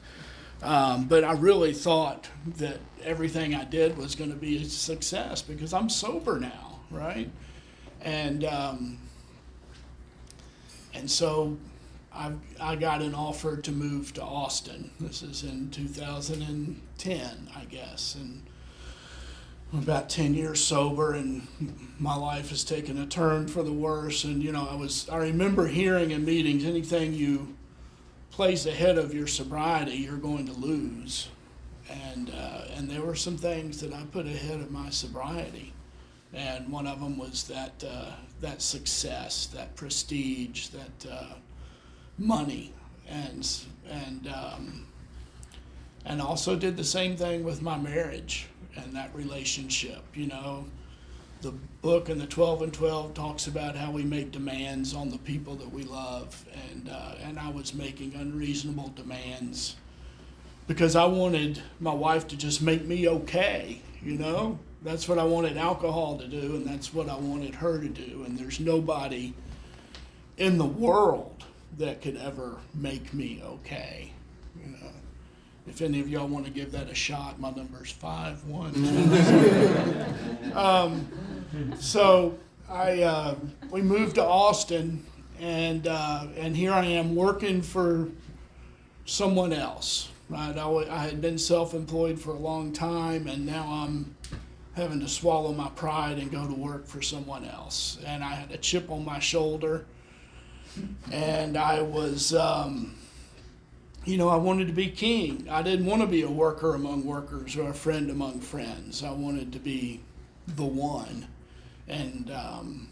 Um, 0.62 1.08
but 1.10 1.26
I 1.26 1.34
really 1.34 1.74
thought 1.74 2.30
that 2.58 2.78
everything 3.04 3.54
I 3.54 3.66
did 3.66 3.98
was 3.98 4.16
going 4.16 4.30
to 4.30 4.36
be 4.38 4.62
a 4.62 4.66
success 4.66 5.42
because 5.42 5.74
I'm 5.74 5.90
sober 5.90 6.40
now, 6.40 6.80
right? 6.90 7.30
And 8.04 8.44
um, 8.46 8.98
and 10.94 11.10
so 11.10 11.58
I 12.14 12.34
I 12.60 12.76
got 12.76 13.02
an 13.02 13.16
offer 13.16 13.58
to 13.58 13.72
move 13.72 14.14
to 14.14 14.22
Austin. 14.22 14.92
This 15.00 15.24
is 15.24 15.44
in 15.44 15.70
2010, 15.72 17.50
I 17.56 17.66
guess, 17.66 18.16
and 18.16 18.44
I'm 19.72 19.80
about 19.80 20.10
10 20.10 20.36
years 20.36 20.64
sober, 20.64 21.14
and 21.14 21.48
my 22.00 22.16
life 22.16 22.50
has 22.50 22.64
taken 22.64 23.00
a 23.00 23.08
turn 23.08 23.48
for 23.48 23.64
the 23.64 23.74
worse. 23.74 24.24
And 24.24 24.44
you 24.44 24.52
know, 24.52 24.68
I 24.70 24.76
was 24.76 25.10
I 25.10 25.18
remember 25.18 25.68
hearing 25.68 26.12
in 26.12 26.26
meetings, 26.26 26.66
anything 26.66 27.14
you 27.14 27.56
place 28.30 28.66
ahead 28.66 28.98
of 28.98 29.14
your 29.14 29.28
sobriety, 29.28 29.94
you're 29.94 30.18
going 30.18 30.46
to 30.48 30.54
lose. 30.54 31.30
And 31.90 32.30
uh, 32.30 32.66
and 32.76 32.90
there 32.90 33.02
were 33.02 33.16
some 33.16 33.38
things 33.38 33.82
that 33.82 33.94
I 33.94 34.04
put 34.12 34.26
ahead 34.26 34.60
of 34.60 34.72
my 34.72 34.90
sobriety 34.90 35.73
and 36.34 36.68
one 36.70 36.88
of 36.88 37.00
them 37.00 37.18
was 37.18 37.44
that 37.46 37.84
uh, 37.88 38.12
that 38.42 38.62
success, 38.62 39.48
that 39.48 39.76
prestige, 39.76 40.68
that 40.70 41.12
uh, 41.12 41.34
money, 42.18 42.74
and 43.08 43.48
and 43.90 44.28
um, 44.28 44.88
and 46.06 46.22
also 46.22 46.56
did 46.56 46.76
the 46.76 46.84
same 46.84 47.16
thing 47.16 47.44
with 47.44 47.62
my 47.62 47.78
marriage 47.78 48.48
and 48.76 48.96
that 48.96 49.14
relationship. 49.16 50.04
You 50.16 50.28
know, 50.28 50.66
the 51.42 51.52
book 51.82 52.10
in 52.10 52.18
the 52.18 52.26
Twelve 52.26 52.64
and 52.64 52.74
Twelve 52.74 53.14
talks 53.14 53.46
about 53.46 53.76
how 53.76 53.92
we 53.92 54.04
make 54.04 54.32
demands 54.32 54.96
on 54.96 55.10
the 55.10 55.20
people 55.20 55.56
that 55.56 55.72
we 55.72 55.84
love, 55.84 56.46
and 56.72 56.90
uh, 56.90 57.16
and 57.22 57.38
I 57.38 57.52
was 57.52 57.76
making 57.76 58.16
unreasonable 58.16 58.92
demands 58.96 59.76
because 60.66 60.96
I 60.96 61.06
wanted 61.06 61.62
my 61.80 61.94
wife 61.94 62.28
to 62.30 62.38
just 62.38 62.62
make 62.62 62.86
me 62.86 63.08
okay. 63.08 63.82
You 64.02 64.18
know 64.18 64.60
that's 64.84 65.08
what 65.08 65.18
I 65.18 65.24
wanted 65.24 65.58
alcohol 65.58 66.18
to 66.18 66.28
do, 66.28 66.56
and 66.56 66.66
that's 66.66 66.94
what 66.94 67.10
I 67.10 67.16
wanted 67.16 67.56
her 67.56 67.80
to 67.80 67.88
do. 67.88 68.24
And 68.26 68.38
there's 68.38 68.60
nobody 68.60 69.34
in 70.38 70.58
the 70.58 70.66
world 70.66 71.44
that 71.78 72.02
could 72.02 72.18
ever 72.18 72.58
make 72.74 73.14
me 73.14 73.42
okay. 73.46 74.12
You 74.64 74.72
know, 74.72 74.92
if 75.68 75.82
any 75.82 76.00
of 76.00 76.10
y'all 76.10 76.28
want 76.28 76.46
to 76.46 76.52
give 76.52 76.72
that 76.74 76.90
a 76.90 76.96
shot, 76.96 77.40
my 77.40 77.52
number 77.52 77.84
is 77.84 77.92
five 77.92 78.44
one. 78.46 78.74
um, 80.54 81.08
so 81.80 82.38
I 82.70 83.04
uh, 83.04 83.36
we 83.72 83.82
moved 83.82 84.16
to 84.16 84.24
Austin, 84.24 85.06
and 85.40 85.88
uh, 85.88 86.28
and 86.36 86.56
here 86.56 86.74
I 86.74 86.86
am 86.86 87.16
working 87.16 87.62
for 87.62 88.10
someone 89.06 89.54
else. 89.54 90.10
Right, 90.30 90.58
I, 90.58 90.68
I 90.90 91.06
had 91.06 91.22
been 91.22 91.38
self-employed 91.38 92.20
for 92.20 92.32
a 92.32 92.40
long 92.40 92.72
time, 92.72 93.28
and 93.28 93.46
now 93.46 93.68
I'm 93.68 94.16
having 94.76 95.00
to 95.00 95.08
swallow 95.08 95.54
my 95.54 95.70
pride 95.70 96.18
and 96.18 96.32
go 96.32 96.48
to 96.48 96.54
work 96.54 96.88
for 96.88 97.02
someone 97.02 97.46
else. 97.46 97.98
And 98.06 98.24
I 98.24 98.34
had 98.34 98.52
a 98.52 98.58
chip 98.58 98.90
on 98.90 99.06
my 99.06 99.20
shoulder. 99.20 99.86
And 101.12 101.56
I 101.56 101.82
was, 101.82 102.34
um, 102.34 102.96
you 104.06 104.18
know, 104.18 104.30
I 104.30 104.38
wanted 104.38 104.68
to 104.68 104.74
be 104.74 104.90
king. 104.90 105.48
I 105.50 105.62
didn't 105.62 105.86
want 105.86 106.02
to 106.02 106.08
be 106.08 106.24
a 106.24 106.30
worker 106.30 106.74
among 106.74 107.06
workers 107.06 107.56
or 107.56 107.70
a 107.70 107.74
friend 107.74 108.10
among 108.10 108.40
friends. 108.40 109.04
I 109.04 109.12
wanted 109.12 109.54
to 109.54 109.60
be 109.60 110.02
the 110.48 110.66
one. 110.66 111.28
And, 111.88 112.32
um, 112.32 112.90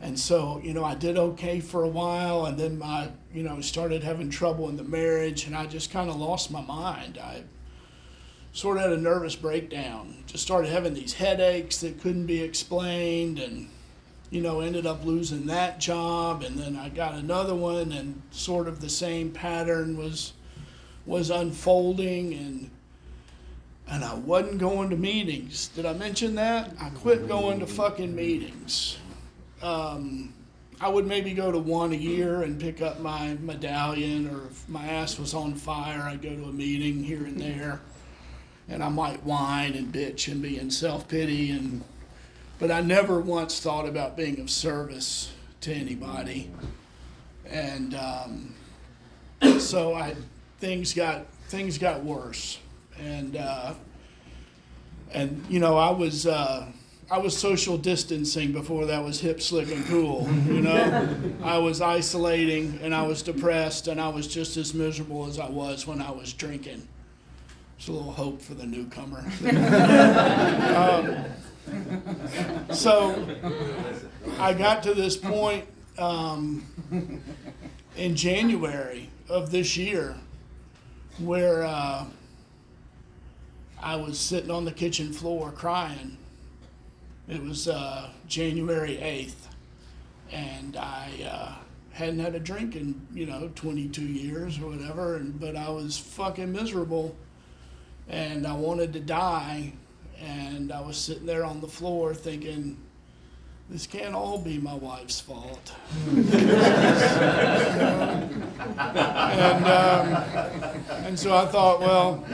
and 0.00 0.18
so 0.18 0.60
you 0.62 0.74
know 0.74 0.84
I 0.84 0.94
did 0.94 1.16
okay 1.16 1.60
for 1.60 1.82
a 1.82 1.88
while, 1.88 2.46
and 2.46 2.58
then 2.58 2.78
my 2.78 3.08
you 3.32 3.42
know 3.42 3.60
started 3.60 4.04
having 4.04 4.28
trouble 4.28 4.68
in 4.68 4.76
the 4.76 4.84
marriage, 4.84 5.46
and 5.46 5.56
I 5.56 5.66
just 5.66 5.90
kind 5.90 6.10
of 6.10 6.16
lost 6.16 6.50
my 6.50 6.60
mind. 6.60 7.18
I 7.18 7.44
sort 8.56 8.78
of 8.78 8.84
had 8.84 8.92
a 8.92 8.96
nervous 8.96 9.36
breakdown. 9.36 10.16
Just 10.26 10.42
started 10.42 10.70
having 10.70 10.94
these 10.94 11.12
headaches 11.12 11.78
that 11.80 12.00
couldn't 12.00 12.24
be 12.24 12.42
explained, 12.42 13.38
and 13.38 13.68
you 14.30 14.40
know 14.40 14.60
ended 14.60 14.86
up 14.86 15.04
losing 15.04 15.44
that 15.46 15.78
job, 15.78 16.42
and 16.42 16.56
then 16.56 16.74
I 16.74 16.88
got 16.88 17.14
another 17.14 17.54
one, 17.54 17.92
and 17.92 18.22
sort 18.30 18.66
of 18.66 18.80
the 18.80 18.88
same 18.88 19.30
pattern 19.30 19.98
was 19.98 20.32
was 21.04 21.28
unfolding, 21.28 22.32
and 22.32 22.70
and 23.88 24.02
I 24.02 24.14
wasn't 24.14 24.58
going 24.58 24.88
to 24.88 24.96
meetings. 24.96 25.68
Did 25.68 25.84
I 25.84 25.92
mention 25.92 26.34
that? 26.36 26.72
I 26.80 26.88
quit 26.88 27.28
going 27.28 27.60
to 27.60 27.66
fucking 27.66 28.14
meetings. 28.14 28.96
Um, 29.60 30.32
I 30.80 30.88
would 30.88 31.06
maybe 31.06 31.34
go 31.34 31.52
to 31.52 31.58
one 31.58 31.92
a 31.92 31.96
year 31.96 32.42
and 32.42 32.58
pick 32.58 32.80
up 32.80 33.00
my 33.00 33.36
medallion, 33.40 34.28
or 34.34 34.46
if 34.46 34.66
my 34.66 34.86
ass 34.86 35.18
was 35.18 35.34
on 35.34 35.54
fire, 35.54 36.00
I'd 36.00 36.22
go 36.22 36.34
to 36.34 36.44
a 36.44 36.52
meeting 36.52 37.04
here 37.04 37.24
and 37.24 37.38
there, 37.38 37.80
and 38.68 38.82
I 38.82 38.88
might 38.88 39.22
whine 39.24 39.74
and 39.74 39.92
bitch 39.92 40.30
and 40.30 40.42
be 40.42 40.58
in 40.58 40.70
self 40.70 41.08
pity, 41.08 41.50
and 41.50 41.82
but 42.58 42.70
I 42.70 42.80
never 42.80 43.20
once 43.20 43.60
thought 43.60 43.86
about 43.86 44.16
being 44.16 44.40
of 44.40 44.50
service 44.50 45.32
to 45.62 45.72
anybody, 45.72 46.50
and 47.48 47.94
um, 47.94 48.54
so 49.58 49.94
I 49.94 50.16
things 50.58 50.94
got 50.94 51.26
things 51.48 51.78
got 51.78 52.02
worse, 52.02 52.58
and 52.98 53.36
uh, 53.36 53.74
and 55.12 55.44
you 55.48 55.60
know 55.60 55.76
I 55.76 55.90
was. 55.90 56.26
Uh, 56.26 56.66
I 57.08 57.18
was 57.18 57.36
social 57.36 57.78
distancing 57.78 58.50
before 58.50 58.86
that 58.86 59.04
was 59.04 59.20
hip, 59.20 59.40
slick, 59.40 59.70
and 59.70 59.84
cool. 59.86 60.28
You 60.48 60.60
know, 60.60 61.16
I 61.44 61.56
was 61.58 61.80
isolating 61.80 62.80
and 62.82 62.92
I 62.92 63.06
was 63.06 63.22
depressed 63.22 63.86
and 63.86 64.00
I 64.00 64.08
was 64.08 64.26
just 64.26 64.56
as 64.56 64.74
miserable 64.74 65.26
as 65.26 65.38
I 65.38 65.48
was 65.48 65.86
when 65.86 66.00
I 66.00 66.10
was 66.10 66.32
drinking. 66.32 66.88
It's 67.76 67.88
a 67.88 67.92
little 67.92 68.12
hope 68.12 68.40
for 68.40 68.54
the 68.54 68.66
newcomer. 68.66 69.20
um, 70.76 71.24
so 72.72 73.26
I 74.38 74.54
got 74.54 74.82
to 74.84 74.94
this 74.94 75.16
point 75.16 75.66
um, 75.98 76.64
in 77.96 78.16
January 78.16 79.10
of 79.28 79.50
this 79.50 79.76
year 79.76 80.16
where 81.18 81.64
uh, 81.64 82.04
I 83.82 83.96
was 83.96 84.18
sitting 84.18 84.50
on 84.50 84.64
the 84.64 84.72
kitchen 84.72 85.12
floor 85.12 85.52
crying. 85.52 86.16
It 87.28 87.42
was 87.42 87.68
uh, 87.68 88.10
January 88.28 88.96
8th, 88.96 89.48
and 90.30 90.76
I 90.76 91.10
uh, 91.28 91.54
hadn't 91.92 92.20
had 92.20 92.34
a 92.34 92.40
drink 92.40 92.76
in, 92.76 93.06
you 93.12 93.26
know, 93.26 93.50
22 93.54 94.02
years 94.02 94.58
or 94.58 94.68
whatever, 94.68 95.16
and, 95.16 95.38
but 95.40 95.56
I 95.56 95.68
was 95.70 95.98
fucking 95.98 96.52
miserable, 96.52 97.16
and 98.08 98.46
I 98.46 98.54
wanted 98.54 98.92
to 98.94 99.00
die, 99.00 99.72
and 100.20 100.72
I 100.72 100.80
was 100.80 100.96
sitting 100.96 101.26
there 101.26 101.44
on 101.44 101.60
the 101.60 101.68
floor 101.68 102.14
thinking, 102.14 102.78
this 103.68 103.86
can't 103.86 104.14
all 104.14 104.38
be 104.38 104.58
my 104.58 104.74
wife's 104.74 105.20
fault. 105.20 105.72
and, 106.06 106.32
um, 109.64 110.24
and 111.04 111.18
so 111.18 111.36
I 111.36 111.46
thought, 111.46 111.80
well, 111.80 112.24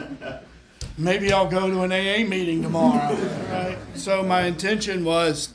maybe 0.99 1.33
I'll 1.33 1.49
go 1.49 1.70
to 1.70 1.83
an 1.83 1.93
AA 1.93 2.29
meeting 2.29 2.62
tomorrow. 2.62 3.14
Right? 3.51 3.79
So 3.95 4.23
my 4.23 4.43
intention 4.43 5.05
was 5.05 5.55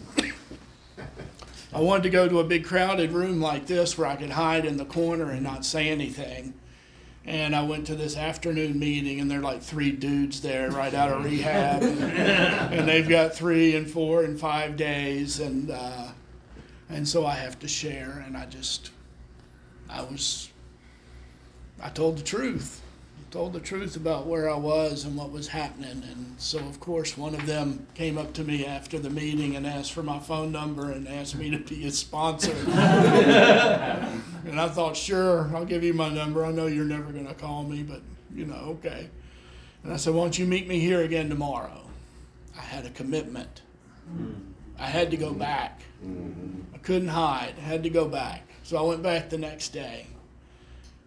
I 1.72 1.80
wanted 1.80 2.04
to 2.04 2.10
go 2.10 2.28
to 2.28 2.40
a 2.40 2.44
big 2.44 2.66
crowded 2.66 3.12
room 3.12 3.40
like 3.40 3.68
this 3.68 3.98
where 4.00 4.08
I 4.08 4.16
could 4.16 4.32
hide 4.32 4.66
in 4.66 4.78
the 4.78 4.86
corner 4.86 5.30
and 5.30 5.44
not 5.44 5.64
say 5.64 5.90
anything. 5.90 6.56
And 7.28 7.54
I 7.54 7.62
went 7.62 7.86
to 7.88 7.96
this 7.96 8.16
afternoon 8.16 8.80
meeting, 8.80 9.20
and 9.20 9.30
there 9.30 9.40
are 9.40 9.44
like 9.44 9.62
three 9.62 9.92
dudes 9.92 10.42
there 10.42 10.72
right 10.72 10.94
out 10.94 11.12
of 11.12 11.26
rehab, 11.26 11.84
and, 11.84 12.02
and 12.74 12.88
they've 12.88 13.08
got 13.08 13.36
three 13.36 13.76
and 13.76 13.90
four 13.90 14.24
and 14.24 14.40
five 14.40 14.78
days, 14.78 15.42
and 15.42 15.70
uh, 15.70 16.08
and 16.90 17.06
so 17.06 17.26
I 17.26 17.34
have 17.34 17.60
to 17.60 17.68
share. 17.68 18.24
And 18.26 18.38
I 18.38 18.46
just, 18.46 18.92
I 19.90 20.04
was, 20.04 20.50
I 21.82 21.90
told 21.90 22.18
the 22.18 22.24
truth 22.24 22.82
told 23.30 23.54
the 23.54 23.60
truth 23.60 23.96
about 23.96 24.26
where 24.26 24.50
I 24.50 24.56
was 24.56 25.04
and 25.04 25.16
what 25.18 25.32
was 25.32 25.50
happening. 25.50 26.04
And 26.10 26.36
so, 26.38 26.60
of 26.60 26.80
course, 26.80 27.18
one 27.18 27.36
of 27.36 27.46
them 27.46 27.86
came 27.94 28.18
up 28.18 28.34
to 28.34 28.44
me 28.44 28.66
after 28.66 28.98
the 29.00 29.10
meeting 29.10 29.56
and 29.56 29.68
asked 29.68 29.92
for 29.92 30.04
my 30.04 30.20
phone 30.20 30.52
number 30.52 30.92
and 30.92 31.08
asked 31.08 31.36
me 31.36 31.50
to 31.52 31.60
be 31.60 31.86
a 31.86 31.92
sponsor. 31.92 32.56
and 32.68 34.60
I 34.60 34.70
thought, 34.70 34.96
sure, 34.96 35.52
I'll 35.54 35.66
give 35.66 35.84
you 35.84 35.94
my 35.94 36.10
number. 36.10 36.46
I 36.46 36.52
know 36.52 36.68
you're 36.68 36.86
never 36.86 37.12
going 37.12 37.28
to 37.28 37.34
call 37.34 37.64
me, 37.64 37.84
but, 37.84 38.02
you 38.34 38.46
know, 38.46 38.78
okay. 38.80 39.10
And 39.84 39.94
I 39.94 39.98
said, 39.98 40.14
why 40.14 40.24
don't 40.24 40.40
you 40.40 40.46
meet 40.46 40.68
me 40.68 40.80
here 40.80 41.02
again 41.02 41.30
tomorrow? 41.30 41.82
I 42.58 42.62
had 42.62 42.86
a 42.86 42.90
commitment. 42.92 43.62
Hmm. 44.10 44.34
I 44.80 44.86
had 44.86 45.12
to 45.12 45.18
go 45.18 45.34
back. 45.34 45.82
Hmm. 46.02 46.62
I 46.74 46.78
couldn't 46.78 47.10
hide. 47.10 47.56
I 47.58 47.62
had 47.62 47.84
to 47.84 47.90
go 47.90 48.08
back. 48.08 48.48
So 48.64 48.78
I 48.78 48.82
went 48.82 49.04
back 49.04 49.30
the 49.30 49.38
next 49.38 49.70
day. 49.70 50.08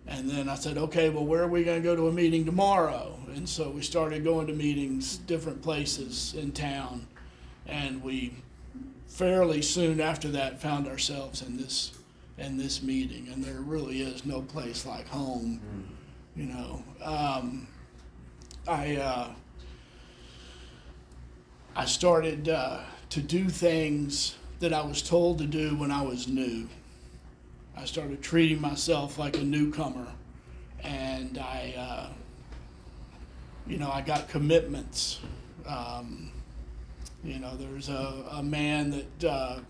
And 0.07 0.29
then 0.29 0.49
I 0.49 0.55
said, 0.55 0.77
okay, 0.77 1.09
well, 1.09 1.25
where 1.25 1.43
are 1.43 1.49
we 1.49 1.63
going 1.63 1.81
to 1.81 1.85
go 1.85 1.95
to 1.95 2.09
a 2.09 2.13
meeting 2.13 2.45
tomorrow? 2.45 3.19
And 3.35 3.49
so 3.49 3.71
we 3.71 3.83
started 3.83 4.25
going 4.25 4.47
to 4.49 4.53
meetings, 4.53 5.19
different 5.19 5.63
places 5.63 6.35
in 6.35 6.53
town. 6.53 7.07
And 7.67 8.03
we 8.03 8.35
fairly 9.07 9.63
soon 9.63 10.01
after 10.01 10.29
that 10.29 10.61
found 10.61 10.89
ourselves 10.89 11.43
in 11.43 11.57
this 11.57 11.93
in 12.39 12.57
this 12.57 12.83
meeting. 12.83 13.29
And 13.29 13.45
there 13.45 13.61
really 13.61 14.01
is 14.01 14.25
no 14.25 14.41
place 14.43 14.87
like 14.87 15.07
home. 15.07 15.61
You 16.35 16.47
know, 16.47 16.85
um, 17.03 17.69
I 18.67 18.97
uh, 18.97 19.29
I 21.77 21.85
started 21.85 22.49
uh, 22.49 22.81
to 23.11 23.21
do 23.21 23.49
things 23.49 24.37
that 24.61 24.73
I 24.73 24.83
was 24.83 25.03
told 25.03 25.39
to 25.39 25.47
do 25.47 25.77
when 25.77 25.91
I 25.91 26.03
was 26.03 26.29
new. 26.29 26.69
I 27.81 27.87
started 27.87 28.21
treating 28.21 28.61
myself 28.61 29.19
like 29.19 29.39
a 29.39 29.43
newcomer, 29.43 30.07
and 30.85 31.39
I, 31.39 31.75
uh, 31.79 32.13
you 33.67 33.79
know, 33.79 33.91
I 33.91 34.03
got 34.03 34.29
commitments. 34.29 35.21
Um, 35.67 36.31
you 37.25 37.39
know, 37.39 37.57
there's 37.57 37.89
a, 37.89 38.27
a 38.33 38.43
man 38.43 38.91
that 38.91 39.25
uh, 39.25 39.61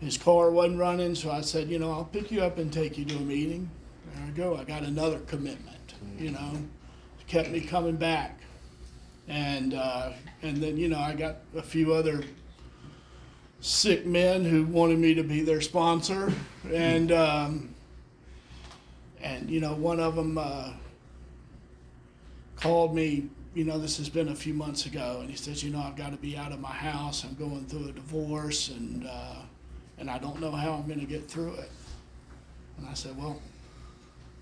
his 0.00 0.16
car 0.16 0.50
wasn't 0.50 0.78
running, 0.78 1.14
so 1.14 1.30
I 1.30 1.42
said, 1.42 1.68
you 1.68 1.78
know, 1.78 1.92
I'll 1.92 2.06
pick 2.06 2.30
you 2.30 2.40
up 2.40 2.56
and 2.56 2.72
take 2.72 2.96
you 2.96 3.04
to 3.04 3.16
a 3.16 3.20
meeting. 3.20 3.68
There 4.14 4.24
I 4.24 4.30
go. 4.30 4.56
I 4.56 4.64
got 4.64 4.82
another 4.82 5.18
commitment. 5.20 5.94
You 6.18 6.30
know, 6.30 6.52
kept 7.26 7.50
me 7.50 7.60
coming 7.60 7.96
back, 7.96 8.40
and 9.26 9.74
uh, 9.74 10.12
and 10.40 10.56
then 10.62 10.78
you 10.78 10.88
know 10.88 10.98
I 10.98 11.14
got 11.14 11.36
a 11.54 11.62
few 11.62 11.92
other 11.92 12.24
sick 13.60 14.06
men 14.06 14.44
who 14.44 14.64
wanted 14.64 14.98
me 14.98 15.14
to 15.14 15.22
be 15.22 15.42
their 15.42 15.60
sponsor, 15.60 16.32
and 16.72 17.12
um, 17.12 17.74
and 19.20 19.50
you 19.50 19.60
know 19.60 19.74
one 19.74 20.00
of 20.00 20.16
them 20.16 20.38
uh, 20.38 20.72
called 22.56 22.94
me. 22.94 23.28
You 23.54 23.64
know, 23.64 23.78
this 23.78 23.96
has 23.96 24.08
been 24.08 24.28
a 24.28 24.36
few 24.36 24.54
months 24.54 24.86
ago, 24.86 25.18
and 25.20 25.28
he 25.28 25.36
says, 25.36 25.64
you 25.64 25.70
know, 25.70 25.80
I've 25.80 25.96
got 25.96 26.12
to 26.12 26.16
be 26.18 26.36
out 26.36 26.52
of 26.52 26.60
my 26.60 26.68
house. 26.68 27.24
I'm 27.24 27.34
going 27.34 27.66
through 27.66 27.88
a 27.88 27.92
divorce, 27.92 28.68
and 28.68 29.06
uh, 29.06 29.42
and 29.98 30.08
I 30.10 30.18
don't 30.18 30.40
know 30.40 30.52
how 30.52 30.72
I'm 30.74 30.86
going 30.86 31.00
to 31.00 31.06
get 31.06 31.28
through 31.28 31.54
it. 31.54 31.70
And 32.76 32.88
I 32.88 32.94
said, 32.94 33.16
well, 33.18 33.40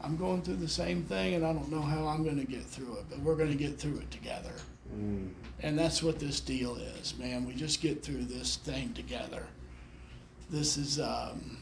I'm 0.00 0.16
going 0.16 0.42
through 0.42 0.56
the 0.56 0.68
same 0.68 1.02
thing, 1.04 1.34
and 1.34 1.46
I 1.46 1.52
don't 1.52 1.70
know 1.70 1.80
how 1.80 2.06
I'm 2.06 2.22
going 2.24 2.38
to 2.38 2.44
get 2.44 2.62
through 2.62 2.96
it, 2.98 3.04
but 3.08 3.20
we're 3.20 3.36
going 3.36 3.50
to 3.50 3.56
get 3.56 3.78
through 3.78 3.98
it 3.98 4.10
together. 4.10 4.52
Mm. 4.94 5.30
And 5.62 5.78
that's 5.78 6.02
what 6.02 6.18
this 6.18 6.40
deal 6.40 6.76
is, 6.76 7.16
man. 7.18 7.46
We 7.46 7.54
just 7.54 7.80
get 7.80 8.02
through 8.02 8.24
this 8.24 8.56
thing 8.56 8.92
together. 8.92 9.46
This 10.50 10.76
is, 10.76 11.00
um, 11.00 11.58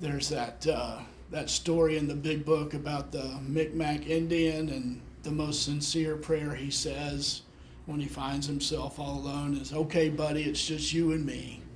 there's 0.00 0.28
that, 0.30 0.66
uh, 0.66 1.00
that 1.30 1.50
story 1.50 1.98
in 1.98 2.08
the 2.08 2.14
big 2.14 2.44
book 2.44 2.74
about 2.74 3.12
the 3.12 3.38
Micmac 3.46 4.06
Indian, 4.06 4.68
and 4.70 5.00
the 5.22 5.30
most 5.30 5.64
sincere 5.64 6.16
prayer 6.16 6.54
he 6.54 6.70
says 6.70 7.42
when 7.86 8.00
he 8.00 8.06
finds 8.06 8.46
himself 8.46 8.98
all 8.98 9.18
alone 9.18 9.56
is, 9.56 9.72
okay, 9.72 10.08
buddy, 10.08 10.42
it's 10.44 10.66
just 10.66 10.92
you 10.92 11.12
and 11.12 11.24
me. 11.24 11.60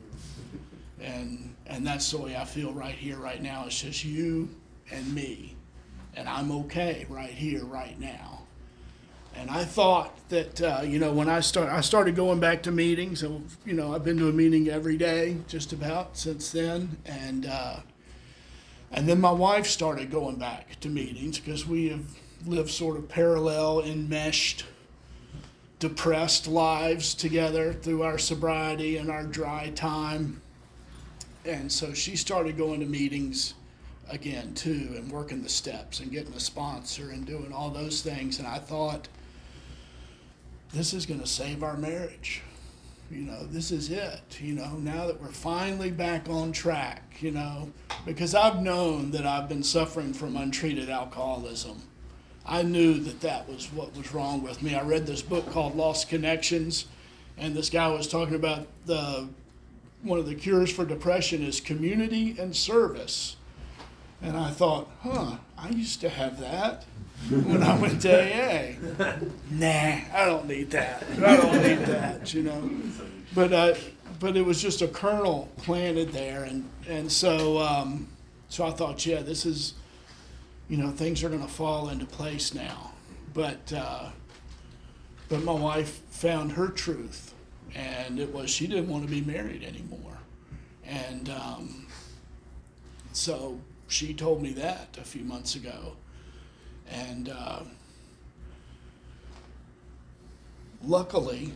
And, 0.98 1.54
and 1.66 1.86
that's 1.86 2.10
the 2.10 2.16
way 2.16 2.36
I 2.36 2.44
feel 2.44 2.72
right 2.72 2.94
here, 2.94 3.18
right 3.18 3.40
now. 3.40 3.64
It's 3.66 3.82
just 3.82 4.04
you 4.04 4.48
and 4.90 5.14
me. 5.14 5.54
And 6.14 6.26
I'm 6.26 6.50
okay 6.50 7.06
right 7.08 7.30
here, 7.30 7.64
right 7.64 8.00
now. 8.00 8.35
And 9.38 9.50
I 9.50 9.64
thought 9.64 10.28
that 10.28 10.60
uh, 10.60 10.82
you 10.84 10.98
know 10.98 11.12
when 11.12 11.28
I 11.28 11.40
start 11.40 11.68
I 11.68 11.80
started 11.80 12.16
going 12.16 12.40
back 12.40 12.62
to 12.64 12.70
meetings. 12.70 13.20
So, 13.20 13.42
you 13.64 13.74
know 13.74 13.94
I've 13.94 14.04
been 14.04 14.18
to 14.18 14.28
a 14.28 14.32
meeting 14.32 14.68
every 14.68 14.96
day 14.96 15.36
just 15.48 15.72
about 15.72 16.16
since 16.16 16.50
then, 16.50 16.96
and 17.04 17.46
uh, 17.46 17.80
and 18.90 19.08
then 19.08 19.20
my 19.20 19.30
wife 19.30 19.66
started 19.66 20.10
going 20.10 20.36
back 20.36 20.80
to 20.80 20.88
meetings 20.88 21.38
because 21.38 21.66
we 21.66 21.88
have 21.90 22.04
lived 22.46 22.70
sort 22.70 22.96
of 22.96 23.08
parallel, 23.08 23.80
enmeshed, 23.80 24.64
depressed 25.78 26.46
lives 26.46 27.14
together 27.14 27.72
through 27.72 28.02
our 28.02 28.18
sobriety 28.18 28.96
and 28.96 29.10
our 29.10 29.24
dry 29.24 29.70
time. 29.74 30.40
and 31.44 31.70
so 31.70 31.92
she 31.92 32.16
started 32.16 32.56
going 32.56 32.80
to 32.80 32.86
meetings 32.86 33.54
again 34.08 34.54
too, 34.54 34.94
and 34.96 35.10
working 35.10 35.42
the 35.42 35.48
steps 35.48 36.00
and 36.00 36.10
getting 36.10 36.32
a 36.34 36.40
sponsor 36.40 37.10
and 37.10 37.26
doing 37.26 37.52
all 37.52 37.70
those 37.70 38.02
things. 38.02 38.38
And 38.38 38.46
I 38.46 38.58
thought, 38.58 39.08
this 40.72 40.92
is 40.92 41.06
going 41.06 41.20
to 41.20 41.26
save 41.26 41.62
our 41.62 41.76
marriage. 41.76 42.42
You 43.10 43.22
know, 43.22 43.46
this 43.46 43.70
is 43.70 43.90
it. 43.90 44.40
You 44.40 44.54
know, 44.54 44.76
now 44.78 45.06
that 45.06 45.20
we're 45.20 45.28
finally 45.28 45.90
back 45.90 46.28
on 46.28 46.52
track. 46.52 47.16
You 47.20 47.30
know, 47.30 47.70
because 48.04 48.34
I've 48.34 48.60
known 48.60 49.12
that 49.12 49.26
I've 49.26 49.48
been 49.48 49.62
suffering 49.62 50.12
from 50.12 50.36
untreated 50.36 50.90
alcoholism. 50.90 51.82
I 52.44 52.62
knew 52.62 52.98
that 53.00 53.20
that 53.22 53.48
was 53.48 53.72
what 53.72 53.96
was 53.96 54.12
wrong 54.12 54.42
with 54.42 54.62
me. 54.62 54.74
I 54.74 54.82
read 54.82 55.06
this 55.06 55.22
book 55.22 55.50
called 55.50 55.76
Lost 55.76 56.08
Connections, 56.08 56.86
and 57.36 57.56
this 57.56 57.70
guy 57.70 57.88
was 57.88 58.06
talking 58.06 58.36
about 58.36 58.66
the 58.86 59.28
one 60.02 60.18
of 60.18 60.26
the 60.26 60.34
cures 60.34 60.72
for 60.72 60.84
depression 60.84 61.42
is 61.42 61.60
community 61.60 62.36
and 62.38 62.54
service. 62.54 63.36
And 64.22 64.36
I 64.36 64.50
thought, 64.50 64.90
huh, 65.02 65.36
I 65.58 65.68
used 65.70 66.00
to 66.00 66.08
have 66.08 66.40
that 66.40 66.84
when 67.30 67.62
I 67.62 67.78
went 67.78 68.02
to 68.02 68.10
AA. 68.10 68.74
nah, 69.50 70.00
I 70.12 70.24
don't 70.24 70.46
need 70.46 70.70
that. 70.70 71.04
I 71.22 71.36
don't 71.36 71.62
need 71.62 71.86
that, 71.86 72.32
you 72.32 72.42
know. 72.42 72.70
But 73.34 73.52
uh, 73.52 73.74
but 74.18 74.36
it 74.36 74.42
was 74.42 74.60
just 74.62 74.82
a 74.82 74.88
kernel 74.88 75.48
planted 75.58 76.12
there, 76.12 76.44
and 76.44 76.68
and 76.88 77.10
so 77.10 77.58
um, 77.58 78.08
so 78.48 78.64
I 78.64 78.70
thought, 78.70 79.04
yeah, 79.04 79.22
this 79.22 79.44
is, 79.44 79.74
you 80.68 80.76
know, 80.76 80.90
things 80.90 81.22
are 81.24 81.28
going 81.28 81.42
to 81.42 81.48
fall 81.48 81.88
into 81.88 82.06
place 82.06 82.54
now. 82.54 82.92
But 83.34 83.72
uh, 83.74 84.10
but 85.28 85.42
my 85.42 85.52
wife 85.52 86.00
found 86.10 86.52
her 86.52 86.68
truth, 86.68 87.34
and 87.74 88.18
it 88.18 88.32
was 88.32 88.50
she 88.50 88.66
didn't 88.66 88.88
want 88.88 89.04
to 89.04 89.10
be 89.10 89.20
married 89.20 89.64
anymore, 89.64 90.18
and 90.86 91.28
um, 91.28 91.86
so 93.12 93.60
she 93.88 94.14
told 94.14 94.42
me 94.42 94.52
that 94.54 94.96
a 94.98 95.04
few 95.04 95.24
months 95.24 95.54
ago, 95.54 95.96
and 96.90 97.28
uh, 97.28 97.60
luckily, 100.84 101.52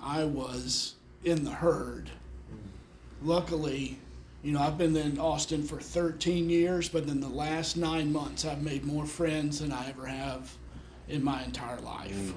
I 0.00 0.24
was 0.24 0.94
in 1.24 1.44
the 1.44 1.50
herd. 1.50 2.10
Luckily, 3.22 3.98
you 4.42 4.52
know, 4.52 4.60
I've 4.60 4.78
been 4.78 4.94
in 4.96 5.18
Austin 5.18 5.62
for 5.64 5.80
13 5.80 6.48
years, 6.48 6.88
but 6.88 7.04
in 7.04 7.20
the 7.20 7.28
last 7.28 7.76
nine 7.76 8.12
months, 8.12 8.44
I've 8.44 8.62
made 8.62 8.84
more 8.84 9.06
friends 9.06 9.58
than 9.60 9.72
I 9.72 9.88
ever 9.88 10.06
have 10.06 10.54
in 11.08 11.24
my 11.24 11.42
entire 11.44 11.80
life. 11.80 12.32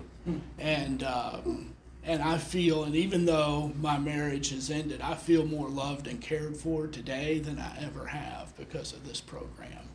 And 0.57 1.03
um, 1.03 1.73
and 2.03 2.21
I 2.21 2.37
feel, 2.37 2.83
and 2.85 2.95
even 2.95 3.25
though 3.25 3.73
my 3.79 3.97
marriage 3.97 4.51
has 4.51 4.69
ended, 4.69 5.01
I 5.01 5.15
feel 5.15 5.45
more 5.45 5.67
loved 5.67 6.07
and 6.07 6.21
cared 6.21 6.55
for 6.55 6.87
today 6.87 7.39
than 7.39 7.59
I 7.59 7.77
ever 7.81 8.07
have 8.07 8.55
because 8.57 8.93
of 8.93 9.07
this 9.07 9.21
program. 9.21 9.89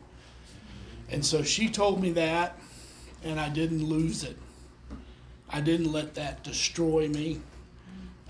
And 1.09 1.25
so 1.25 1.43
she 1.43 1.69
told 1.69 2.01
me 2.01 2.11
that, 2.11 2.57
and 3.23 3.39
I 3.39 3.49
didn't 3.49 3.83
lose 3.83 4.23
it. 4.23 4.37
I 5.49 5.61
didn't 5.61 5.91
let 5.91 6.15
that 6.15 6.43
destroy 6.43 7.07
me. 7.07 7.41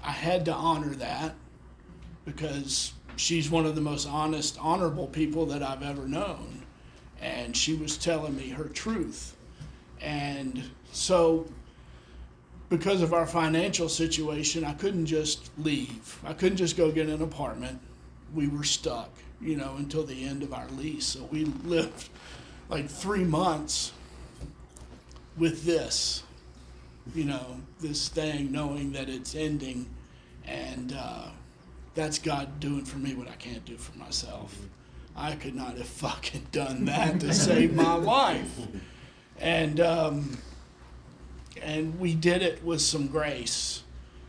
I 0.03 0.11
had 0.11 0.45
to 0.45 0.53
honor 0.53 0.95
that 0.95 1.35
because 2.25 2.93
she's 3.15 3.49
one 3.49 3.65
of 3.65 3.75
the 3.75 3.81
most 3.81 4.07
honest, 4.07 4.57
honorable 4.59 5.07
people 5.07 5.45
that 5.47 5.63
I've 5.63 5.83
ever 5.83 6.07
known. 6.07 6.63
And 7.21 7.55
she 7.55 7.73
was 7.73 7.97
telling 7.97 8.35
me 8.35 8.49
her 8.49 8.65
truth. 8.65 9.35
And 10.01 10.63
so 10.91 11.47
because 12.69 13.01
of 13.01 13.13
our 13.13 13.27
financial 13.27 13.89
situation, 13.89 14.63
I 14.63 14.73
couldn't 14.73 15.05
just 15.05 15.51
leave. 15.57 16.19
I 16.25 16.33
couldn't 16.33 16.57
just 16.57 16.77
go 16.77 16.91
get 16.91 17.07
an 17.07 17.21
apartment. 17.21 17.79
We 18.33 18.47
were 18.47 18.63
stuck, 18.63 19.09
you 19.39 19.55
know, 19.55 19.75
until 19.77 20.03
the 20.03 20.25
end 20.25 20.43
of 20.43 20.53
our 20.53 20.67
lease. 20.69 21.05
So 21.05 21.27
we 21.31 21.45
lived 21.45 22.09
like 22.69 22.89
three 22.89 23.23
months 23.23 23.91
with 25.37 25.63
this, 25.63 26.23
you 27.13 27.25
know, 27.25 27.57
this 27.79 28.09
thing, 28.09 28.51
knowing 28.51 28.93
that 28.93 29.09
it's 29.09 29.35
ending. 29.35 29.87
And 30.45 30.95
uh, 30.97 31.27
that's 31.93 32.17
God 32.17 32.59
doing 32.59 32.85
for 32.85 32.97
me 32.97 33.13
what 33.13 33.27
I 33.27 33.35
can't 33.35 33.63
do 33.65 33.77
for 33.77 33.97
myself. 33.97 34.57
I 35.15 35.35
could 35.35 35.55
not 35.55 35.77
have 35.77 35.87
fucking 35.87 36.47
done 36.51 36.85
that 36.85 37.19
to 37.19 37.33
save 37.33 37.75
my 37.75 37.93
life. 37.93 38.59
And, 39.39 39.79
um, 39.79 40.37
and 41.61 41.99
we 41.99 42.13
did 42.15 42.41
it 42.41 42.63
with 42.63 42.81
some 42.81 43.07
grace 43.07 43.83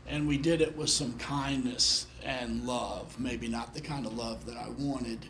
and 0.09 0.29
we 0.29 0.39
did 0.39 0.61
it 0.61 0.77
with 0.77 0.91
some 0.91 1.19
kindness 1.19 2.07
and 2.23 2.65
love. 2.67 3.19
Maybe 3.19 3.49
not 3.49 3.75
the 3.75 3.81
kind 3.81 4.07
of 4.07 4.17
love 4.17 4.47
that 4.47 4.57
i 4.57 4.69
wanted 4.69 5.27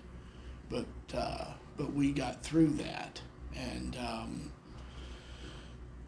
but 0.68 0.86
uh, 1.14 1.46
but 1.76 1.92
we 1.92 2.12
got 2.12 2.42
through 2.42 2.70
that. 2.70 3.20
And 3.54 3.96
um, 3.96 4.52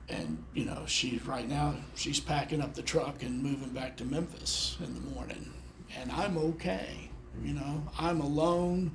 and 0.08 0.42
you 0.54 0.64
know 0.64 0.84
she's 0.86 1.24
right 1.26 1.48
now 1.48 1.74
she's 1.94 2.20
packing 2.20 2.60
up 2.60 2.74
the 2.74 2.82
truck 2.82 3.22
and 3.22 3.42
moving 3.42 3.70
back 3.70 3.96
to 3.98 4.04
memphis 4.04 4.76
in 4.80 4.94
the 4.94 5.00
morning. 5.12 5.52
And 5.98 6.12
i'm 6.12 6.36
okay 6.36 7.10
you 7.44 7.54
know. 7.54 7.82
I'm 7.98 8.20
alone 8.20 8.94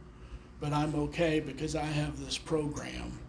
but 0.60 0.74
i'm 0.74 0.96
okay 0.96 1.40
because 1.40 1.76
i 1.76 1.86
have 1.86 2.20
this 2.24 2.38
program 2.38 3.20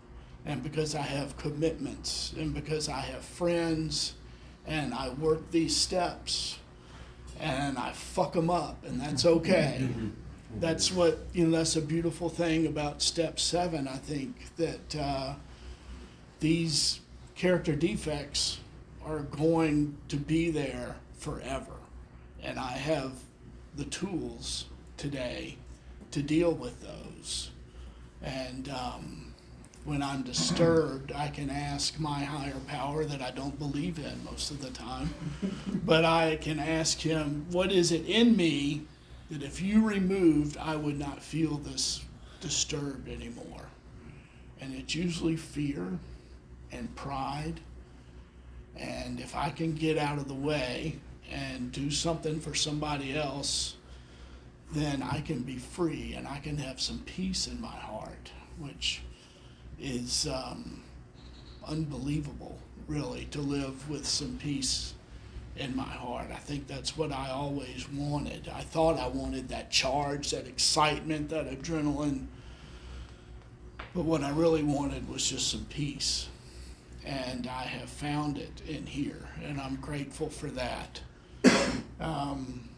and 0.46 0.62
because 0.62 0.94
I 0.94 1.02
have 1.02 1.36
commitments 1.36 2.34
and 2.36 2.52
because 2.52 2.88
I 2.88 3.00
have 3.00 3.24
friends 3.24 4.14
and 4.66 4.92
I 4.92 5.10
work 5.10 5.50
these 5.50 5.74
steps 5.74 6.58
and 7.40 7.78
I 7.78 7.92
fuck 7.92 8.34
them 8.34 8.50
up 8.50 8.84
and 8.84 9.00
that's 9.00 9.24
okay. 9.26 9.88
that's 10.60 10.92
what, 10.92 11.18
you 11.32 11.46
know, 11.46 11.56
that's 11.58 11.76
a 11.76 11.80
beautiful 11.80 12.28
thing 12.28 12.66
about 12.66 13.00
step 13.00 13.40
seven, 13.40 13.88
I 13.88 13.96
think, 13.96 14.54
that 14.56 14.96
uh, 14.96 15.34
these 16.40 17.00
character 17.34 17.74
defects 17.74 18.60
are 19.04 19.20
going 19.20 19.96
to 20.08 20.16
be 20.16 20.50
there 20.50 20.96
forever. 21.18 21.72
And 22.42 22.58
I 22.58 22.72
have 22.72 23.12
the 23.76 23.84
tools 23.84 24.66
today 24.96 25.56
to 26.10 26.22
deal 26.22 26.52
with 26.52 26.80
those. 26.82 27.50
And, 28.22 28.68
um, 28.68 29.23
when 29.84 30.02
I'm 30.02 30.22
disturbed, 30.22 31.12
I 31.12 31.28
can 31.28 31.50
ask 31.50 31.98
my 32.00 32.24
higher 32.24 32.58
power 32.66 33.04
that 33.04 33.20
I 33.20 33.30
don't 33.30 33.58
believe 33.58 33.98
in 33.98 34.24
most 34.24 34.50
of 34.50 34.62
the 34.62 34.70
time. 34.70 35.14
but 35.84 36.04
I 36.04 36.36
can 36.36 36.58
ask 36.58 36.98
him, 36.98 37.46
what 37.50 37.70
is 37.70 37.92
it 37.92 38.06
in 38.06 38.34
me 38.34 38.82
that 39.30 39.42
if 39.42 39.60
you 39.60 39.86
removed, 39.86 40.56
I 40.56 40.76
would 40.76 40.98
not 40.98 41.22
feel 41.22 41.58
this 41.58 42.02
disturbed 42.40 43.08
anymore? 43.08 43.66
And 44.60 44.74
it's 44.74 44.94
usually 44.94 45.36
fear 45.36 45.98
and 46.72 46.94
pride. 46.96 47.60
And 48.76 49.20
if 49.20 49.36
I 49.36 49.50
can 49.50 49.74
get 49.74 49.98
out 49.98 50.16
of 50.16 50.28
the 50.28 50.34
way 50.34 50.98
and 51.30 51.70
do 51.72 51.90
something 51.90 52.40
for 52.40 52.54
somebody 52.54 53.16
else, 53.16 53.76
then 54.72 55.02
I 55.02 55.20
can 55.20 55.42
be 55.42 55.58
free 55.58 56.14
and 56.14 56.26
I 56.26 56.38
can 56.38 56.56
have 56.56 56.80
some 56.80 57.00
peace 57.00 57.46
in 57.46 57.60
my 57.60 57.68
heart, 57.68 58.32
which 58.58 59.02
is 59.80 60.26
um, 60.26 60.82
unbelievable, 61.66 62.58
really, 62.86 63.26
to 63.26 63.40
live 63.40 63.88
with 63.88 64.06
some 64.06 64.38
peace 64.38 64.94
in 65.56 65.76
my 65.76 65.82
heart. 65.84 66.26
I 66.32 66.36
think 66.38 66.66
that's 66.66 66.96
what 66.96 67.12
I 67.12 67.30
always 67.30 67.88
wanted. 67.88 68.48
I 68.52 68.62
thought 68.62 68.98
I 68.98 69.08
wanted 69.08 69.48
that 69.50 69.70
charge, 69.70 70.30
that 70.30 70.46
excitement, 70.46 71.28
that 71.30 71.48
adrenaline. 71.48 72.26
But 73.94 74.04
what 74.04 74.22
I 74.22 74.30
really 74.30 74.64
wanted 74.64 75.08
was 75.08 75.28
just 75.28 75.50
some 75.50 75.66
peace. 75.66 76.28
And 77.04 77.46
I 77.46 77.62
have 77.62 77.90
found 77.90 78.38
it 78.38 78.62
in 78.66 78.86
here, 78.86 79.28
and 79.44 79.60
I'm 79.60 79.76
grateful 79.76 80.30
for 80.30 80.48
that. 80.48 81.00
Um, 82.00 82.68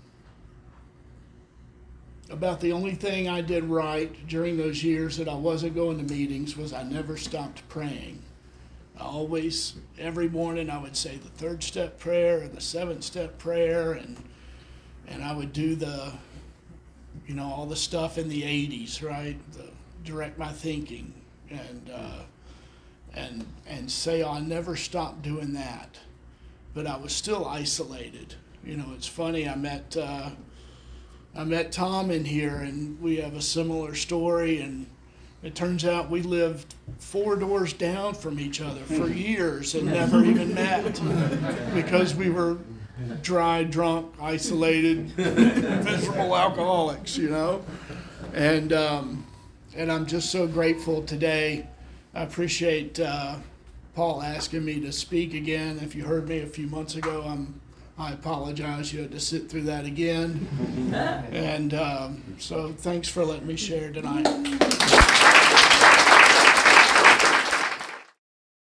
about 2.31 2.61
the 2.61 2.73
only 2.73 2.95
thing 2.95 3.29
I 3.29 3.41
did 3.41 3.65
right 3.65 4.27
during 4.27 4.57
those 4.57 4.83
years 4.83 5.17
that 5.17 5.29
I 5.29 5.35
wasn't 5.35 5.75
going 5.75 5.99
to 6.05 6.13
meetings 6.13 6.57
was 6.57 6.73
I 6.73 6.83
never 6.83 7.17
stopped 7.17 7.67
praying. 7.69 8.23
I 8.99 9.05
always, 9.05 9.75
every 9.99 10.29
morning, 10.29 10.71
I 10.71 10.79
would 10.79 10.97
say 10.97 11.17
the 11.17 11.29
third 11.29 11.63
step 11.63 11.99
prayer 11.99 12.41
and 12.41 12.53
the 12.53 12.61
seventh 12.61 13.05
step 13.05 13.39
prayer, 13.39 13.93
and 13.93 14.17
and 15.07 15.23
I 15.23 15.33
would 15.35 15.53
do 15.53 15.77
the, 15.77 16.13
you 17.27 17.35
know, 17.35 17.45
all 17.45 17.67
the 17.67 17.77
stuff 17.77 18.19
in 18.19 18.29
the 18.29 18.43
'80s, 18.43 19.03
right? 19.03 19.37
The, 19.53 19.71
direct 20.05 20.39
my 20.39 20.53
thinking, 20.53 21.13
and 21.51 21.91
uh, 21.93 22.23
and 23.15 23.47
and 23.67 23.91
say 23.91 24.23
I 24.25 24.41
never 24.41 24.77
stopped 24.77 25.23
doing 25.23 25.53
that, 25.53 25.99
but 26.75 26.87
I 26.87 26.97
was 26.97 27.13
still 27.13 27.47
isolated. 27.47 28.35
You 28.65 28.77
know, 28.79 28.93
it's 28.95 29.07
funny. 29.07 29.49
I 29.49 29.57
met. 29.57 29.97
Uh, 29.97 30.31
I 31.37 31.45
met 31.45 31.71
Tom 31.71 32.11
in 32.11 32.25
here, 32.25 32.57
and 32.57 32.99
we 33.01 33.17
have 33.17 33.35
a 33.35 33.43
similar 33.43 33.95
story. 33.95 34.61
And 34.61 34.87
it 35.43 35.55
turns 35.55 35.85
out 35.85 36.09
we 36.09 36.23
lived 36.23 36.75
four 36.99 37.37
doors 37.37 37.75
down 37.75 38.15
from 38.15 38.41
each 38.41 38.63
other 38.63 38.81
for 38.81 39.09
years 39.13 39.75
and 39.75 39.87
never 39.87 40.25
even 40.25 40.55
met 40.55 41.01
because 41.75 42.15
we 42.15 42.31
were 42.31 42.57
dry, 43.21 43.65
drunk, 43.65 44.15
isolated, 44.21 45.17
miserable 45.19 46.35
alcoholics, 46.35 47.19
you 47.19 47.29
know? 47.29 47.63
And, 48.33 48.73
um, 48.73 49.27
and 49.75 49.93
I'm 49.93 50.07
just 50.07 50.31
so 50.31 50.47
grateful 50.47 51.03
today. 51.03 51.67
I 52.15 52.23
appreciate 52.23 52.99
uh, 52.99 53.37
Paul 53.95 54.23
asking 54.23 54.65
me 54.65 54.81
to 54.81 54.91
speak 54.91 55.35
again. 55.35 55.79
If 55.83 55.95
you 55.95 56.05
heard 56.05 56.27
me 56.29 56.41
a 56.41 56.47
few 56.47 56.67
months 56.67 56.95
ago, 56.95 57.23
I'm, 57.27 57.61
I 57.99 58.13
apologize. 58.13 58.93
You 58.93 59.03
had 59.03 59.13
to 59.13 59.21
sit 59.21 59.49
through 59.49 59.63
that 59.63 59.85
again. 59.85 60.49
And 61.33 61.75
um, 61.75 62.23
so 62.39 62.73
thanks 62.73 63.09
for 63.09 63.25
letting 63.25 63.47
me 63.47 63.57
share 63.57 63.93
tonight. 63.93 65.35